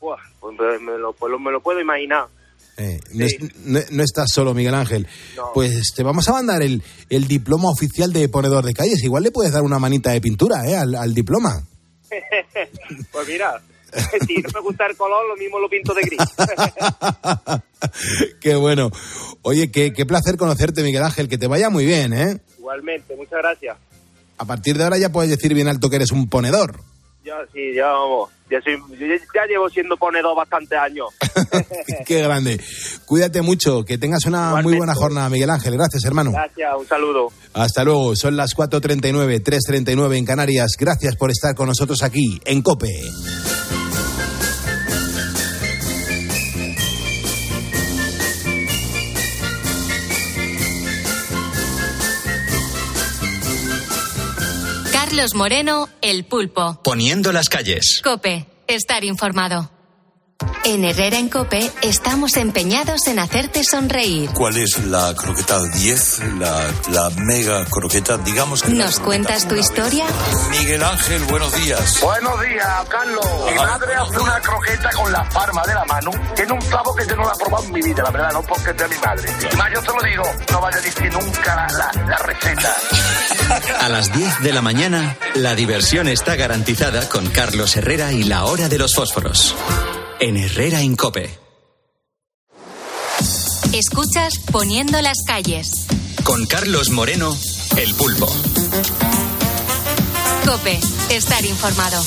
Buah, 0.00 0.18
pues 0.40 0.54
me 0.80 0.98
lo, 0.98 1.12
pues 1.12 1.30
lo- 1.30 1.38
me 1.38 1.50
lo 1.52 1.62
puedo 1.62 1.80
imaginar. 1.80 2.26
Eh, 2.76 2.98
no, 3.14 3.24
es- 3.24 3.36
no- 3.64 3.80
no 3.92 4.02
estás 4.02 4.32
solo, 4.32 4.52
Miguel 4.52 4.74
Ángel. 4.74 5.06
Pues 5.54 5.92
te 5.94 6.02
vamos 6.02 6.28
a 6.28 6.32
mandar 6.32 6.60
el, 6.62 6.82
el 7.08 7.28
diploma 7.28 7.70
oficial 7.70 8.12
de 8.12 8.28
ponedor 8.28 8.64
de 8.64 8.74
calles. 8.74 9.02
Igual 9.04 9.22
le 9.22 9.30
puedes 9.30 9.52
dar 9.52 9.62
una 9.62 9.78
manita 9.78 10.10
de 10.10 10.20
pintura 10.20 10.66
¿eh? 10.66 10.76
al, 10.76 10.94
al 10.96 11.14
diploma. 11.14 11.62
pues 13.12 13.28
mira, 13.28 13.62
si 14.26 14.36
no 14.42 14.48
me 14.54 14.60
gusta 14.60 14.86
el 14.86 14.96
color, 14.96 15.28
lo 15.28 15.36
mismo 15.36 15.58
lo 15.58 15.68
pinto 15.68 15.94
de 15.94 16.02
gris. 16.02 16.20
Qué 18.40 18.54
bueno. 18.56 18.90
Oye, 19.42 19.70
qué, 19.70 19.92
qué 19.92 20.06
placer 20.06 20.36
conocerte, 20.36 20.82
Miguel 20.82 21.02
Ángel. 21.02 21.28
Que 21.28 21.38
te 21.38 21.46
vaya 21.46 21.70
muy 21.70 21.84
bien, 21.84 22.12
¿eh? 22.12 22.38
Igualmente, 22.58 23.14
muchas 23.16 23.38
gracias. 23.42 23.76
A 24.38 24.44
partir 24.44 24.76
de 24.78 24.84
ahora 24.84 24.98
ya 24.98 25.10
puedes 25.10 25.30
decir 25.30 25.54
bien 25.54 25.68
alto 25.68 25.90
que 25.90 25.96
eres 25.96 26.10
un 26.12 26.28
ponedor. 26.28 26.80
Ya, 27.24 27.34
sí, 27.52 27.72
ya 27.74 27.86
vamos. 27.86 28.30
Ya, 28.50 28.60
soy, 28.62 28.74
yo 28.98 29.06
ya- 29.06 29.16
ya 29.34 29.46
llevo 29.48 29.68
siendo 29.70 29.96
ponedor 29.96 30.36
bastantes 30.36 30.78
años. 30.78 31.06
Qué 32.06 32.20
grande. 32.22 32.60
Cuídate 33.06 33.40
mucho. 33.40 33.82
Que 33.84 33.96
tengas 33.96 34.26
una 34.26 34.60
muy 34.62 34.76
buena 34.76 34.94
jornada, 34.94 35.30
Miguel 35.30 35.48
Ángel. 35.50 35.74
Gracias, 35.74 36.04
hermano. 36.04 36.32
Gracias, 36.32 36.70
un 36.78 36.86
saludo. 36.86 37.28
Hasta 37.54 37.84
luego. 37.84 38.14
Son 38.16 38.36
las 38.36 38.54
4.39, 38.54 39.42
3.39 39.42 40.16
en 40.18 40.24
Canarias. 40.26 40.72
Gracias 40.78 41.16
por 41.16 41.30
estar 41.30 41.54
con 41.54 41.68
nosotros 41.68 42.02
aquí 42.02 42.38
en 42.44 42.60
COPE. 42.60 42.90
Carlos 55.14 55.36
Moreno, 55.36 55.88
El 56.02 56.24
Pulpo. 56.24 56.80
Poniendo 56.82 57.30
las 57.30 57.48
calles. 57.48 58.00
Cope, 58.02 58.48
estar 58.66 59.04
informado. 59.04 59.70
En 60.64 60.84
Herrera 60.84 61.18
en 61.18 61.28
Cope 61.28 61.70
estamos 61.82 62.36
empeñados 62.36 63.06
en 63.06 63.18
hacerte 63.18 63.62
sonreír. 63.62 64.30
¿Cuál 64.30 64.56
es 64.56 64.78
la 64.86 65.14
croqueta 65.14 65.62
10? 65.74 66.18
La, 66.38 66.70
la 66.90 67.10
mega 67.18 67.64
croqueta, 67.66 68.16
digamos 68.18 68.62
que... 68.62 68.70
¿Nos 68.72 68.98
cuentas 68.98 69.46
tu 69.46 69.54
historia? 69.54 70.04
Miguel 70.50 70.82
Ángel, 70.82 71.22
buenos 71.24 71.54
días. 71.54 72.00
Buenos 72.02 72.40
días, 72.40 72.66
Carlos. 72.88 73.24
Mi 73.48 73.54
madre 73.54 73.94
hace 73.94 74.18
una 74.18 74.40
croqueta 74.40 74.90
con 74.90 75.12
la 75.12 75.28
palma 75.28 75.62
de 75.66 75.74
la 75.74 75.84
mano. 75.84 76.10
Tiene 76.34 76.52
un 76.52 76.60
clavo 76.62 76.94
que 76.96 77.06
yo 77.06 77.16
no 77.16 77.24
la 77.24 77.32
he 77.32 77.38
probado 77.44 77.64
en 77.64 77.72
mi 77.72 77.82
vida, 77.82 78.02
la 78.02 78.10
verdad, 78.10 78.32
no 78.32 78.42
porque 78.42 78.70
es 78.70 78.76
de 78.76 78.88
mi 78.88 78.96
madre. 78.96 79.32
Y 79.52 79.56
más 79.56 79.68
yo 79.72 79.80
te 79.82 79.86
lo 79.88 80.02
digo, 80.10 80.22
no 80.50 80.60
vaya 80.60 80.78
a 80.78 80.80
decir 80.80 81.12
nunca 81.12 81.54
la, 81.54 81.66
la- 81.78 82.06
la 82.08 82.16
receta. 82.18 82.74
A 83.80 83.88
las 83.88 84.12
10 84.12 84.40
de 84.42 84.52
la 84.52 84.62
mañana, 84.62 85.16
la 85.34 85.54
diversión 85.54 86.08
está 86.08 86.34
garantizada 86.34 87.08
con 87.08 87.26
Carlos 87.28 87.76
Herrera 87.76 88.12
y 88.12 88.24
la 88.24 88.44
hora 88.46 88.68
de 88.68 88.78
los 88.78 88.94
fósforos. 88.94 89.54
En 90.26 90.38
Herrera 90.38 90.80
Incope. 90.80 91.28
Escuchas 93.74 94.38
Poniendo 94.50 95.02
las 95.02 95.18
calles. 95.26 95.86
Con 96.24 96.46
Carlos 96.46 96.88
Moreno, 96.88 97.36
El 97.76 97.94
Pulpo. 97.94 98.26
Cope, 100.46 100.80
estar 101.10 101.44
informado. 101.44 102.02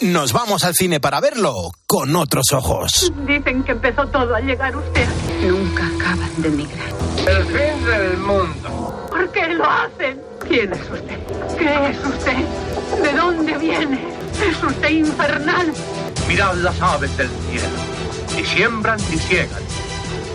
Nos 0.00 0.32
vamos 0.32 0.64
al 0.64 0.72
cine 0.74 1.00
para 1.00 1.20
verlo 1.20 1.72
con 1.86 2.16
otros 2.16 2.46
ojos. 2.52 3.12
Dicen 3.26 3.62
que 3.62 3.72
empezó 3.72 4.06
todo 4.06 4.34
al 4.34 4.46
llegar 4.46 4.74
usted. 4.74 5.06
Nunca 5.46 5.86
acaban 5.88 6.30
de 6.38 6.48
emigrar. 6.48 6.88
El 7.28 7.44
fin 7.44 7.84
del 7.84 8.16
mundo. 8.16 9.06
¿Por 9.10 9.30
qué 9.32 9.48
lo 9.48 9.66
hacen? 9.66 10.18
¿Quién 10.48 10.72
es 10.72 10.90
usted? 10.90 11.18
¿Qué 11.58 11.90
es 11.90 11.98
usted? 12.06 13.02
¿De 13.02 13.12
dónde 13.12 13.58
viene? 13.58 14.00
¿Es 14.48 14.62
usted 14.62 14.88
infernal? 14.88 15.74
Mirad 16.32 16.54
las 16.54 16.80
aves 16.80 17.14
del 17.18 17.28
cielo. 17.28 17.68
Ni 18.34 18.42
siembran 18.42 18.98
ni 19.10 19.18
ciegan. 19.18 19.62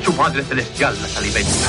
Su 0.05 0.13
Padre 0.13 0.43
Celestial 0.43 0.95
las 1.01 1.17
alimenta. 1.17 1.67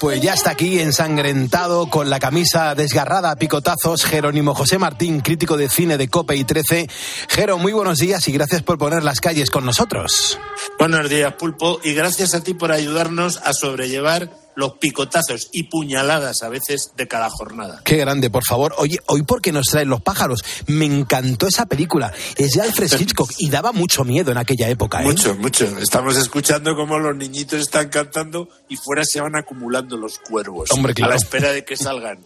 Pues 0.00 0.22
ya 0.22 0.32
está 0.32 0.52
aquí 0.52 0.80
ensangrentado 0.80 1.90
con 1.90 2.08
la 2.08 2.18
camisa 2.18 2.74
desgarrada 2.74 3.32
a 3.32 3.36
picotazos 3.36 4.06
Jerónimo 4.06 4.54
José 4.54 4.78
Martín, 4.78 5.20
crítico 5.20 5.58
de 5.58 5.68
cine 5.68 5.98
de 5.98 6.08
Cope 6.08 6.36
y 6.36 6.44
13. 6.44 6.88
Jero, 7.28 7.58
muy 7.58 7.72
buenos 7.72 7.98
días 7.98 8.26
y 8.28 8.32
gracias 8.32 8.62
por 8.62 8.78
poner 8.78 9.04
las 9.04 9.20
calles 9.20 9.50
con 9.50 9.66
nosotros. 9.66 10.38
Buenos 10.78 11.10
días, 11.10 11.34
Pulpo, 11.34 11.80
y 11.84 11.92
gracias 11.92 12.32
a 12.32 12.40
ti 12.40 12.54
por 12.54 12.72
ayudarnos 12.72 13.36
a 13.44 13.52
sobrellevar 13.52 14.30
los 14.58 14.72
picotazos 14.72 15.50
y 15.52 15.62
puñaladas 15.62 16.42
a 16.42 16.48
veces 16.48 16.90
de 16.96 17.06
cada 17.06 17.30
jornada. 17.30 17.80
Qué 17.84 17.96
grande, 17.96 18.28
por 18.28 18.42
favor. 18.44 18.74
Oye, 18.78 18.98
hoy 19.06 19.22
por 19.22 19.40
qué 19.40 19.52
nos 19.52 19.68
traen 19.68 19.88
los 19.88 20.02
pájaros. 20.02 20.42
Me 20.66 20.84
encantó 20.84 21.46
esa 21.46 21.66
película. 21.66 22.12
Es 22.36 22.54
de 22.54 22.62
Alfred 22.62 22.90
Hitchcock 23.00 23.30
y 23.38 23.50
daba 23.50 23.70
mucho 23.70 24.02
miedo 24.02 24.32
en 24.32 24.38
aquella 24.38 24.68
época. 24.68 25.00
¿eh? 25.00 25.04
Mucho, 25.04 25.36
mucho. 25.36 25.64
Estamos 25.78 26.16
escuchando 26.16 26.74
cómo 26.74 26.98
los 26.98 27.14
niñitos 27.14 27.60
están 27.60 27.88
cantando 27.88 28.48
y 28.68 28.74
fuera 28.74 29.04
se 29.04 29.20
van 29.20 29.36
acumulando 29.36 29.96
los 29.96 30.18
cuervos. 30.18 30.72
Hombre, 30.72 30.92
claro. 30.92 31.12
A 31.12 31.14
la 31.14 31.18
espera 31.22 31.52
de 31.52 31.64
que 31.64 31.76
salgan. 31.76 32.18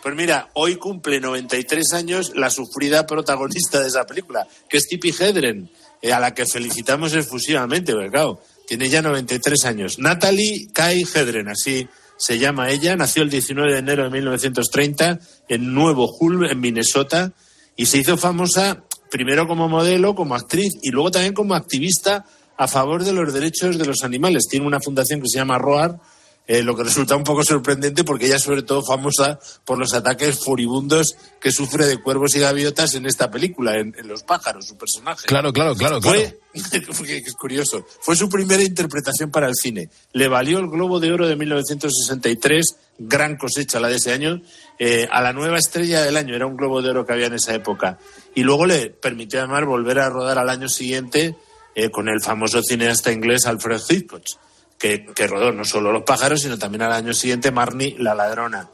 Pues 0.00 0.14
mira, 0.14 0.48
hoy 0.54 0.76
cumple 0.76 1.18
93 1.18 1.92
años 1.94 2.32
la 2.36 2.50
sufrida 2.50 3.04
protagonista 3.04 3.80
de 3.80 3.88
esa 3.88 4.06
película, 4.06 4.46
que 4.68 4.76
es 4.76 4.86
Tippi 4.86 5.10
Hedren, 5.10 5.68
eh, 6.00 6.12
a 6.12 6.20
la 6.20 6.34
que 6.34 6.46
felicitamos 6.46 7.14
efusivamente, 7.14 7.92
¿verdad? 7.94 8.10
Claro, 8.12 8.40
tiene 8.70 8.88
ya 8.88 9.02
93 9.02 9.64
años. 9.64 9.98
Natalie 9.98 10.68
Kai 10.72 11.02
Hedren, 11.02 11.48
así 11.48 11.88
se 12.16 12.38
llama 12.38 12.70
ella, 12.70 12.94
nació 12.94 13.24
el 13.24 13.28
19 13.28 13.72
de 13.72 13.78
enero 13.80 14.04
de 14.04 14.10
1930 14.10 15.18
en 15.48 15.74
Nuevo 15.74 16.08
Hull, 16.08 16.48
en 16.48 16.60
Minnesota, 16.60 17.32
y 17.74 17.86
se 17.86 17.98
hizo 17.98 18.16
famosa 18.16 18.84
primero 19.10 19.48
como 19.48 19.68
modelo, 19.68 20.14
como 20.14 20.36
actriz 20.36 20.74
y 20.82 20.90
luego 20.90 21.10
también 21.10 21.34
como 21.34 21.56
activista 21.56 22.24
a 22.56 22.68
favor 22.68 23.02
de 23.02 23.12
los 23.12 23.34
derechos 23.34 23.76
de 23.76 23.86
los 23.86 24.04
animales. 24.04 24.46
Tiene 24.48 24.68
una 24.68 24.78
fundación 24.78 25.20
que 25.20 25.28
se 25.28 25.38
llama 25.40 25.58
ROAR, 25.58 25.98
eh, 26.50 26.64
lo 26.64 26.74
que 26.74 26.82
resulta 26.82 27.14
un 27.14 27.22
poco 27.22 27.44
sorprendente 27.44 28.02
porque 28.02 28.26
ella 28.26 28.34
es 28.34 28.42
sobre 28.42 28.62
todo 28.62 28.82
famosa 28.82 29.38
por 29.64 29.78
los 29.78 29.94
ataques 29.94 30.36
furibundos 30.42 31.14
que 31.40 31.52
sufre 31.52 31.86
de 31.86 32.02
cuervos 32.02 32.34
y 32.34 32.40
gaviotas 32.40 32.96
en 32.96 33.06
esta 33.06 33.30
película, 33.30 33.76
en, 33.76 33.94
en 33.96 34.08
Los 34.08 34.24
pájaros, 34.24 34.66
su 34.66 34.76
personaje. 34.76 35.28
Claro, 35.28 35.52
claro, 35.52 35.76
claro, 35.76 36.00
claro. 36.00 36.18
Fue, 36.18 36.40
porque 36.98 37.18
es 37.18 37.34
curioso, 37.34 37.86
fue 38.00 38.16
su 38.16 38.28
primera 38.28 38.64
interpretación 38.64 39.30
para 39.30 39.46
el 39.46 39.54
cine. 39.54 39.90
Le 40.12 40.26
valió 40.26 40.58
el 40.58 40.66
Globo 40.66 40.98
de 40.98 41.12
Oro 41.12 41.28
de 41.28 41.36
1963, 41.36 42.76
gran 42.98 43.36
cosecha 43.36 43.78
la 43.78 43.86
de 43.86 43.98
ese 43.98 44.12
año, 44.12 44.42
eh, 44.80 45.06
a 45.08 45.22
la 45.22 45.32
nueva 45.32 45.56
estrella 45.56 46.02
del 46.02 46.16
año, 46.16 46.34
era 46.34 46.46
un 46.46 46.56
Globo 46.56 46.82
de 46.82 46.90
Oro 46.90 47.06
que 47.06 47.12
había 47.12 47.26
en 47.26 47.34
esa 47.34 47.54
época. 47.54 48.00
Y 48.34 48.42
luego 48.42 48.66
le 48.66 48.90
permitió 48.90 49.38
además 49.38 49.64
volver 49.66 50.00
a 50.00 50.10
rodar 50.10 50.36
al 50.36 50.50
año 50.50 50.68
siguiente 50.68 51.36
eh, 51.76 51.90
con 51.90 52.08
el 52.08 52.20
famoso 52.20 52.60
cineasta 52.60 53.12
inglés 53.12 53.46
Alfred 53.46 53.80
Hitchcock, 53.88 54.24
que, 54.80 55.26
rodó 55.28 55.52
no 55.52 55.64
solo 55.64 55.92
Los 55.92 56.04
pájaros, 56.04 56.40
sino 56.40 56.58
también 56.58 56.82
al 56.82 56.92
año 56.92 57.12
siguiente 57.12 57.52
Marnie, 57.52 57.96
la 57.98 58.14
ladrona. 58.14 58.70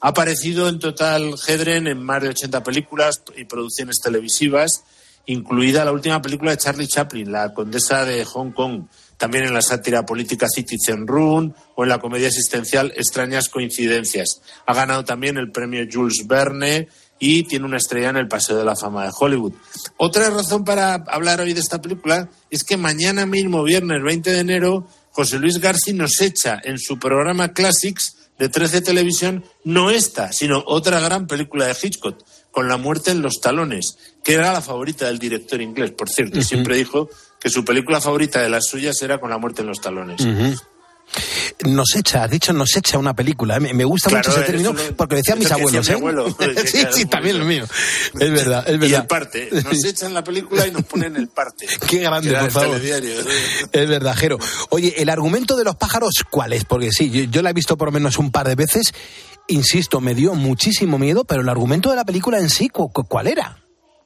Ha 0.00 0.08
aparecido 0.08 0.68
en 0.68 0.78
total 0.78 1.34
Hedren 1.46 1.88
en 1.88 2.00
más 2.00 2.22
de 2.22 2.28
80 2.28 2.62
películas 2.62 3.22
y 3.36 3.44
producciones 3.44 3.98
televisivas, 4.00 4.84
incluida 5.26 5.84
la 5.84 5.90
última 5.90 6.22
película 6.22 6.52
de 6.52 6.58
Charlie 6.58 6.86
Chaplin, 6.86 7.32
La 7.32 7.52
Condesa 7.52 8.04
de 8.04 8.24
Hong 8.24 8.52
Kong, 8.52 8.84
también 9.16 9.44
en 9.44 9.54
la 9.54 9.60
sátira 9.60 10.06
política 10.06 10.46
Citizen 10.48 11.08
Run 11.08 11.52
o 11.74 11.82
en 11.82 11.88
la 11.88 11.98
comedia 11.98 12.28
asistencial 12.28 12.92
Extrañas 12.96 13.48
Coincidencias. 13.48 14.40
Ha 14.64 14.74
ganado 14.74 15.04
también 15.04 15.36
el 15.38 15.50
premio 15.50 15.84
Jules 15.90 16.24
Verne 16.28 16.86
y 17.18 17.42
tiene 17.42 17.66
una 17.66 17.78
estrella 17.78 18.10
en 18.10 18.16
el 18.16 18.28
Paseo 18.28 18.56
de 18.56 18.64
la 18.64 18.76
Fama 18.76 19.04
de 19.04 19.12
Hollywood. 19.18 19.54
Otra 19.96 20.30
razón 20.30 20.64
para 20.64 20.94
hablar 20.94 21.40
hoy 21.40 21.52
de 21.52 21.60
esta 21.60 21.82
película 21.82 22.30
es 22.48 22.62
que 22.62 22.76
mañana 22.76 23.26
mismo, 23.26 23.64
viernes 23.64 24.00
20 24.04 24.30
de 24.30 24.38
enero, 24.38 24.86
José 25.10 25.38
Luis 25.38 25.58
García 25.58 25.94
nos 25.94 26.20
echa 26.20 26.58
en 26.62 26.78
su 26.78 26.98
programa 26.98 27.52
Classics 27.52 28.16
de 28.38 28.48
13 28.48 28.82
Televisión 28.82 29.44
no 29.64 29.90
esta, 29.90 30.32
sino 30.32 30.62
otra 30.66 31.00
gran 31.00 31.26
película 31.26 31.66
de 31.66 31.76
Hitchcock, 31.80 32.24
con 32.50 32.68
la 32.68 32.76
muerte 32.76 33.10
en 33.10 33.20
los 33.20 33.40
talones, 33.40 33.98
que 34.22 34.34
era 34.34 34.52
la 34.52 34.60
favorita 34.60 35.06
del 35.06 35.18
director 35.18 35.60
inglés, 35.60 35.90
por 35.90 36.08
cierto. 36.08 36.40
Siempre 36.42 36.76
dijo 36.76 37.10
que 37.40 37.50
su 37.50 37.64
película 37.64 38.00
favorita 38.00 38.40
de 38.40 38.48
las 38.48 38.66
suyas 38.66 39.00
era 39.02 39.20
con 39.20 39.30
la 39.30 39.38
muerte 39.38 39.62
en 39.62 39.68
los 39.68 39.80
talones. 39.80 40.24
Nos 41.64 41.96
echa, 41.96 42.22
has 42.24 42.30
dicho 42.30 42.52
nos 42.52 42.76
echa 42.76 42.98
una 42.98 43.14
película. 43.14 43.56
¿eh? 43.56 43.60
Me, 43.60 43.74
me 43.74 43.84
gusta 43.84 44.08
Claro, 44.10 44.28
mucho 44.28 44.40
ese 44.40 44.46
término 44.52 44.72
lo- 44.72 44.96
porque 44.96 45.14
lo 45.14 45.16
decían 45.18 45.38
mis 45.40 45.50
abuelos. 45.50 45.88
¿eh? 45.88 45.92
mi 45.92 45.96
abuelo, 45.98 46.36
que 46.38 46.66
sí, 46.68 46.86
sí, 46.92 47.06
también 47.06 47.36
el 47.36 47.44
mío. 47.44 47.64
Es 48.20 48.30
verdad, 48.30 48.64
es 48.68 48.74
Y 48.76 48.78
verdad. 48.78 49.00
el 49.00 49.06
parte, 49.08 49.48
nos 49.64 49.84
echan 49.84 50.14
la 50.14 50.22
película 50.22 50.66
y 50.66 50.70
nos 50.70 50.84
ponen 50.84 51.16
el 51.16 51.26
parte. 51.28 51.66
Qué 51.88 51.98
grande, 51.98 52.32
por 52.32 52.50
favor. 52.52 52.80
Es 52.80 53.88
verdad, 53.88 54.14
Jero. 54.16 54.38
Oye, 54.70 54.94
el 55.02 55.08
argumento 55.08 55.56
de 55.56 55.64
los 55.64 55.74
pájaros, 55.76 56.14
¿cuál 56.30 56.52
es? 56.52 56.64
Porque 56.64 56.90
sí, 56.92 57.10
yo, 57.10 57.24
yo 57.24 57.42
la 57.42 57.50
he 57.50 57.54
visto 57.54 57.76
por 57.76 57.88
lo 57.88 57.92
menos 57.92 58.18
un 58.18 58.30
par 58.30 58.46
de 58.46 58.54
veces. 58.54 58.92
Insisto, 59.48 60.00
me 60.00 60.14
dio 60.14 60.34
muchísimo 60.34 60.98
miedo, 60.98 61.24
pero 61.24 61.40
el 61.40 61.48
argumento 61.48 61.90
de 61.90 61.96
la 61.96 62.04
película 62.04 62.38
en 62.38 62.50
sí, 62.50 62.68
¿cu- 62.68 62.92
cu- 62.92 63.04
¿cuál 63.08 63.26
era? 63.28 63.58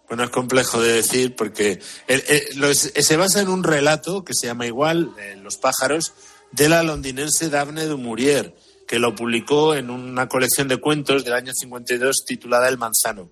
Bueno, 0.09 0.25
es 0.25 0.31
complejo 0.31 0.81
de 0.81 0.93
decir 0.93 1.35
porque 1.37 1.81
el- 2.07 2.23
el- 2.29 2.75
se 2.77 3.17
basa 3.17 3.41
en 3.41 3.49
un 3.49 3.65
relato 3.65 4.25
que 4.25 4.35
se 4.35 4.47
llama 4.47 4.67
igual, 4.67 5.11
eh, 5.19 5.37
Los 5.43 5.57
pájaros, 5.57 6.13
de 6.53 6.69
la 6.69 6.83
londinense 6.83 7.51
Daphne 7.51 7.87
du 7.87 7.99
Maurier, 7.99 8.55
que 8.87 8.99
lo 8.99 9.15
publicó 9.15 9.75
en 9.75 9.91
una 9.91 10.29
colección 10.29 10.69
de 10.69 10.77
cuentos 10.77 11.25
del 11.25 11.35
año 11.35 11.53
52 11.55 12.25
titulada 12.27 12.69
El 12.69 12.79
manzano. 12.79 13.31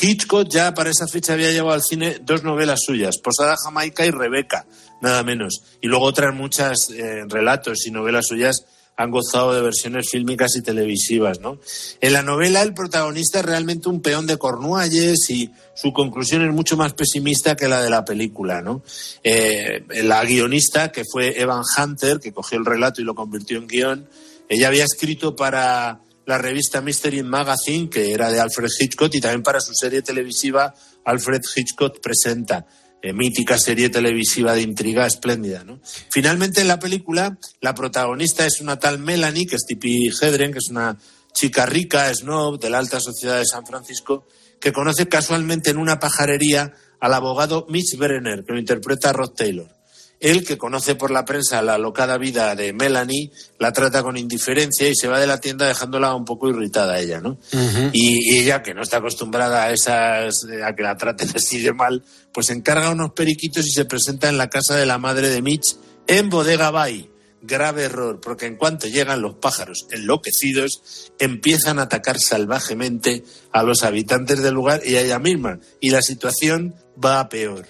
Hitchcock 0.00 0.48
ya 0.48 0.74
para 0.74 0.90
esa 0.90 1.06
fecha 1.06 1.34
había 1.34 1.52
llevado 1.52 1.74
al 1.74 1.82
cine 1.82 2.18
dos 2.20 2.42
novelas 2.42 2.80
suyas, 2.84 3.18
Posada 3.18 3.56
Jamaica 3.56 4.04
y 4.04 4.10
Rebeca, 4.10 4.66
nada 5.00 5.22
menos. 5.22 5.62
Y 5.80 5.86
luego 5.86 6.06
otras 6.06 6.34
muchas 6.34 6.90
eh, 6.90 7.24
relatos 7.28 7.86
y 7.86 7.92
novelas 7.92 8.26
suyas 8.26 8.66
han 8.96 9.10
gozado 9.10 9.54
de 9.54 9.60
versiones 9.60 10.08
fílmicas 10.10 10.56
y 10.56 10.62
televisivas, 10.62 11.40
¿no? 11.40 11.58
En 12.00 12.12
la 12.14 12.22
novela 12.22 12.62
el 12.62 12.72
protagonista 12.72 13.40
es 13.40 13.44
realmente 13.44 13.90
un 13.90 14.00
peón 14.00 14.26
de 14.26 14.38
Cornualles 14.38 15.28
y 15.28 15.50
su 15.74 15.92
conclusión 15.92 16.42
es 16.46 16.52
mucho 16.52 16.78
más 16.78 16.94
pesimista 16.94 17.56
que 17.56 17.68
la 17.68 17.82
de 17.82 17.90
la 17.90 18.04
película, 18.04 18.62
¿no? 18.62 18.82
Eh, 19.22 19.84
la 20.02 20.24
guionista, 20.24 20.90
que 20.92 21.02
fue 21.04 21.38
Evan 21.40 21.62
Hunter, 21.76 22.20
que 22.20 22.32
cogió 22.32 22.58
el 22.58 22.64
relato 22.64 23.02
y 23.02 23.04
lo 23.04 23.14
convirtió 23.14 23.58
en 23.58 23.66
guion, 23.66 24.08
ella 24.48 24.68
había 24.68 24.84
escrito 24.84 25.36
para 25.36 26.00
la 26.24 26.38
revista 26.38 26.80
Mystery 26.80 27.22
Magazine, 27.22 27.90
que 27.90 28.12
era 28.12 28.30
de 28.30 28.40
Alfred 28.40 28.70
Hitchcock, 28.78 29.14
y 29.14 29.20
también 29.20 29.42
para 29.42 29.60
su 29.60 29.72
serie 29.74 30.02
televisiva 30.02 30.74
Alfred 31.04 31.42
Hitchcock 31.54 32.00
Presenta, 32.00 32.66
eh, 33.02 33.12
mítica 33.12 33.58
serie 33.58 33.88
televisiva 33.88 34.54
de 34.54 34.62
intriga 34.62 35.06
espléndida. 35.06 35.64
¿no? 35.64 35.80
Finalmente, 36.10 36.60
en 36.60 36.68
la 36.68 36.78
película, 36.78 37.38
la 37.60 37.74
protagonista 37.74 38.46
es 38.46 38.60
una 38.60 38.78
tal 38.78 38.98
Melanie, 38.98 39.46
que 39.46 39.56
es 39.56 39.66
Tippi 39.66 40.08
Hedren, 40.08 40.52
que 40.52 40.58
es 40.58 40.70
una 40.70 40.98
chica 41.32 41.66
rica, 41.66 42.12
snob, 42.14 42.58
de 42.58 42.70
la 42.70 42.78
alta 42.78 42.98
sociedad 42.98 43.38
de 43.38 43.46
San 43.46 43.66
Francisco, 43.66 44.26
que 44.58 44.72
conoce 44.72 45.06
casualmente 45.08 45.70
en 45.70 45.78
una 45.78 46.00
pajarería 46.00 46.72
al 46.98 47.14
abogado 47.14 47.66
Mitch 47.68 47.96
Brenner, 47.98 48.44
que 48.44 48.52
lo 48.52 48.58
interpreta 48.58 49.12
Rod 49.12 49.34
Taylor. 49.34 49.75
Él, 50.18 50.44
que 50.44 50.56
conoce 50.56 50.94
por 50.94 51.10
la 51.10 51.24
prensa 51.24 51.60
la 51.60 51.76
locada 51.76 52.16
vida 52.16 52.54
de 52.54 52.72
Melanie, 52.72 53.30
la 53.58 53.72
trata 53.72 54.02
con 54.02 54.16
indiferencia 54.16 54.88
y 54.88 54.94
se 54.94 55.08
va 55.08 55.20
de 55.20 55.26
la 55.26 55.40
tienda 55.40 55.66
dejándola 55.66 56.14
un 56.14 56.24
poco 56.24 56.48
irritada 56.48 56.94
a 56.94 57.00
ella, 57.00 57.20
¿no? 57.20 57.38
Y, 57.92 58.32
y 58.32 58.38
ella, 58.38 58.62
que 58.62 58.72
no 58.72 58.82
está 58.82 58.98
acostumbrada 58.98 59.64
a 59.64 59.72
esas, 59.72 60.34
a 60.64 60.74
que 60.74 60.82
la 60.82 60.96
traten 60.96 61.28
así 61.34 61.60
de 61.60 61.72
mal, 61.72 62.02
pues 62.32 62.50
encarga 62.50 62.90
unos 62.90 63.12
periquitos 63.12 63.66
y 63.66 63.70
se 63.70 63.84
presenta 63.84 64.28
en 64.28 64.38
la 64.38 64.48
casa 64.48 64.74
de 64.74 64.86
la 64.86 64.98
madre 64.98 65.28
de 65.28 65.42
Mitch 65.42 65.76
en 66.06 66.30
Bodega 66.30 66.70
Bay. 66.70 67.10
Grave 67.46 67.84
error, 67.84 68.20
porque 68.20 68.46
en 68.46 68.56
cuanto 68.56 68.86
llegan 68.88 69.22
los 69.22 69.34
pájaros 69.36 69.86
enloquecidos, 69.90 71.12
empiezan 71.18 71.78
a 71.78 71.82
atacar 71.82 72.18
salvajemente 72.18 73.24
a 73.52 73.62
los 73.62 73.82
habitantes 73.82 74.42
del 74.42 74.54
lugar 74.54 74.82
y 74.84 74.96
a 74.96 75.00
ella 75.02 75.18
misma. 75.18 75.60
Y 75.80 75.90
la 75.90 76.02
situación 76.02 76.74
va 77.02 77.20
a 77.20 77.28
peor. 77.28 77.66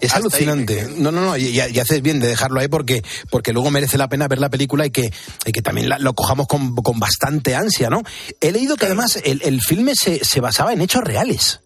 Es 0.00 0.12
alucinante. 0.14 0.86
No, 0.98 1.10
no, 1.10 1.20
no, 1.22 1.36
y, 1.36 1.46
y- 1.46 1.60
y 1.60 1.78
haces 1.78 2.02
bien 2.02 2.20
de 2.20 2.28
dejarlo 2.28 2.60
ahí 2.60 2.68
porque, 2.68 3.02
porque 3.30 3.52
luego 3.52 3.70
merece 3.70 3.98
la 3.98 4.08
pena 4.08 4.28
ver 4.28 4.38
la 4.38 4.50
película 4.50 4.84
y 4.86 4.90
que, 4.90 5.10
y 5.46 5.52
que 5.52 5.62
también 5.62 5.88
la- 5.88 5.98
lo 5.98 6.14
cojamos 6.14 6.46
con, 6.46 6.74
con 6.76 6.98
bastante 7.00 7.54
ansia, 7.54 7.88
¿no? 7.90 8.02
He 8.40 8.52
leído 8.52 8.76
que 8.76 8.86
además 8.86 9.18
el, 9.24 9.40
el 9.44 9.60
filme 9.62 9.94
se, 9.94 10.24
se 10.24 10.40
basaba 10.40 10.72
en 10.72 10.82
hechos 10.82 11.02
reales. 11.02 11.60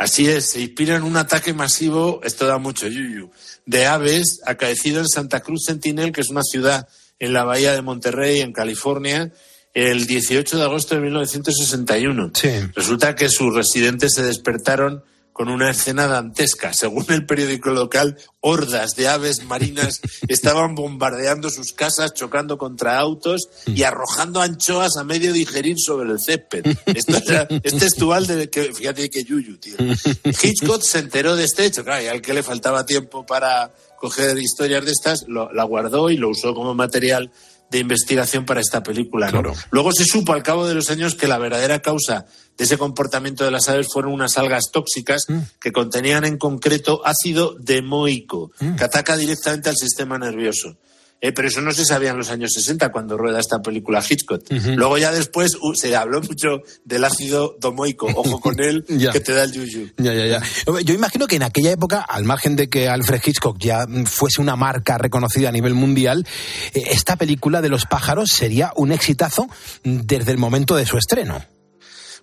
Así 0.00 0.30
es, 0.30 0.52
se 0.52 0.62
inspira 0.62 0.96
en 0.96 1.02
un 1.02 1.18
ataque 1.18 1.52
masivo, 1.52 2.22
esto 2.24 2.46
da 2.46 2.56
mucho 2.56 2.88
yuyu, 2.88 3.30
de 3.66 3.84
aves 3.84 4.40
acaecido 4.46 5.00
en 5.00 5.06
Santa 5.06 5.40
Cruz 5.40 5.64
Sentinel, 5.66 6.10
que 6.10 6.22
es 6.22 6.30
una 6.30 6.42
ciudad 6.42 6.88
en 7.18 7.34
la 7.34 7.44
bahía 7.44 7.74
de 7.74 7.82
Monterrey, 7.82 8.40
en 8.40 8.54
California, 8.54 9.30
el 9.74 10.06
18 10.06 10.56
de 10.56 10.62
agosto 10.62 10.94
de 10.94 11.02
1961. 11.02 12.32
Resulta 12.74 13.14
que 13.14 13.28
sus 13.28 13.54
residentes 13.54 14.14
se 14.14 14.22
despertaron 14.22 15.04
con 15.40 15.48
una 15.48 15.70
escena 15.70 16.06
dantesca. 16.06 16.74
Según 16.74 17.06
el 17.08 17.24
periódico 17.24 17.70
local, 17.70 18.18
hordas 18.40 18.94
de 18.94 19.08
aves 19.08 19.42
marinas 19.46 20.02
estaban 20.28 20.74
bombardeando 20.74 21.48
sus 21.48 21.72
casas, 21.72 22.12
chocando 22.12 22.58
contra 22.58 22.98
autos 22.98 23.48
y 23.64 23.84
arrojando 23.84 24.42
anchoas 24.42 24.98
a 24.98 25.04
medio 25.04 25.32
digerir 25.32 25.76
sobre 25.78 26.10
el 26.10 26.20
césped. 26.20 26.66
Esto 26.84 27.16
era, 27.26 27.48
es 27.62 27.74
textual 27.74 28.26
de 28.26 28.50
que, 28.50 28.74
fíjate 28.74 29.08
que 29.08 29.24
yuyu, 29.24 29.56
tío. 29.56 29.76
Hitchcock 30.42 30.82
se 30.82 30.98
enteró 30.98 31.34
de 31.34 31.44
este 31.44 31.64
hecho, 31.64 31.84
claro, 31.84 32.04
y 32.04 32.08
al 32.08 32.20
que 32.20 32.34
le 32.34 32.42
faltaba 32.42 32.84
tiempo 32.84 33.24
para 33.24 33.70
coger 33.96 34.36
historias 34.36 34.84
de 34.84 34.92
estas, 34.92 35.24
lo, 35.26 35.50
la 35.54 35.64
guardó 35.64 36.10
y 36.10 36.18
lo 36.18 36.28
usó 36.28 36.54
como 36.54 36.74
material 36.74 37.32
de 37.70 37.78
investigación 37.78 38.44
para 38.44 38.60
esta 38.60 38.82
película. 38.82 39.30
¿no? 39.30 39.42
Luego 39.70 39.92
se 39.92 40.04
supo 40.04 40.32
al 40.32 40.42
cabo 40.42 40.66
de 40.66 40.74
los 40.74 40.90
años 40.90 41.14
que 41.14 41.28
la 41.28 41.38
verdadera 41.38 41.80
causa 41.80 42.26
de 42.58 42.64
ese 42.64 42.76
comportamiento 42.76 43.44
de 43.44 43.50
las 43.50 43.68
aves 43.68 43.88
fueron 43.92 44.12
unas 44.12 44.36
algas 44.36 44.64
tóxicas 44.72 45.24
que 45.60 45.72
contenían 45.72 46.24
en 46.24 46.36
concreto 46.36 47.00
ácido 47.04 47.54
demoico, 47.58 48.50
que 48.76 48.84
ataca 48.84 49.16
directamente 49.16 49.68
al 49.68 49.76
sistema 49.76 50.18
nervioso. 50.18 50.76
Eh, 51.22 51.32
pero 51.32 51.48
eso 51.48 51.60
no 51.60 51.72
se 51.72 51.84
sabía 51.84 52.10
en 52.10 52.16
los 52.16 52.30
años 52.30 52.50
60 52.54 52.90
cuando 52.90 53.18
rueda 53.18 53.40
esta 53.40 53.60
película 53.60 54.02
Hitchcock. 54.08 54.42
Luego 54.50 54.96
ya 54.96 55.12
después 55.12 55.56
uh, 55.60 55.74
se 55.74 55.94
habló 55.94 56.22
mucho 56.22 56.62
del 56.84 57.04
ácido 57.04 57.56
domoico, 57.60 58.06
ojo 58.06 58.40
con 58.40 58.58
él, 58.58 58.84
que 59.12 59.20
te 59.20 59.32
da 59.32 59.44
el 59.44 59.52
yuyu. 59.52 59.90
Ya, 59.98 60.14
ya, 60.14 60.26
ya. 60.26 60.42
Yo 60.82 60.94
imagino 60.94 61.26
que 61.26 61.36
en 61.36 61.42
aquella 61.42 61.72
época, 61.72 62.00
al 62.00 62.24
margen 62.24 62.56
de 62.56 62.70
que 62.70 62.88
Alfred 62.88 63.20
Hitchcock 63.24 63.58
ya 63.58 63.86
fuese 64.06 64.40
una 64.40 64.56
marca 64.56 64.96
reconocida 64.96 65.50
a 65.50 65.52
nivel 65.52 65.74
mundial, 65.74 66.26
eh, 66.72 66.84
esta 66.86 67.16
película 67.16 67.60
de 67.60 67.68
los 67.68 67.84
pájaros 67.84 68.30
sería 68.30 68.72
un 68.76 68.90
exitazo 68.90 69.46
desde 69.84 70.32
el 70.32 70.38
momento 70.38 70.74
de 70.74 70.86
su 70.86 70.96
estreno. 70.96 71.44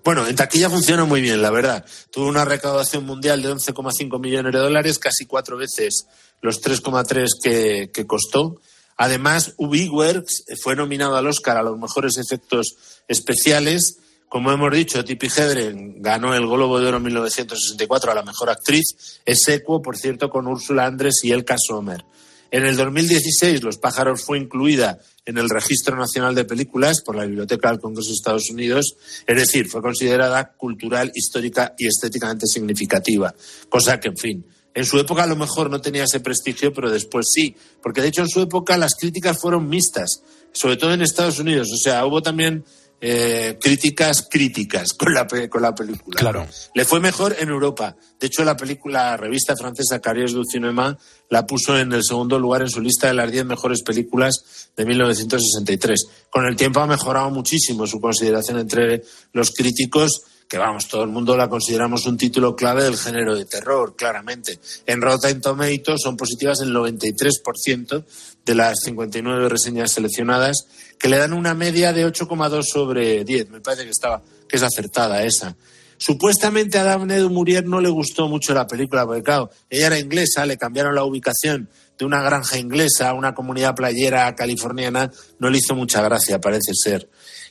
Bueno, 0.03 0.25
en 0.25 0.35
taquilla 0.35 0.69
funciona 0.69 1.05
muy 1.05 1.21
bien, 1.21 1.41
la 1.41 1.51
verdad. 1.51 1.85
Tuvo 2.11 2.27
una 2.27 2.45
recaudación 2.45 3.05
mundial 3.05 3.41
de 3.41 3.51
11,5 3.53 4.19
millones 4.19 4.53
de 4.53 4.59
dólares, 4.59 4.97
casi 4.99 5.25
cuatro 5.25 5.57
veces 5.57 6.07
los 6.41 6.61
3,3 6.61 7.27
que, 7.43 7.91
que 7.93 8.07
costó. 8.07 8.59
Además, 8.97 9.53
Ubiworks 9.57 10.43
fue 10.61 10.75
nominado 10.75 11.15
al 11.15 11.27
Oscar 11.27 11.57
a 11.57 11.63
los 11.63 11.77
mejores 11.77 12.17
efectos 12.17 12.75
especiales. 13.07 13.99
Como 14.27 14.51
hemos 14.51 14.73
dicho, 14.73 15.05
Tippi 15.05 15.27
Hedren 15.27 16.01
ganó 16.01 16.33
el 16.33 16.47
Globo 16.47 16.79
de 16.79 16.87
Oro 16.87 16.97
en 16.97 17.03
1964 17.03 18.11
a 18.11 18.15
la 18.15 18.23
mejor 18.23 18.49
actriz. 18.49 19.21
Es 19.25 19.47
equo, 19.47 19.81
por 19.81 19.97
cierto, 19.97 20.29
con 20.29 20.47
Úrsula 20.47 20.85
Andrés 20.85 21.19
y 21.23 21.31
Elka 21.31 21.55
Sommer. 21.57 22.03
En 22.49 22.65
el 22.65 22.75
2016, 22.75 23.61
Los 23.63 23.77
pájaros 23.77 24.23
fue 24.23 24.37
incluida 24.37 24.99
en 25.25 25.37
el 25.37 25.49
Registro 25.49 25.97
Nacional 25.97 26.33
de 26.33 26.45
Películas 26.45 27.01
por 27.01 27.15
la 27.15 27.25
Biblioteca 27.25 27.69
del 27.69 27.81
Congreso 27.81 28.09
de 28.09 28.15
Estados 28.15 28.49
Unidos, 28.49 28.95
es 29.27 29.35
decir, 29.35 29.67
fue 29.67 29.81
considerada 29.81 30.53
cultural, 30.53 31.11
histórica 31.13 31.75
y 31.77 31.87
estéticamente 31.87 32.47
significativa, 32.47 33.35
cosa 33.67 33.99
que, 33.99 34.07
en 34.07 34.17
fin, 34.17 34.45
en 34.77 34.85
su 34.85 34.99
época 34.99 35.23
a 35.23 35.27
lo 35.27 35.35
mejor 35.35 35.71
no 35.71 35.81
tenía 35.81 36.03
ese 36.03 36.19
prestigio, 36.19 36.71
pero 36.71 36.91
después 36.91 37.25
sí, 37.33 37.55
porque 37.81 37.99
de 37.99 38.09
hecho 38.09 38.21
en 38.21 38.29
su 38.29 38.41
época 38.41 38.77
las 38.77 38.93
críticas 38.93 39.39
fueron 39.39 39.67
mixtas, 39.67 40.21
sobre 40.51 40.77
todo 40.77 40.93
en 40.93 41.01
Estados 41.01 41.39
Unidos. 41.39 41.69
O 41.73 41.77
sea, 41.77 42.05
hubo 42.05 42.21
también 42.21 42.63
eh, 43.01 43.57
críticas 43.59 44.27
críticas 44.29 44.93
con 44.93 45.15
la, 45.15 45.25
con 45.49 45.63
la 45.63 45.73
película. 45.73 46.19
Claro. 46.19 46.47
Le 46.75 46.85
fue 46.85 46.99
mejor 46.99 47.35
en 47.39 47.49
Europa. 47.49 47.95
De 48.19 48.27
hecho, 48.27 48.43
la 48.43 48.55
película, 48.55 49.13
la 49.13 49.17
revista 49.17 49.55
francesa 49.55 49.99
Carriers 49.99 50.33
du 50.33 50.43
Cinéma 50.45 50.95
la 51.31 51.47
puso 51.47 51.75
en 51.75 51.91
el 51.93 52.03
segundo 52.03 52.37
lugar 52.37 52.61
en 52.61 52.69
su 52.69 52.79
lista 52.79 53.07
de 53.07 53.15
las 53.15 53.31
10 53.31 53.45
mejores 53.45 53.81
películas 53.81 54.69
de 54.77 54.85
1963. 54.85 56.07
Con 56.29 56.45
el 56.45 56.55
tiempo 56.55 56.81
ha 56.81 56.85
mejorado 56.85 57.31
muchísimo 57.31 57.87
su 57.87 57.99
consideración 57.99 58.59
entre 58.59 59.01
los 59.33 59.49
críticos 59.49 60.21
que 60.47 60.57
vamos, 60.57 60.87
todo 60.87 61.03
el 61.03 61.09
mundo 61.09 61.35
la 61.35 61.49
consideramos 61.49 62.05
un 62.05 62.17
título 62.17 62.55
clave 62.55 62.83
del 62.83 62.97
género 62.97 63.35
de 63.35 63.45
terror, 63.45 63.95
claramente. 63.95 64.59
En 64.85 65.01
Rotten 65.01 65.41
Tomatoes 65.41 66.01
son 66.01 66.15
positivas 66.15 66.61
el 66.61 66.73
93% 66.73 68.05
de 68.45 68.55
las 68.55 68.75
59 68.85 69.49
reseñas 69.49 69.91
seleccionadas, 69.91 70.67
que 70.97 71.09
le 71.09 71.17
dan 71.17 71.33
una 71.33 71.53
media 71.53 71.91
de 71.91 72.07
8,2 72.07 72.63
sobre 72.63 73.25
10. 73.25 73.49
Me 73.49 73.59
parece 73.59 73.83
que 73.83 73.91
estaba, 73.91 74.21
que 74.47 74.55
es 74.55 74.63
acertada 74.63 75.23
esa. 75.23 75.57
Supuestamente 75.97 76.77
a 76.77 76.83
Daphne 76.83 77.17
du 77.17 77.29
Maurier 77.29 77.65
no 77.65 77.81
le 77.81 77.89
gustó 77.89 78.29
mucho 78.29 78.53
la 78.53 78.67
película, 78.67 79.05
porque 79.05 79.23
claro, 79.23 79.49
ella 79.69 79.87
era 79.87 79.99
inglesa, 79.99 80.45
le 80.45 80.57
cambiaron 80.57 80.95
la 80.95 81.03
ubicación 81.03 81.69
de 81.97 82.05
una 82.05 82.21
granja 82.21 82.57
inglesa 82.57 83.09
a 83.09 83.13
una 83.13 83.33
comunidad 83.33 83.75
playera 83.75 84.33
californiana, 84.35 85.11
no 85.39 85.49
le 85.49 85.57
hizo 85.57 85.75
mucha 85.75 86.01
gracia, 86.03 86.39
parece 86.39 86.73
ser. 86.73 87.09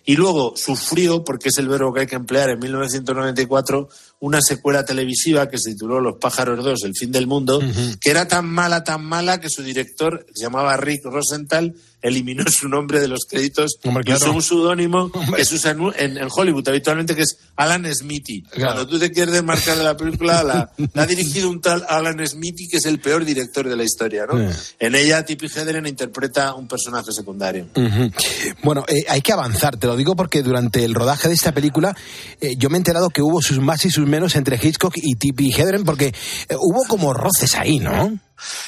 Y 0.09 0.15
luego 0.15 0.55
sufrió, 0.57 1.25
porque 1.25 1.49
es 1.49 1.59
el 1.59 1.69
verbo 1.69 1.93
que 1.93 2.03
hay 2.03 2.07
que 2.07 2.15
emplear 2.15 2.49
en 2.51 2.61
1994, 2.61 3.89
una 4.19 4.41
secuela 4.41 4.85
televisiva 4.85 5.49
que 5.49 5.59
se 5.59 5.73
tituló 5.73 6.01
Los 6.01 6.17
pájaros 6.19 6.65
2, 6.65 6.85
El 6.85 6.95
fin 6.95 7.13
del 7.13 7.27
mundo, 7.27 7.61
que 8.01 8.11
era 8.11 8.27
tan 8.27 8.47
mala, 8.47 8.83
tan 8.83 9.05
mala 9.05 9.41
que 9.41 9.51
su 9.51 9.63
director, 9.63 10.25
que 10.25 10.33
se 10.35 10.45
llamaba 10.45 10.77
Rick 10.77 11.05
Rosenthal, 11.05 11.75
eliminó 12.07 12.45
su 12.51 12.69
nombre 12.69 13.01
de 13.01 13.09
los 13.09 13.21
créditos 13.29 13.79
y 13.83 14.13
usó 14.13 14.33
un 14.33 14.43
pseudónimo 14.43 15.11
que 15.37 15.45
se 15.45 15.57
usa 15.57 15.73
en, 15.73 16.17
en, 16.17 16.29
Hollywood 16.31 16.69
habitualmente, 16.69 17.15
que 17.15 17.23
es 17.23 17.39
Alan 17.57 17.87
Smithy. 17.93 18.45
Cuando 18.59 18.87
tú 18.87 18.99
te 18.99 19.11
quieres 19.11 19.35
desmarcar 19.35 19.77
de 19.77 19.85
la 19.85 19.97
película, 19.97 20.43
la, 20.43 20.71
la, 20.95 21.03
ha 21.03 21.07
dirigido 21.07 21.51
un 21.51 21.61
tal 21.61 21.85
Alan 21.89 22.27
Smithy, 22.27 22.69
que 22.69 22.77
es 22.79 22.87
el 22.87 23.01
peor 23.01 23.25
director 23.25 23.69
de 23.69 23.77
la 23.77 23.85
historia. 23.85 24.27
¿no? 24.27 24.39
En 24.79 24.95
ella, 24.95 25.25
Tippi 25.25 25.47
Hedren 25.47 25.87
interpreta 25.87 26.55
un 26.55 26.69
personaje 26.69 27.13
secundario. 27.13 27.69
Uh 27.75 27.81
-huh. 27.81 28.13
Bueno, 28.63 28.85
eh, 28.89 29.05
hay 29.09 29.21
que 29.21 29.33
avanzar, 29.33 29.77
te 29.77 29.87
lo 29.87 29.97
digo 29.97 30.17
porque 30.17 30.43
durante 30.43 30.85
el 30.85 30.95
rodaje 30.95 31.29
de 31.29 31.35
esta 31.35 31.53
película 31.53 31.97
eh, 32.41 32.57
yo 32.57 32.71
me 32.71 32.77
he 32.77 32.79
enterado 32.79 33.11
que 33.11 33.23
hubo 33.23 33.41
sus 33.43 33.59
más 33.59 33.85
y 33.85 33.91
sus 33.91 34.06
menos 34.07 34.37
entre 34.37 34.57
Hitchcock 34.57 34.95
y 34.97 35.17
Tippi 35.17 35.53
Hedren, 35.53 35.85
porque 35.85 36.07
eh, 36.07 36.57
hubo 36.59 36.85
como 36.87 37.13
roces 37.13 37.55
ahí, 37.55 37.79
¿no? 37.79 38.19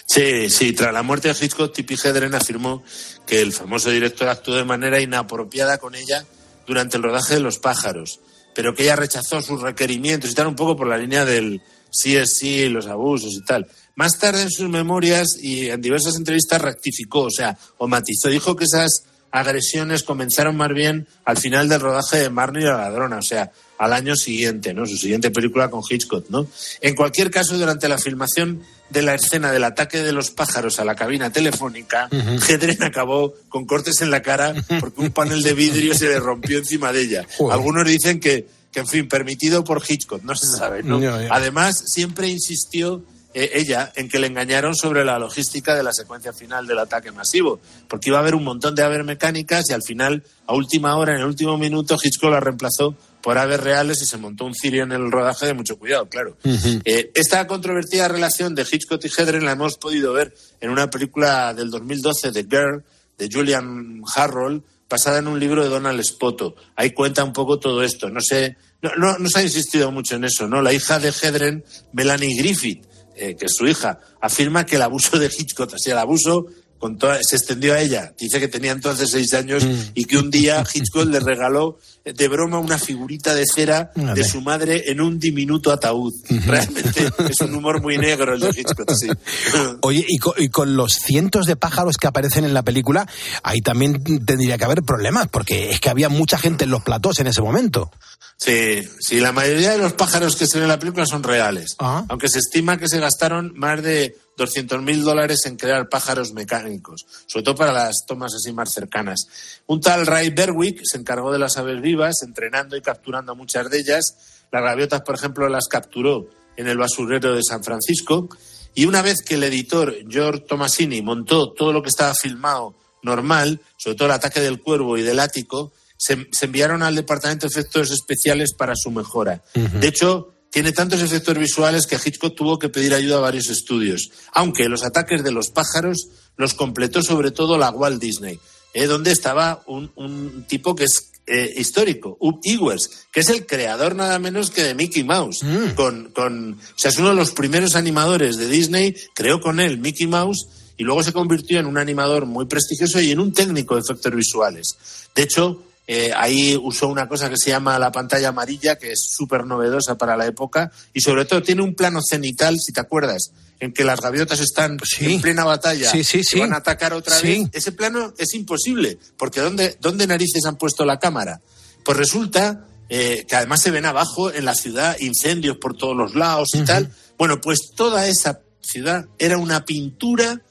Sí, 0.07 0.51
sí, 0.51 0.73
tras 0.73 0.93
la 0.93 1.03
muerte 1.03 1.29
de 1.29 1.37
Hitchcock, 1.39 1.73
Tippi 1.73 1.95
Hedren 1.95 2.35
afirmó 2.35 2.83
que 3.27 3.41
el 3.41 3.53
famoso 3.53 3.91
director 3.91 4.29
actuó 4.29 4.57
de 4.57 4.65
manera 4.65 5.01
inapropiada 5.01 5.79
con 5.79 5.95
ella 5.95 6.25
durante 6.67 6.97
el 6.97 7.03
rodaje 7.03 7.35
de 7.35 7.41
Los 7.41 7.59
pájaros, 7.59 8.21
pero 8.55 8.75
que 8.75 8.85
ella 8.85 8.97
rechazó 8.97 9.41
sus 9.43 9.61
requerimientos 9.61 10.31
y 10.31 10.35
tal, 10.35 10.47
un 10.47 10.57
poco 10.57 10.77
por 10.77 10.87
la 10.87 10.99
línea 10.99 11.25
del 11.25 11.63
sí 11.91 12.17
es 12.17 12.37
sí, 12.37 12.69
los 12.69 12.87
abusos 12.87 13.33
y 13.35 13.45
tal. 13.45 13.67
Más 13.95 14.19
tarde 14.19 14.43
en 14.43 14.51
sus 14.51 14.69
memorias 14.69 15.39
y 15.41 15.71
en 15.71 15.81
diversas 15.81 16.17
entrevistas 16.17 16.61
rectificó, 16.61 17.23
o 17.23 17.31
sea, 17.31 17.59
o 17.79 17.89
matizó, 17.89 18.29
dijo 18.29 18.57
que 18.57 18.65
esas 18.65 19.05
agresiones 19.31 20.03
comenzaron 20.03 20.57
más 20.57 20.71
bien 20.73 21.07
al 21.25 21.37
final 21.37 21.69
del 21.69 21.81
rodaje 21.81 22.19
de 22.19 22.31
Marnie 22.31 22.63
y 22.63 22.67
la 22.67 22.79
ladrona, 22.79 23.19
o 23.19 23.23
sea, 23.23 23.51
al 23.79 23.93
año 23.93 24.17
siguiente, 24.17 24.75
¿no? 24.75 24.87
Su 24.87 24.97
siguiente 24.97 25.31
película 25.31 25.71
con 25.71 25.83
Hitchcock, 25.89 26.29
¿no? 26.29 26.47
En 26.81 26.95
cualquier 26.95 27.31
caso, 27.31 27.57
durante 27.57 27.89
la 27.89 27.97
filmación 27.97 28.63
de 28.91 29.03
la 29.03 29.15
escena 29.15 29.53
del 29.53 29.65
ataque 29.65 30.03
de 30.03 30.13
los 30.13 30.31
pájaros 30.31 30.81
a 30.81 30.85
la 30.85 30.97
cabina 30.97 31.31
telefónica, 31.31 32.09
uh 32.11 32.17
-huh. 32.17 32.51
Hedren 32.51 32.83
acabó 32.83 33.35
con 33.49 33.67
cortes 33.67 34.01
en 34.03 34.11
la 34.11 34.23
cara 34.23 34.55
porque 34.81 35.01
un 35.01 35.11
panel 35.11 35.43
de 35.43 35.55
vidrio 35.55 35.95
se 35.95 36.09
le 36.09 36.19
rompió 36.19 36.59
encima 36.59 36.93
de 36.93 37.03
ella. 37.03 37.27
Joder. 37.37 37.55
Algunos 37.55 37.87
dicen 37.87 38.19
que, 38.19 38.49
que, 38.73 38.81
en 38.81 38.87
fin, 38.89 39.09
permitido 39.09 39.63
por 39.63 39.83
Hitchcock, 39.87 40.23
no 40.25 40.35
se 40.35 40.47
sabe, 40.47 40.83
¿no? 40.83 41.01
Yeah, 41.01 41.21
yeah. 41.21 41.29
Además, 41.31 41.85
siempre 41.87 42.29
insistió 42.29 43.05
eh, 43.35 43.51
ella 43.55 43.93
en 43.95 44.09
que 44.09 44.19
le 44.19 44.27
engañaron 44.27 44.75
sobre 44.75 45.05
la 45.05 45.19
logística 45.19 45.77
de 45.77 45.83
la 45.83 45.93
secuencia 45.93 46.33
final 46.33 46.67
del 46.67 46.79
ataque 46.79 47.13
masivo, 47.13 47.61
porque 47.87 48.09
iba 48.09 48.19
a 48.19 48.23
haber 48.23 48.35
un 48.35 48.43
montón 48.43 48.75
de 48.75 48.83
aves 48.83 49.05
mecánicas 49.05 49.69
y 49.69 49.75
al 49.75 49.83
final, 49.83 50.25
a 50.47 50.55
última 50.55 50.97
hora, 50.97 51.13
en 51.13 51.21
el 51.21 51.27
último 51.27 51.59
minuto, 51.59 51.97
Hitchcock 52.03 52.31
la 52.31 52.41
reemplazó 52.41 52.97
por 53.23 53.39
aves 53.39 53.61
reales 53.61 54.03
y 54.03 54.07
se 54.07 54.17
montó 54.17 54.45
un 54.45 54.55
cirio 54.55 54.85
en 54.85 54.93
el 54.93 55.11
rodaje 55.11 55.47
de 55.47 55.55
mucho 55.55 55.79
cuidado, 55.79 56.09
claro. 56.09 56.37
Uh 56.45 56.51
-huh. 56.51 56.83
eh, 56.85 57.11
esta 57.15 57.47
controvertida 57.47 58.09
relación 58.09 58.55
de 58.55 58.67
Hitchcock 58.71 59.05
y 59.05 59.09
Hedren 59.09 59.45
la 59.45 59.53
hemos 59.53 59.77
podido 59.77 60.13
ver 60.13 60.35
en 60.61 60.71
una 60.71 60.91
película 60.91 61.55
del 61.55 61.71
2012 61.71 62.33
de 62.33 62.43
Girl, 62.45 62.85
de 63.19 63.29
Julian 63.33 64.03
Harrold, 64.15 64.63
basada 64.89 65.19
en 65.19 65.29
un 65.29 65.39
libro 65.39 65.63
de 65.63 65.69
Donald 65.69 66.03
Spoto. 66.03 66.55
Ahí 66.77 66.93
cuenta 66.93 67.25
un 67.25 67.33
poco 67.33 67.59
todo 67.59 67.83
esto. 67.83 68.09
No 68.09 68.21
sé, 68.21 68.57
no, 68.81 68.91
no, 68.97 69.19
no 69.19 69.29
se 69.29 69.41
ha 69.41 69.43
insistido 69.43 69.91
mucho 69.91 70.17
en 70.17 70.25
eso, 70.25 70.49
¿no? 70.49 70.63
La 70.63 70.73
hija 70.73 70.99
de 70.99 71.11
Hedren, 71.11 71.65
Melanie 71.93 72.37
Griffith, 72.39 72.87
eh, 73.17 73.37
que 73.37 73.47
es 73.47 73.55
su 73.55 73.67
hija, 73.67 73.99
afirma 74.21 74.65
que 74.65 74.77
el 74.77 74.83
abuso 74.83 75.19
de 75.19 75.27
Hitchcock, 75.27 75.73
o 75.75 75.79
sea, 75.79 75.93
el 75.93 75.99
abuso 75.99 76.47
con 76.79 76.97
toda, 76.97 77.19
se 77.23 77.37
extendió 77.37 77.75
a 77.75 77.81
ella. 77.81 78.13
Dice 78.19 78.41
que 78.41 78.49
tenía 78.49 78.73
entonces 78.73 79.11
seis 79.11 79.35
años 79.35 79.67
y 79.95 80.05
que 80.05 80.19
un 80.19 80.31
día 80.31 80.65
Hitchcock 80.73 81.07
le 81.07 81.21
regaló 81.21 81.79
de 82.05 82.29
broma 82.29 82.59
una 82.59 82.79
figurita 82.79 83.35
de 83.35 83.45
cera 83.47 83.93
de 83.95 84.25
su 84.25 84.41
madre 84.41 84.85
en 84.87 85.01
un 85.01 85.19
diminuto 85.19 85.73
ataúd. 85.73 86.13
Realmente 86.47 87.11
es 87.29 87.41
un 87.41 87.55
humor 87.55 87.83
muy 87.83 87.99
negro 87.99 88.35
el 88.35 88.41
de 88.41 88.51
Hitchcock, 88.51 88.91
sí. 88.95 89.09
Oye, 89.83 90.05
y 90.09 90.19
con, 90.19 90.35
y 90.39 90.49
con 90.49 90.77
los 90.77 90.95
cientos 90.95 91.47
de 91.47 91.57
pájaros 91.57 91.97
que 91.97 92.07
aparecen 92.07 92.45
en 92.45 92.55
la 92.55 92.63
película, 92.63 93.07
ahí 93.43 93.61
también 93.61 94.03
tendría 94.25 94.57
que 94.57 94.65
haber 94.65 94.83
problemas, 94.83 95.29
porque 95.29 95.71
es 95.71 95.81
que 95.81 95.91
había 95.91 96.09
mucha 96.09 96.39
gente 96.39 96.65
en 96.65 96.71
los 96.71 96.83
platós 96.83 97.19
en 97.19 97.27
ese 97.27 97.43
momento. 97.43 97.91
Sí, 98.37 98.89
sí, 99.01 99.19
la 99.21 99.33
mayoría 99.33 99.73
de 99.73 99.79
los 99.79 99.95
pájaros 99.95 100.37
que 100.37 100.47
se 100.47 100.59
ven 100.59 100.65
en 100.65 100.69
la 100.69 100.79
película 100.79 101.07
son 101.07 101.25
reales. 101.25 101.75
Ah. 101.81 102.05
Aunque 102.09 102.29
se 102.29 102.39
estima 102.39 102.79
que 102.79 102.89
se 102.89 103.01
gastaron 103.01 103.53
más 103.57 103.83
de 103.83 104.17
200 104.39 104.81
mil 104.81 105.03
dólares 105.03 105.41
en 105.45 105.57
crear 105.57 105.91
pájaros 105.91 106.33
mecánicos, 106.33 107.05
sobre 107.27 107.45
todo 107.45 107.57
para 107.57 107.73
las 107.73 108.07
tomas 108.07 108.33
así 108.35 108.53
más 108.53 108.73
cercanas. 108.73 109.29
Un 109.67 109.81
tal 109.83 110.07
Ray 110.07 110.31
Berwick 110.31 110.81
se 110.85 110.97
encargó 110.97 111.31
de 111.31 111.39
las 111.39 111.59
aves 111.59 111.83
vivas, 111.83 112.23
entrenando 112.23 112.77
y 112.77 112.81
capturando 112.81 113.35
muchas 113.35 113.69
de 113.69 113.79
ellas. 113.81 114.45
Las 114.51 114.63
gaviotas, 114.63 115.03
por 115.03 115.17
ejemplo, 115.17 115.49
las 115.51 115.67
capturó 115.69 116.31
en 116.57 116.69
el 116.69 116.79
basurero 116.79 117.35
de 117.35 117.43
San 117.43 117.63
Francisco. 117.63 118.29
Y 118.75 118.87
una 118.87 119.03
vez 119.03 119.23
que 119.23 119.35
el 119.35 119.45
editor 119.45 119.95
George 120.09 120.45
Tomasini 120.49 121.03
montó 121.03 121.53
todo 121.53 121.73
lo 121.73 121.83
que 121.83 121.89
estaba 121.89 122.15
filmado 122.15 122.75
normal, 123.03 123.61
sobre 123.77 123.97
todo 123.97 124.07
el 124.07 124.15
ataque 124.15 124.41
del 124.41 124.63
cuervo 124.63 124.97
y 124.97 125.03
del 125.03 125.21
ático, 125.21 125.73
se, 125.97 126.29
se 126.31 126.47
enviaron 126.47 126.83
al 126.83 126.95
departamento 126.95 127.47
de 127.47 127.61
efectos 127.61 127.91
especiales 127.91 128.55
para 128.55 128.75
su 128.77 128.91
mejora. 128.91 129.43
De 129.53 129.89
hecho, 129.89 130.38
tiene 130.51 130.73
tantos 130.73 131.03
efectos 131.03 131.39
visuales 131.39 131.87
que 131.87 131.97
Hitchcock 132.03 132.35
tuvo 132.35 132.59
que 132.59 132.69
pedir 132.69 132.95
ayuda 132.95 133.17
a 133.17 133.21
varios 133.21 133.49
estudios, 133.49 134.11
aunque 134.33 134.69
los 134.69 134.85
ataques 134.85 135.23
de 135.23 135.33
los 135.33 135.51
pájaros 135.51 136.09
los 136.37 136.55
completó 136.55 137.03
sobre 137.03 137.31
todo 137.31 137.59
la 137.59 137.71
Walt 137.71 138.01
Disney, 138.01 138.39
eh, 138.75 138.87
donde 138.87 139.13
estaba 139.13 139.63
un, 139.67 139.91
un 139.97 140.45
tipo 140.49 140.75
que 140.75 140.85
es 140.85 141.11
eh, 141.31 141.53
histórico, 141.59 142.17
Ub 142.21 142.41
Iwers, 142.43 143.07
que 143.13 143.21
es 143.21 143.29
el 143.29 143.45
creador 143.45 143.95
nada 143.95 144.19
menos 144.19 144.51
que 144.51 144.63
de 144.63 144.75
Mickey 144.75 145.05
Mouse. 145.05 145.45
Con, 145.75 146.11
con, 146.15 146.55
o 146.55 146.79
sea, 146.79 146.91
es 146.91 146.97
uno 146.97 147.11
de 147.11 147.17
los 147.17 147.33
primeros 147.33 147.77
animadores 147.77 148.39
de 148.39 148.49
Disney, 148.49 148.97
creó 149.15 149.39
con 149.41 149.61
él 149.61 149.79
Mickey 149.79 150.07
Mouse 150.07 150.49
y 150.79 150.85
luego 150.85 151.03
se 151.03 151.13
convirtió 151.13 151.61
en 151.61 151.67
un 151.67 151.77
animador 151.77 152.25
muy 152.25 152.47
prestigioso 152.47 152.99
y 153.03 153.11
en 153.11 153.21
un 153.21 153.35
técnico 153.35 153.75
de 153.75 153.83
efectos 153.83 154.15
visuales. 154.15 154.79
De 155.15 155.23
hecho, 155.25 155.65
eh, 155.91 156.13
ahí 156.15 156.55
usó 156.63 156.87
una 156.89 157.09
cosa 157.09 157.31
que 157.31 157.39
se 157.39 157.49
llama 157.49 157.79
la 157.79 157.91
pantalla 157.91 158.29
amarilla, 158.29 158.77
que 158.77 158.93
es 158.93 159.01
súper 159.17 159.47
novedosa 159.47 159.97
para 159.97 160.19
la 160.19 160.27
época, 160.27 160.71
y 160.93 161.01
sobre 161.01 161.25
todo 161.25 161.43
tiene 161.43 161.63
un 161.63 161.75
plano 161.75 162.01
cenital, 162.07 162.59
si 162.61 162.75
te 162.75 162.81
acuerdas, 162.81 163.33
en 163.59 163.73
que 163.73 163.85
las 163.85 163.99
gaviotas 164.03 164.39
están 164.41 164.77
en 165.01 165.21
plena 165.23 165.45
batalla 165.45 165.91
Sí, 165.91 166.23
van 166.39 166.53
a 166.53 166.59
atacar 166.59 166.93
otra 166.93 167.19
vez. 167.23 167.49
Ese 167.55 167.73
plano 167.73 168.13
es 168.19 168.35
imposible, 168.35 168.99
porque 169.17 169.41
¿dónde, 169.41 169.79
¿dónde 169.81 170.07
narices 170.07 170.45
han 170.45 170.57
puesto 170.57 170.85
la 170.85 170.99
cámara? 170.99 171.41
Pues 171.85 171.97
resulta 171.97 172.67
eh, 172.91 173.25
que 173.27 173.37
además 173.37 173.63
se 173.63 173.71
ven 173.71 173.87
abajo 173.87 174.31
en 174.31 174.45
la 174.45 174.55
ciudad 174.55 174.95
incendios 175.01 175.57
por 175.57 175.75
todos 175.75 175.97
los 175.97 176.15
lados 176.15 176.51
y 176.53 176.67
tal. 176.67 176.93
Bueno, 177.17 177.41
pues 177.41 177.71
toda 177.75 178.07
esa 178.07 178.43
ciudad 178.61 179.07
era 179.19 179.39
una 179.39 179.65
pintura 179.65 180.43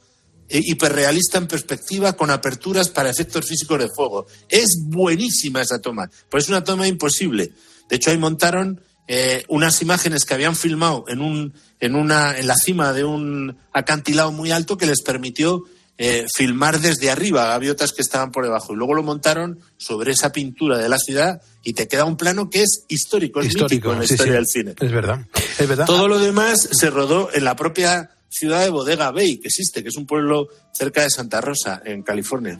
hiperrealista 0.50 1.38
en 1.38 1.48
perspectiva 1.48 2.14
con 2.14 2.30
aperturas 2.30 2.90
para 2.90 3.10
efectos 3.10 3.46
físicos 3.46 3.80
de 3.80 3.90
fuego. 3.90 4.28
Es 4.50 4.78
buenísima 4.86 5.62
esa 5.62 5.80
toma, 5.80 6.10
pero 6.30 6.42
es 6.42 6.50
una 6.50 6.64
toma 6.64 6.88
imposible. 6.88 7.52
De 7.90 7.96
hecho, 7.96 8.12
ahí 8.12 8.18
montaron 8.18 8.82
eh, 9.08 9.44
unas 9.48 9.82
imágenes 9.82 10.26
que 10.26 10.34
habían 10.34 10.56
filmado 10.56 11.06
en, 11.08 11.22
un, 11.22 11.54
en, 11.80 11.96
una, 11.96 12.38
en 12.38 12.48
la 12.48 12.56
cima 12.56 12.94
de 12.94 13.04
un 13.04 13.58
acantilado 13.72 14.32
muy 14.32 14.52
alto 14.52 14.78
que 14.78 14.86
les 14.86 15.02
permitió 15.02 15.64
eh, 15.98 16.28
filmar 16.36 16.80
desde 16.80 17.10
arriba 17.10 17.48
gaviotas 17.48 17.92
que 17.92 18.02
estaban 18.02 18.32
por 18.32 18.44
debajo. 18.44 18.74
Y 18.74 18.76
luego 18.76 18.94
lo 18.94 19.04
montaron 19.04 19.60
sobre 19.78 20.12
esa 20.12 20.32
pintura 20.32 20.78
de 20.78 20.90
la 20.90 21.00
ciudad 21.00 21.42
y 21.64 21.74
te 21.74 21.88
queda 21.88 22.06
un 22.06 22.18
plano 22.18 22.50
que 22.50 22.64
es 22.64 22.84
histórico, 22.88 23.40
es 23.42 23.56
mítico 23.56 23.94
en 23.94 24.00
la 24.00 24.06
sí, 24.06 24.14
historia 24.14 24.34
sí. 24.34 24.38
del 24.38 24.48
cine. 24.48 24.76
Es 24.80 24.92
verdad, 24.92 25.26
es 25.58 25.68
verdad. 25.68 25.86
Todo 25.86 26.08
lo 26.08 26.20
demás 26.20 26.70
se 26.72 26.90
rodó 26.90 27.30
en 27.34 27.46
la 27.46 27.56
propia 27.56 28.12
ciudad 28.30 28.62
de 28.62 28.70
Bodega 28.70 29.12
Bay, 29.12 29.38
que 29.38 29.48
existe, 29.48 29.84
que 29.84 29.90
es 29.90 29.98
un 29.98 30.06
pueblo 30.06 30.48
cerca 30.74 31.02
de 31.02 31.10
Santa 31.10 31.42
Rosa, 31.42 31.82
en 31.86 32.04
California. 32.04 32.60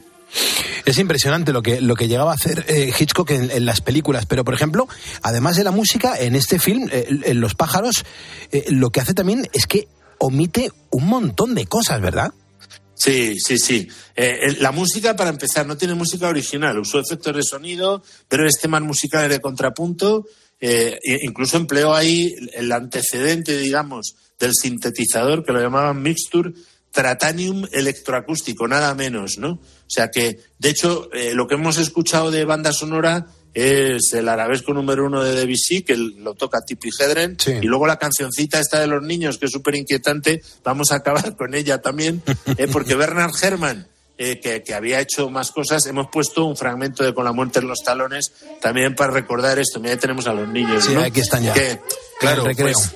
Es 0.84 0.98
impresionante 0.98 1.52
lo 1.52 1.62
que, 1.62 1.80
lo 1.80 1.94
que 1.94 2.08
llegaba 2.08 2.32
a 2.32 2.34
hacer 2.34 2.64
eh, 2.68 2.92
Hitchcock 2.98 3.30
en, 3.30 3.50
en 3.50 3.64
las 3.64 3.80
películas. 3.80 4.26
Pero, 4.26 4.44
por 4.44 4.54
ejemplo, 4.54 4.88
además 5.22 5.56
de 5.56 5.64
la 5.64 5.70
música, 5.70 6.18
en 6.18 6.36
este 6.36 6.58
film, 6.58 6.88
eh, 6.92 7.06
en 7.08 7.40
Los 7.40 7.54
pájaros, 7.54 8.04
eh, 8.52 8.66
lo 8.68 8.90
que 8.90 9.00
hace 9.00 9.14
también 9.14 9.48
es 9.52 9.66
que 9.66 9.88
omite 10.18 10.70
un 10.90 11.06
montón 11.06 11.54
de 11.54 11.66
cosas, 11.66 12.00
¿verdad? 12.00 12.32
Sí, 12.94 13.38
sí, 13.38 13.58
sí. 13.58 13.88
Eh, 14.16 14.56
la 14.58 14.72
música, 14.72 15.14
para 15.14 15.30
empezar, 15.30 15.66
no 15.66 15.76
tiene 15.76 15.94
música 15.94 16.28
original. 16.28 16.78
Usó 16.78 16.98
efectos 16.98 17.36
de 17.36 17.42
sonido, 17.42 18.02
breves 18.28 18.58
temas 18.60 18.82
musicales 18.82 19.30
de 19.30 19.40
contrapunto. 19.40 20.26
Eh, 20.60 20.98
incluso 21.22 21.56
empleó 21.56 21.94
ahí 21.94 22.34
el 22.54 22.72
antecedente, 22.72 23.58
digamos, 23.58 24.16
del 24.38 24.52
sintetizador, 24.54 25.44
que 25.44 25.52
lo 25.52 25.60
llamaban 25.60 26.02
Mixture 26.02 26.52
Tratanium 26.90 27.66
electroacústico, 27.70 28.66
nada 28.66 28.94
menos, 28.94 29.38
¿no? 29.38 29.52
O 29.52 29.90
sea 29.90 30.10
que, 30.10 30.40
de 30.58 30.68
hecho, 30.70 31.10
eh, 31.12 31.32
lo 31.34 31.46
que 31.46 31.54
hemos 31.54 31.78
escuchado 31.78 32.30
de 32.30 32.44
banda 32.44 32.72
sonora 32.72 33.26
es 33.54 34.12
el 34.12 34.28
arabesco 34.28 34.72
número 34.72 35.06
uno 35.06 35.22
de 35.22 35.34
Debussy, 35.34 35.82
que 35.82 35.96
lo 35.96 36.34
toca 36.34 36.60
Tippi 36.60 36.90
Hedren, 36.98 37.36
y 37.60 37.66
luego 37.66 37.86
la 37.86 37.98
cancioncita 37.98 38.60
esta 38.60 38.80
de 38.80 38.86
los 38.86 39.02
niños, 39.02 39.38
que 39.38 39.46
es 39.46 39.52
súper 39.52 39.76
inquietante, 39.76 40.42
vamos 40.62 40.92
a 40.92 40.96
acabar 40.96 41.36
con 41.36 41.54
ella 41.54 41.78
también, 41.78 42.22
eh, 42.56 42.68
porque 42.70 42.94
Bernard 42.96 43.32
Herrmann, 43.40 43.88
eh, 44.18 44.40
que, 44.40 44.62
que 44.62 44.74
había 44.74 45.00
hecho 45.00 45.30
más 45.30 45.52
cosas, 45.52 45.86
hemos 45.86 46.08
puesto 46.10 46.44
un 46.44 46.56
fragmento 46.56 47.04
de 47.04 47.14
Con 47.14 47.24
la 47.24 47.32
muerte 47.32 47.60
en 47.60 47.68
los 47.68 47.78
talones, 47.84 48.32
también 48.60 48.94
para 48.94 49.12
recordar 49.12 49.58
esto, 49.58 49.78
mira, 49.80 49.92
ahí 49.92 49.98
tenemos 49.98 50.26
a 50.26 50.32
los 50.34 50.48
niños, 50.48 50.84
Sí, 50.84 50.92
¿no? 50.92 51.00
aquí 51.00 51.20
están 51.20 51.44
ya. 51.44 51.52
Que, 51.54 51.80
claro, 52.20 52.44
pues, 52.58 52.92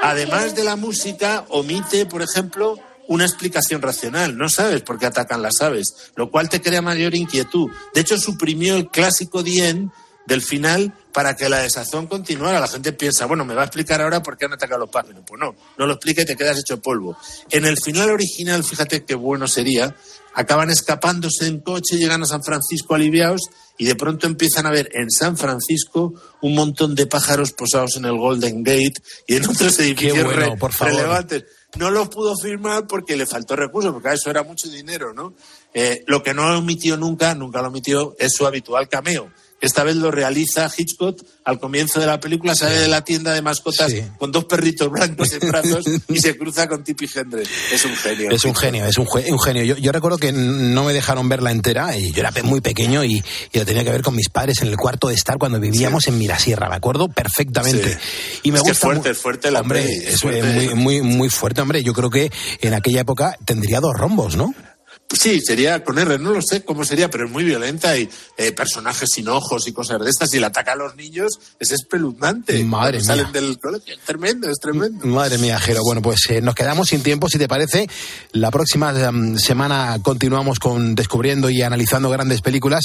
además 0.00 0.54
de 0.54 0.64
la 0.64 0.76
música, 0.76 1.44
omite, 1.48 2.06
por 2.06 2.22
ejemplo, 2.22 2.78
una 3.08 3.24
explicación 3.24 3.82
racional. 3.82 4.38
No 4.38 4.48
sabes 4.48 4.82
por 4.82 4.96
qué 4.98 5.06
atacan 5.06 5.42
las 5.42 5.60
aves, 5.60 6.12
lo 6.14 6.30
cual 6.30 6.48
te 6.48 6.62
crea 6.62 6.80
mayor 6.80 7.14
inquietud. 7.16 7.68
De 7.92 8.02
hecho, 8.02 8.16
suprimió 8.16 8.76
el 8.76 8.88
clásico 8.88 9.42
dien 9.42 9.90
del 10.26 10.42
final 10.42 10.94
para 11.12 11.34
que 11.34 11.48
la 11.48 11.58
desazón 11.58 12.06
continuara. 12.06 12.60
La 12.60 12.68
gente 12.68 12.92
piensa, 12.92 13.26
bueno, 13.26 13.44
me 13.44 13.54
va 13.54 13.62
a 13.62 13.64
explicar 13.64 14.00
ahora 14.00 14.22
por 14.22 14.38
qué 14.38 14.44
han 14.44 14.52
atacado 14.52 14.82
los 14.82 14.90
pájaros. 14.90 15.24
Pues 15.26 15.40
no, 15.40 15.56
no 15.76 15.86
lo 15.86 15.94
explica 15.94 16.22
y 16.22 16.24
te 16.24 16.36
quedas 16.36 16.58
hecho 16.60 16.80
polvo. 16.80 17.16
En 17.50 17.64
el 17.64 17.76
final 17.84 18.10
original, 18.10 18.62
fíjate 18.62 19.04
qué 19.04 19.16
bueno 19.16 19.48
sería, 19.48 19.92
acaban 20.34 20.70
escapándose 20.70 21.46
en 21.46 21.60
coche, 21.60 21.96
llegan 21.96 22.22
a 22.22 22.26
San 22.26 22.42
Francisco 22.42 22.94
aliviados 22.94 23.42
y 23.78 23.84
de 23.86 23.94
pronto 23.94 24.26
empiezan 24.26 24.66
a 24.66 24.70
ver 24.70 24.90
en 24.92 25.10
San 25.10 25.36
Francisco 25.36 26.14
un 26.42 26.54
montón 26.54 26.94
de 26.94 27.06
pájaros 27.06 27.52
posados 27.52 27.96
en 27.96 28.04
el 28.04 28.16
Golden 28.18 28.62
Gate 28.62 28.94
y 29.26 29.36
en 29.36 29.48
otros 29.48 29.78
edificios 29.78 30.24
bueno, 30.24 30.52
re- 30.52 30.56
por 30.56 30.72
favor. 30.72 30.94
relevantes. 30.94 31.44
No 31.78 31.90
los 31.90 32.08
pudo 32.08 32.34
firmar 32.36 32.86
porque 32.88 33.16
le 33.16 33.26
faltó 33.26 33.54
recursos, 33.54 33.92
porque 33.92 34.12
eso 34.12 34.28
era 34.28 34.42
mucho 34.42 34.68
dinero, 34.68 35.14
¿no? 35.14 35.34
Eh, 35.72 36.02
lo 36.08 36.20
que 36.22 36.34
no 36.34 36.58
omitió 36.58 36.96
nunca, 36.96 37.34
nunca 37.36 37.62
lo 37.62 37.68
omitió, 37.68 38.16
es 38.18 38.32
su 38.32 38.44
habitual 38.44 38.88
cameo. 38.88 39.30
Esta 39.60 39.84
vez 39.84 39.96
lo 39.96 40.10
realiza 40.10 40.70
Hitchcock 40.74 41.20
al 41.44 41.60
comienzo 41.60 42.00
de 42.00 42.06
la 42.06 42.18
película, 42.18 42.54
sale 42.54 42.76
de 42.76 42.88
la 42.88 43.04
tienda 43.04 43.34
de 43.34 43.42
mascotas 43.42 43.92
con 44.18 44.32
dos 44.32 44.46
perritos 44.46 44.90
blancos 44.90 45.32
en 45.32 45.48
brazos 45.50 45.84
y 46.08 46.18
se 46.18 46.36
cruza 46.38 46.66
con 46.68 46.82
Tippi 46.82 47.06
Hendren. 47.14 47.46
Es 47.72 47.84
un 47.84 47.94
genio. 47.94 48.30
Es 48.30 48.44
un 48.44 48.54
genio, 48.54 48.86
es 48.86 48.96
un, 48.96 49.06
genio. 49.38 49.62
Yo, 49.64 49.76
yo 49.76 49.92
recuerdo 49.92 50.16
que 50.18 50.32
no 50.32 50.84
me 50.84 50.92
dejaron 50.94 51.28
verla 51.28 51.50
entera 51.50 51.96
y 51.96 52.10
yo 52.12 52.20
era 52.20 52.32
muy 52.42 52.60
pequeño 52.62 53.04
y, 53.04 53.22
y 53.52 53.58
la 53.58 53.64
tenía 53.66 53.84
que 53.84 53.90
ver 53.90 54.02
con 54.02 54.14
mis 54.16 54.28
padres 54.30 54.62
en 54.62 54.68
el 54.68 54.76
cuarto 54.76 55.08
de 55.08 55.14
estar 55.14 55.36
cuando 55.38 55.60
vivíamos 55.60 56.06
en 56.08 56.16
Mirasierra, 56.16 56.68
me 56.70 56.76
acuerdo 56.76 57.08
perfectamente. 57.08 57.98
Y 58.42 58.52
me 58.52 58.58
es 58.58 58.62
gusta 58.64 58.86
fuerte, 58.86 59.08
mu- 59.08 59.12
es 59.12 59.18
fuerte 59.18 59.50
la 59.50 59.60
Hombre, 59.60 59.84
es 59.84 60.20
fuerte. 60.20 60.42
muy, 60.42 60.74
muy, 60.74 61.02
muy 61.02 61.28
fuerte, 61.28 61.60
hombre. 61.60 61.82
Yo 61.82 61.92
creo 61.92 62.08
que 62.10 62.30
en 62.62 62.72
aquella 62.74 63.00
época 63.02 63.36
tendría 63.44 63.80
dos 63.80 63.92
rombos, 63.94 64.36
¿no? 64.36 64.54
Sí, 65.12 65.40
sería 65.40 65.82
con 65.82 65.98
R, 65.98 66.18
no 66.18 66.30
lo 66.30 66.40
sé 66.40 66.64
cómo 66.64 66.84
sería, 66.84 67.10
pero 67.10 67.26
es 67.26 67.32
muy 67.32 67.42
violenta 67.42 67.98
y 67.98 68.08
eh, 68.36 68.52
personajes 68.52 69.08
sin 69.12 69.28
ojos 69.28 69.66
y 69.66 69.72
cosas 69.72 70.00
de 70.00 70.08
estas. 70.08 70.32
Y 70.32 70.36
el 70.36 70.44
ataque 70.44 70.70
a 70.70 70.76
los 70.76 70.94
niños 70.94 71.32
es 71.58 71.72
espeluznante. 71.72 72.62
Madre 72.62 72.98
mía. 72.98 73.06
Salen 73.06 73.32
del 73.32 73.58
colegio, 73.58 73.94
es 73.94 74.00
tremendo, 74.00 74.48
es 74.48 74.58
tremendo. 74.60 75.04
Madre 75.06 75.38
mía, 75.38 75.58
Jero. 75.58 75.80
Bueno, 75.82 76.00
pues 76.00 76.20
eh, 76.30 76.40
nos 76.40 76.54
quedamos 76.54 76.88
sin 76.88 77.02
tiempo, 77.02 77.28
si 77.28 77.38
te 77.38 77.48
parece. 77.48 77.88
La 78.32 78.52
próxima 78.52 78.92
em, 78.92 79.36
semana 79.36 79.98
continuamos 80.00 80.60
con 80.60 80.94
descubriendo 80.94 81.50
y 81.50 81.62
analizando 81.62 82.08
grandes 82.08 82.40
películas. 82.40 82.84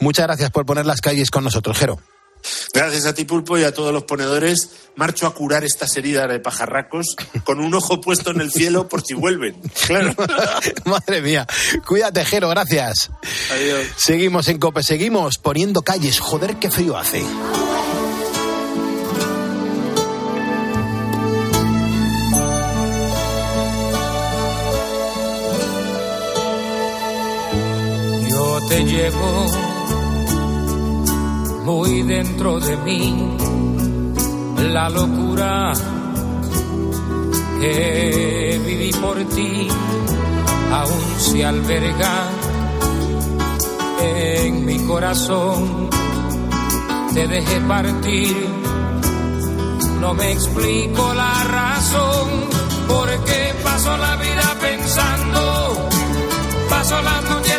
Muchas 0.00 0.26
gracias 0.26 0.50
por 0.50 0.64
poner 0.64 0.86
las 0.86 1.02
calles 1.02 1.30
con 1.30 1.44
nosotros, 1.44 1.78
Jero. 1.78 2.00
Gracias 2.72 3.06
a 3.06 3.14
ti, 3.14 3.24
Pulpo, 3.24 3.58
y 3.58 3.64
a 3.64 3.72
todos 3.72 3.92
los 3.92 4.04
ponedores. 4.04 4.70
Marcho 4.96 5.26
a 5.26 5.34
curar 5.34 5.64
estas 5.64 5.96
heridas 5.96 6.28
de 6.28 6.40
pajarracos 6.40 7.16
con 7.44 7.60
un 7.60 7.74
ojo 7.74 8.00
puesto 8.00 8.30
en 8.30 8.40
el 8.40 8.50
cielo 8.50 8.88
por 8.88 9.02
si 9.02 9.14
vuelven. 9.14 9.56
Claro. 9.86 10.14
Madre 10.84 11.20
mía. 11.20 11.46
Cuídate, 11.86 12.24
Jero, 12.24 12.48
gracias. 12.48 13.10
Adiós. 13.52 13.86
Seguimos 13.96 14.48
en 14.48 14.58
Cope, 14.58 14.82
seguimos 14.82 15.38
poniendo 15.38 15.82
calles. 15.82 16.18
Joder, 16.20 16.56
qué 16.56 16.70
frío 16.70 16.96
hace. 16.96 17.22
te 28.68 28.84
llevo 28.84 29.75
muy 31.66 32.02
dentro 32.02 32.60
de 32.60 32.76
mí. 32.78 33.36
La 34.72 34.88
locura 34.88 35.72
que 37.60 38.60
viví 38.64 38.92
por 38.92 39.18
ti 39.24 39.68
aún 40.72 41.04
se 41.18 41.44
alberga 41.44 42.30
en 44.00 44.64
mi 44.64 44.78
corazón. 44.86 45.90
Te 47.12 47.26
dejé 47.26 47.60
partir 47.62 48.66
no 50.00 50.14
me 50.14 50.30
explico 50.30 51.14
la 51.14 51.44
razón 51.44 52.28
por 52.86 53.08
qué 53.24 53.54
paso 53.64 53.96
la 53.96 54.14
vida 54.16 54.56
pensando. 54.60 55.88
Paso 56.68 57.02
las 57.02 57.22
noches 57.24 57.55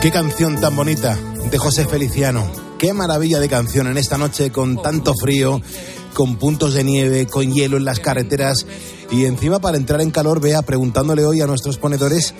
Qué 0.00 0.10
canción 0.10 0.58
tan 0.58 0.74
bonita 0.74 1.18
de 1.50 1.58
José 1.58 1.84
Feliciano. 1.84 2.50
Qué 2.78 2.94
maravilla 2.94 3.38
de 3.38 3.50
canción 3.50 3.86
en 3.86 3.98
esta 3.98 4.16
noche 4.16 4.50
con 4.50 4.80
tanto 4.80 5.12
frío, 5.14 5.60
con 6.14 6.36
puntos 6.36 6.72
de 6.72 6.84
nieve, 6.84 7.26
con 7.26 7.52
hielo 7.52 7.76
en 7.76 7.84
las 7.84 8.00
carreteras 8.00 8.66
y 9.10 9.26
encima 9.26 9.58
para 9.58 9.76
entrar 9.76 10.00
en 10.00 10.10
calor, 10.10 10.40
vea 10.40 10.62
preguntándole 10.62 11.26
hoy 11.26 11.42
a 11.42 11.46
nuestros 11.46 11.76
ponedores 11.76 12.34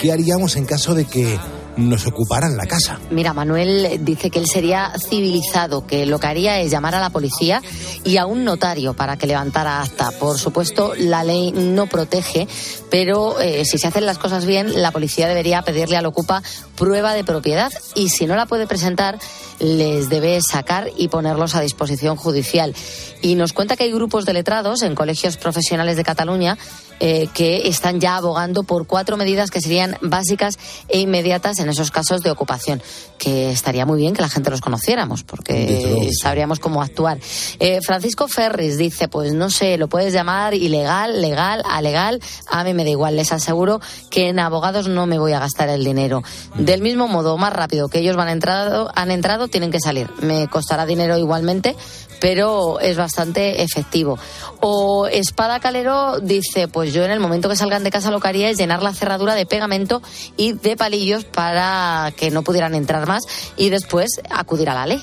qué 0.00 0.12
haríamos 0.12 0.56
en 0.56 0.64
caso 0.64 0.94
de 0.94 1.04
que 1.04 1.38
nos 1.76 2.06
ocuparan 2.06 2.56
la 2.56 2.66
casa. 2.66 2.98
Mira, 3.10 3.32
Manuel 3.32 4.00
dice 4.02 4.30
que 4.30 4.38
él 4.38 4.46
sería 4.46 4.92
civilizado, 4.98 5.86
que 5.86 6.06
lo 6.06 6.18
que 6.18 6.26
haría 6.26 6.58
es 6.60 6.70
llamar 6.70 6.94
a 6.94 7.00
la 7.00 7.10
policía 7.10 7.62
y 8.02 8.16
a 8.16 8.26
un 8.26 8.44
notario 8.44 8.94
para 8.94 9.16
que 9.16 9.26
levantara 9.26 9.82
acta. 9.82 10.10
Por 10.18 10.38
supuesto, 10.38 10.94
la 10.96 11.22
ley 11.22 11.52
no 11.52 11.86
protege, 11.86 12.48
pero 12.90 13.40
eh, 13.40 13.64
si 13.64 13.78
se 13.78 13.88
hacen 13.88 14.06
las 14.06 14.18
cosas 14.18 14.46
bien, 14.46 14.82
la 14.82 14.90
policía 14.90 15.28
debería 15.28 15.62
pedirle 15.62 15.96
al 15.96 16.06
ocupa 16.06 16.42
prueba 16.76 17.14
de 17.14 17.24
propiedad 17.24 17.70
y 17.94 18.08
si 18.08 18.26
no 18.26 18.36
la 18.36 18.46
puede 18.46 18.66
presentar, 18.66 19.18
les 19.58 20.08
debe 20.08 20.40
sacar 20.40 20.90
y 20.96 21.08
ponerlos 21.08 21.54
a 21.54 21.60
disposición 21.60 22.16
judicial. 22.16 22.74
Y 23.20 23.34
nos 23.34 23.52
cuenta 23.52 23.76
que 23.76 23.84
hay 23.84 23.92
grupos 23.92 24.24
de 24.24 24.32
letrados 24.32 24.82
en 24.82 24.94
colegios 24.94 25.36
profesionales 25.36 25.96
de 25.96 26.04
Cataluña 26.04 26.56
eh, 27.00 27.28
que 27.34 27.68
están 27.68 28.00
ya 28.00 28.16
abogando 28.16 28.62
por 28.62 28.86
cuatro 28.86 29.16
medidas 29.16 29.50
que 29.50 29.60
serían 29.60 29.96
básicas 30.00 30.58
e 30.88 31.00
inmediatas 31.00 31.58
en 31.58 31.68
esos 31.68 31.90
casos 31.90 32.22
de 32.22 32.30
ocupación, 32.30 32.82
que 33.18 33.50
estaría 33.50 33.86
muy 33.86 33.98
bien 33.98 34.14
que 34.14 34.22
la 34.22 34.28
gente 34.28 34.50
los 34.50 34.60
conociéramos, 34.60 35.24
porque 35.24 36.10
sabríamos 36.20 36.60
cómo 36.60 36.82
actuar. 36.82 37.18
Eh, 37.58 37.80
Francisco 37.84 38.28
Ferris 38.28 38.78
dice, 38.78 39.08
pues 39.08 39.32
no 39.32 39.50
sé, 39.50 39.78
lo 39.78 39.88
puedes 39.88 40.12
llamar 40.12 40.54
ilegal, 40.54 41.20
legal, 41.20 41.62
alegal, 41.66 42.20
a 42.48 42.64
mí 42.64 42.74
me 42.74 42.84
da 42.84 42.90
igual, 42.90 43.16
les 43.16 43.32
aseguro 43.32 43.80
que 44.10 44.28
en 44.28 44.38
abogados 44.38 44.88
no 44.88 45.06
me 45.06 45.18
voy 45.18 45.32
a 45.32 45.40
gastar 45.40 45.68
el 45.68 45.84
dinero. 45.84 46.22
Del 46.54 46.82
mismo 46.82 47.08
modo, 47.08 47.36
más 47.38 47.52
rápido 47.52 47.88
que 47.88 48.00
ellos 48.00 48.16
van 48.16 48.28
entrado, 48.28 48.90
han 48.94 49.10
entrado, 49.10 49.48
tienen 49.48 49.70
que 49.70 49.80
salir. 49.80 50.10
Me 50.20 50.48
costará 50.48 50.86
dinero 50.86 51.16
igualmente, 51.18 51.76
pero 52.20 52.80
es 52.80 52.96
bastante 52.96 53.62
efectivo. 53.62 54.18
O 54.62 55.06
Espada 55.06 55.58
Calero 55.58 56.20
dice, 56.20 56.68
pues 56.68 56.92
yo 56.92 57.02
en 57.04 57.10
el 57.10 57.18
momento 57.20 57.48
que 57.48 57.56
salgan 57.56 57.82
de 57.82 57.90
casa 57.90 58.10
lo 58.10 58.20
que 58.20 58.28
haría 58.28 58.50
es 58.50 58.58
llenar 58.58 58.82
la 58.82 58.92
cerradura 58.92 59.34
de 59.34 59.46
pegamento 59.46 60.02
y 60.36 60.52
de 60.52 60.76
palillos 60.76 61.24
para 61.24 62.12
que 62.16 62.30
no 62.30 62.42
pudieran 62.42 62.74
entrar 62.74 63.06
más 63.08 63.22
y 63.56 63.70
después 63.70 64.08
acudir 64.28 64.68
a 64.68 64.74
la 64.74 64.86
ley. 64.86 65.02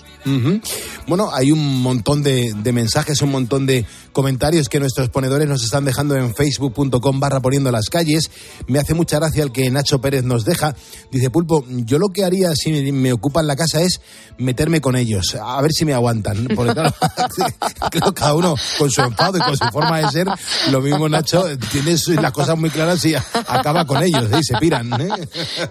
Bueno, 1.07 1.29
hay 1.33 1.51
un 1.51 1.81
montón 1.81 2.21
de, 2.21 2.53
mensajes, 2.71 3.21
un 3.21 3.31
montón 3.31 3.65
de 3.65 3.85
comentarios 4.11 4.67
que 4.69 4.79
nuestros 4.79 5.09
ponedores 5.09 5.47
nos 5.47 5.63
están 5.63 5.85
dejando 5.85 6.15
en 6.15 6.35
facebook.com 6.35 7.19
barra 7.19 7.39
poniendo 7.39 7.71
las 7.71 7.89
calles. 7.89 8.29
Me 8.67 8.77
hace 8.79 8.93
mucha 8.93 9.17
gracia 9.17 9.41
el 9.43 9.51
que 9.51 9.69
Nacho 9.71 10.01
Pérez 10.01 10.23
nos 10.23 10.43
deja. 10.45 10.75
Dice, 11.11 11.29
Pulpo, 11.29 11.63
yo 11.67 11.97
lo 11.97 12.09
que 12.09 12.25
haría 12.25 12.53
si 12.55 12.91
me- 12.91 13.13
ocupan 13.13 13.47
la 13.47 13.55
casa 13.55 13.81
es 13.81 14.01
meterme 14.37 14.81
con 14.81 14.95
ellos, 14.95 15.35
a 15.41 15.59
ver 15.61 15.71
si 15.71 15.85
me 15.85 15.93
aguantan. 15.93 16.47
Porque 16.55 16.73
claro, 16.73 16.93
creo 17.91 18.13
cada 18.13 18.35
uno 18.35 18.55
con 18.77 18.91
su 18.91 19.01
enfado 19.01 19.37
y 19.37 19.41
con 19.47 19.57
su 19.57 19.65
forma 19.71 19.99
de 20.01 20.09
ser. 20.09 20.27
Lo 20.71 20.81
mismo, 20.81 21.09
Nacho, 21.09 21.45
tienes 21.71 22.07
las 22.09 22.31
cosas 22.31 22.57
muy 22.57 22.69
claras 22.69 23.03
y 23.05 23.15
acaba 23.15 23.85
con 23.85 24.03
ellos 24.03 24.25
¿eh? 24.31 24.37
y 24.39 24.43
se 24.43 24.57
piran. 24.57 24.91
¿eh? 25.01 25.09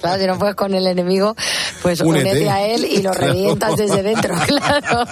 Claro, 0.00 0.20
si 0.20 0.26
no 0.26 0.38
puedes 0.38 0.54
con 0.56 0.74
el 0.74 0.86
enemigo, 0.86 1.34
pues 1.82 2.00
Únete. 2.00 2.30
únete 2.30 2.50
a 2.50 2.66
él 2.66 2.84
y 2.84 3.02
lo 3.02 3.10
Claro. 3.12 3.32
revientas 3.32 3.76
desde 3.76 4.02
dentro, 4.02 4.34
claro. 4.46 5.04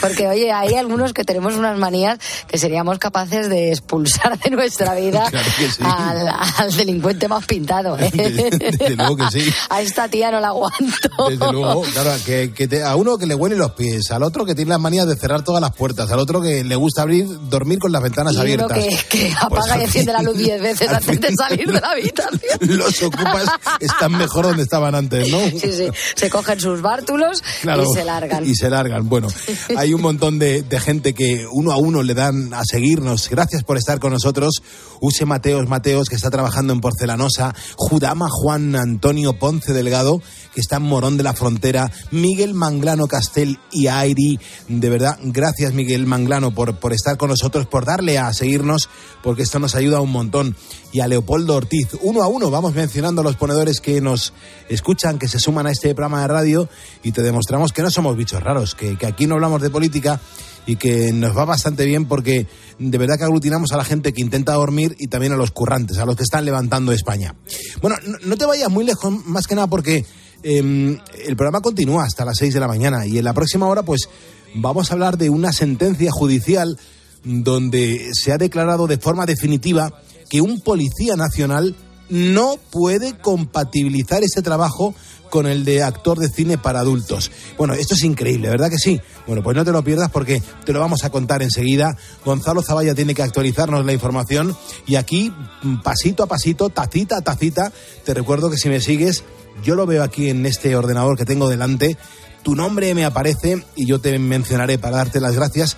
Porque, 0.00 0.28
oye, 0.28 0.52
hay 0.52 0.74
algunos 0.74 1.12
que 1.12 1.24
tenemos 1.24 1.54
unas 1.56 1.78
manías 1.78 2.18
que 2.46 2.58
seríamos 2.58 2.98
capaces 2.98 3.48
de 3.48 3.70
expulsar 3.70 4.38
de 4.38 4.50
nuestra 4.50 4.94
vida 4.94 5.24
Claro 5.30 5.48
sí. 5.56 5.82
al, 5.84 6.28
al 6.58 6.76
delincuente 6.76 7.28
más 7.28 7.46
pintado. 7.46 7.98
¿eh? 7.98 8.10
Desde 8.12 8.96
luego 8.96 9.16
que 9.16 9.30
sí. 9.30 9.52
A 9.70 9.80
esta 9.80 10.08
tía 10.08 10.30
no 10.30 10.40
la 10.40 10.48
aguanto. 10.48 11.28
Desde 11.28 11.52
luego, 11.52 11.82
claro, 11.92 12.12
que, 12.24 12.52
que 12.54 12.68
te- 12.68 12.82
a 12.82 12.94
uno 12.96 13.18
que 13.18 13.26
le 13.26 13.34
huelen 13.34 13.58
los 13.58 13.72
pies, 13.72 14.10
al 14.10 14.22
otro 14.22 14.44
que 14.44 14.54
tiene 14.54 14.70
las 14.70 14.80
manías 14.80 15.06
de 15.06 15.16
cerrar 15.16 15.42
todas 15.42 15.60
las 15.60 15.72
puertas, 15.74 16.10
al 16.10 16.18
otro 16.18 16.40
que 16.40 16.64
le 16.64 16.76
gusta 16.76 17.02
abrir, 17.02 17.26
dormir 17.48 17.78
con 17.78 17.92
las 17.92 18.02
ventanas 18.02 18.07
Y 18.32 18.36
uno 18.36 18.40
abiertas. 18.40 18.78
que, 18.78 19.18
que 19.18 19.32
apaga 19.32 19.48
Pues 19.48 19.70
al 19.70 19.80
y 19.80 19.84
enciende 19.84 20.12
la 20.12 20.22
luz 20.22 20.36
diez 20.36 20.60
veces 20.60 20.88
antes 20.88 21.20
de 21.20 21.34
salir 21.34 21.72
de 21.72 21.80
la 21.80 21.90
habitación. 21.90 22.58
Los 22.60 23.02
ocupas 23.02 23.48
están 23.80 24.12
mejor 24.12 24.46
donde 24.46 24.62
estaban 24.62 24.94
antes, 24.94 25.30
¿no? 25.30 25.40
Sí, 25.50 25.72
sí. 25.72 25.88
Se 26.16 26.30
cogen 26.30 26.60
sus 26.60 26.80
bártulos 26.82 27.42
Claro, 27.62 27.84
y 27.84 27.94
se 27.94 28.04
largan. 28.04 28.46
Y 28.48 28.54
se 28.54 28.70
largan. 28.70 29.08
Bueno, 29.08 29.28
hay 29.76 29.94
un 29.94 30.00
montón 30.02 30.38
de, 30.38 30.62
de 30.62 30.80
gente 30.80 31.14
que 31.14 31.46
uno 31.50 31.72
a 31.72 31.76
uno 31.76 32.02
le 32.02 32.14
dan 32.14 32.52
a 32.54 32.62
seguirnos. 32.64 33.28
Gracias 33.30 33.64
por 33.64 33.76
estar 33.76 33.98
con 33.98 34.12
nosotros. 34.12 34.62
Use 35.00 35.24
Mateos 35.24 35.68
Mateos, 35.68 36.08
que 36.08 36.16
está 36.16 36.30
trabajando 36.30 36.72
en 36.72 36.80
Porcelanosa. 36.80 37.54
Judama 37.76 38.26
Juan 38.30 38.74
Antonio 38.76 39.38
Ponce 39.38 39.72
Delgado, 39.72 40.20
que 40.54 40.60
está 40.60 40.76
en 40.76 40.82
Morón 40.82 41.16
de 41.16 41.22
la 41.22 41.34
Frontera. 41.34 41.90
Miguel 42.10 42.54
Manglano 42.54 43.06
Castel 43.06 43.58
y 43.70 43.86
Airi. 43.86 44.38
De 44.68 44.90
verdad, 44.90 45.18
gracias 45.22 45.72
Miguel 45.72 46.06
Manglano 46.06 46.52
por, 46.54 46.78
por 46.78 46.92
estar 46.92 47.16
con 47.16 47.30
nosotros, 47.30 47.66
por 47.66 47.84
darle 47.98 48.18
a 48.18 48.32
seguirnos, 48.32 48.88
porque 49.22 49.42
esto 49.42 49.58
nos 49.58 49.74
ayuda 49.74 50.00
un 50.00 50.12
montón. 50.12 50.54
Y 50.92 51.00
a 51.00 51.08
Leopoldo 51.08 51.56
Ortiz, 51.56 51.88
uno 52.02 52.22
a 52.22 52.28
uno, 52.28 52.50
vamos 52.50 52.74
mencionando 52.74 53.20
a 53.22 53.24
los 53.24 53.36
ponedores 53.36 53.80
que 53.80 54.00
nos 54.00 54.32
escuchan, 54.68 55.18
que 55.18 55.26
se 55.26 55.40
suman 55.40 55.66
a 55.66 55.72
este 55.72 55.94
programa 55.94 56.22
de 56.22 56.28
radio 56.28 56.68
y 57.02 57.12
te 57.12 57.22
demostramos 57.22 57.72
que 57.72 57.82
no 57.82 57.90
somos 57.90 58.16
bichos 58.16 58.42
raros, 58.42 58.74
que, 58.74 58.96
que 58.96 59.06
aquí 59.06 59.26
no 59.26 59.34
hablamos 59.34 59.60
de 59.60 59.70
política 59.70 60.20
y 60.64 60.76
que 60.76 61.12
nos 61.12 61.36
va 61.36 61.44
bastante 61.44 61.86
bien 61.86 62.06
porque 62.06 62.46
de 62.78 62.98
verdad 62.98 63.18
que 63.18 63.24
aglutinamos 63.24 63.72
a 63.72 63.76
la 63.76 63.84
gente 63.84 64.12
que 64.12 64.20
intenta 64.20 64.52
dormir 64.52 64.94
y 64.98 65.08
también 65.08 65.32
a 65.32 65.36
los 65.36 65.50
currantes, 65.50 65.98
a 65.98 66.06
los 66.06 66.14
que 66.14 66.22
están 66.22 66.44
levantando 66.44 66.92
España. 66.92 67.34
Bueno, 67.82 67.96
no, 68.24 68.36
te 68.36 68.46
vayas 68.46 68.70
muy 68.70 68.84
lejos, 68.84 69.12
más 69.26 69.46
que 69.46 69.56
nada 69.56 69.66
porque 69.66 70.04
eh, 70.44 70.98
el 71.26 71.36
programa 71.36 71.60
continúa 71.60 72.04
hasta 72.04 72.24
las 72.24 72.38
6 72.38 72.54
de 72.54 72.60
la 72.60 72.68
mañana 72.68 73.06
y 73.06 73.18
en 73.18 73.24
la 73.24 73.34
próxima 73.34 73.66
hora 73.66 73.82
pues 73.82 74.08
vamos 74.54 74.90
a 74.90 74.94
hablar 74.94 75.18
de 75.18 75.30
una 75.30 75.52
sentencia 75.52 76.10
judicial 76.12 76.78
donde 77.24 78.10
se 78.12 78.32
ha 78.32 78.38
declarado 78.38 78.86
de 78.86 78.98
forma 78.98 79.26
definitiva 79.26 79.92
que 80.28 80.40
un 80.40 80.60
policía 80.60 81.16
nacional 81.16 81.74
no 82.10 82.56
puede 82.70 83.18
compatibilizar 83.18 84.22
ese 84.22 84.42
trabajo 84.42 84.94
con 85.30 85.46
el 85.46 85.64
de 85.64 85.82
actor 85.82 86.18
de 86.18 86.28
cine 86.28 86.56
para 86.58 86.80
adultos. 86.80 87.30
Bueno, 87.56 87.74
esto 87.74 87.94
es 87.94 88.02
increíble, 88.02 88.48
¿verdad 88.48 88.70
que 88.70 88.78
sí? 88.78 89.00
Bueno, 89.26 89.42
pues 89.42 89.56
no 89.56 89.64
te 89.64 89.72
lo 89.72 89.84
pierdas 89.84 90.10
porque 90.10 90.42
te 90.64 90.72
lo 90.72 90.80
vamos 90.80 91.04
a 91.04 91.10
contar 91.10 91.42
enseguida. 91.42 91.96
Gonzalo 92.24 92.62
Zavalla 92.62 92.94
tiene 92.94 93.14
que 93.14 93.22
actualizarnos 93.22 93.84
la 93.84 93.92
información 93.92 94.56
y 94.86 94.96
aquí, 94.96 95.32
mm, 95.62 95.82
pasito 95.82 96.22
a 96.22 96.26
pasito, 96.26 96.70
tacita 96.70 97.18
a 97.18 97.20
tacita, 97.20 97.72
te 98.04 98.14
recuerdo 98.14 98.50
que 98.50 98.56
si 98.56 98.68
me 98.68 98.80
sigues, 98.80 99.24
yo 99.62 99.74
lo 99.74 99.86
veo 99.86 100.02
aquí 100.02 100.30
en 100.30 100.46
este 100.46 100.74
ordenador 100.76 101.16
que 101.16 101.24
tengo 101.24 101.48
delante, 101.48 101.98
tu 102.42 102.54
nombre 102.54 102.94
me 102.94 103.04
aparece 103.04 103.62
y 103.76 103.86
yo 103.86 104.00
te 104.00 104.18
mencionaré 104.18 104.78
para 104.78 104.98
darte 104.98 105.20
las 105.20 105.34
gracias 105.34 105.76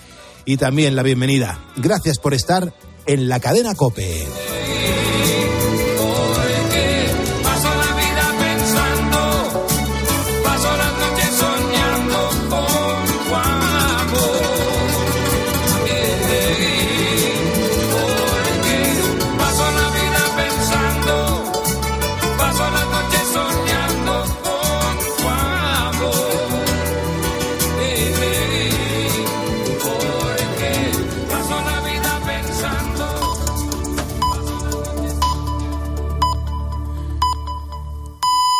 y 0.51 0.57
también 0.57 0.97
la 0.97 1.05
bienvenida. 1.05 1.61
Gracias 1.77 2.19
por 2.19 2.35
estar 2.35 2.75
en 3.07 3.29
la 3.29 3.39
cadena 3.39 3.77
Cope. 3.77 4.27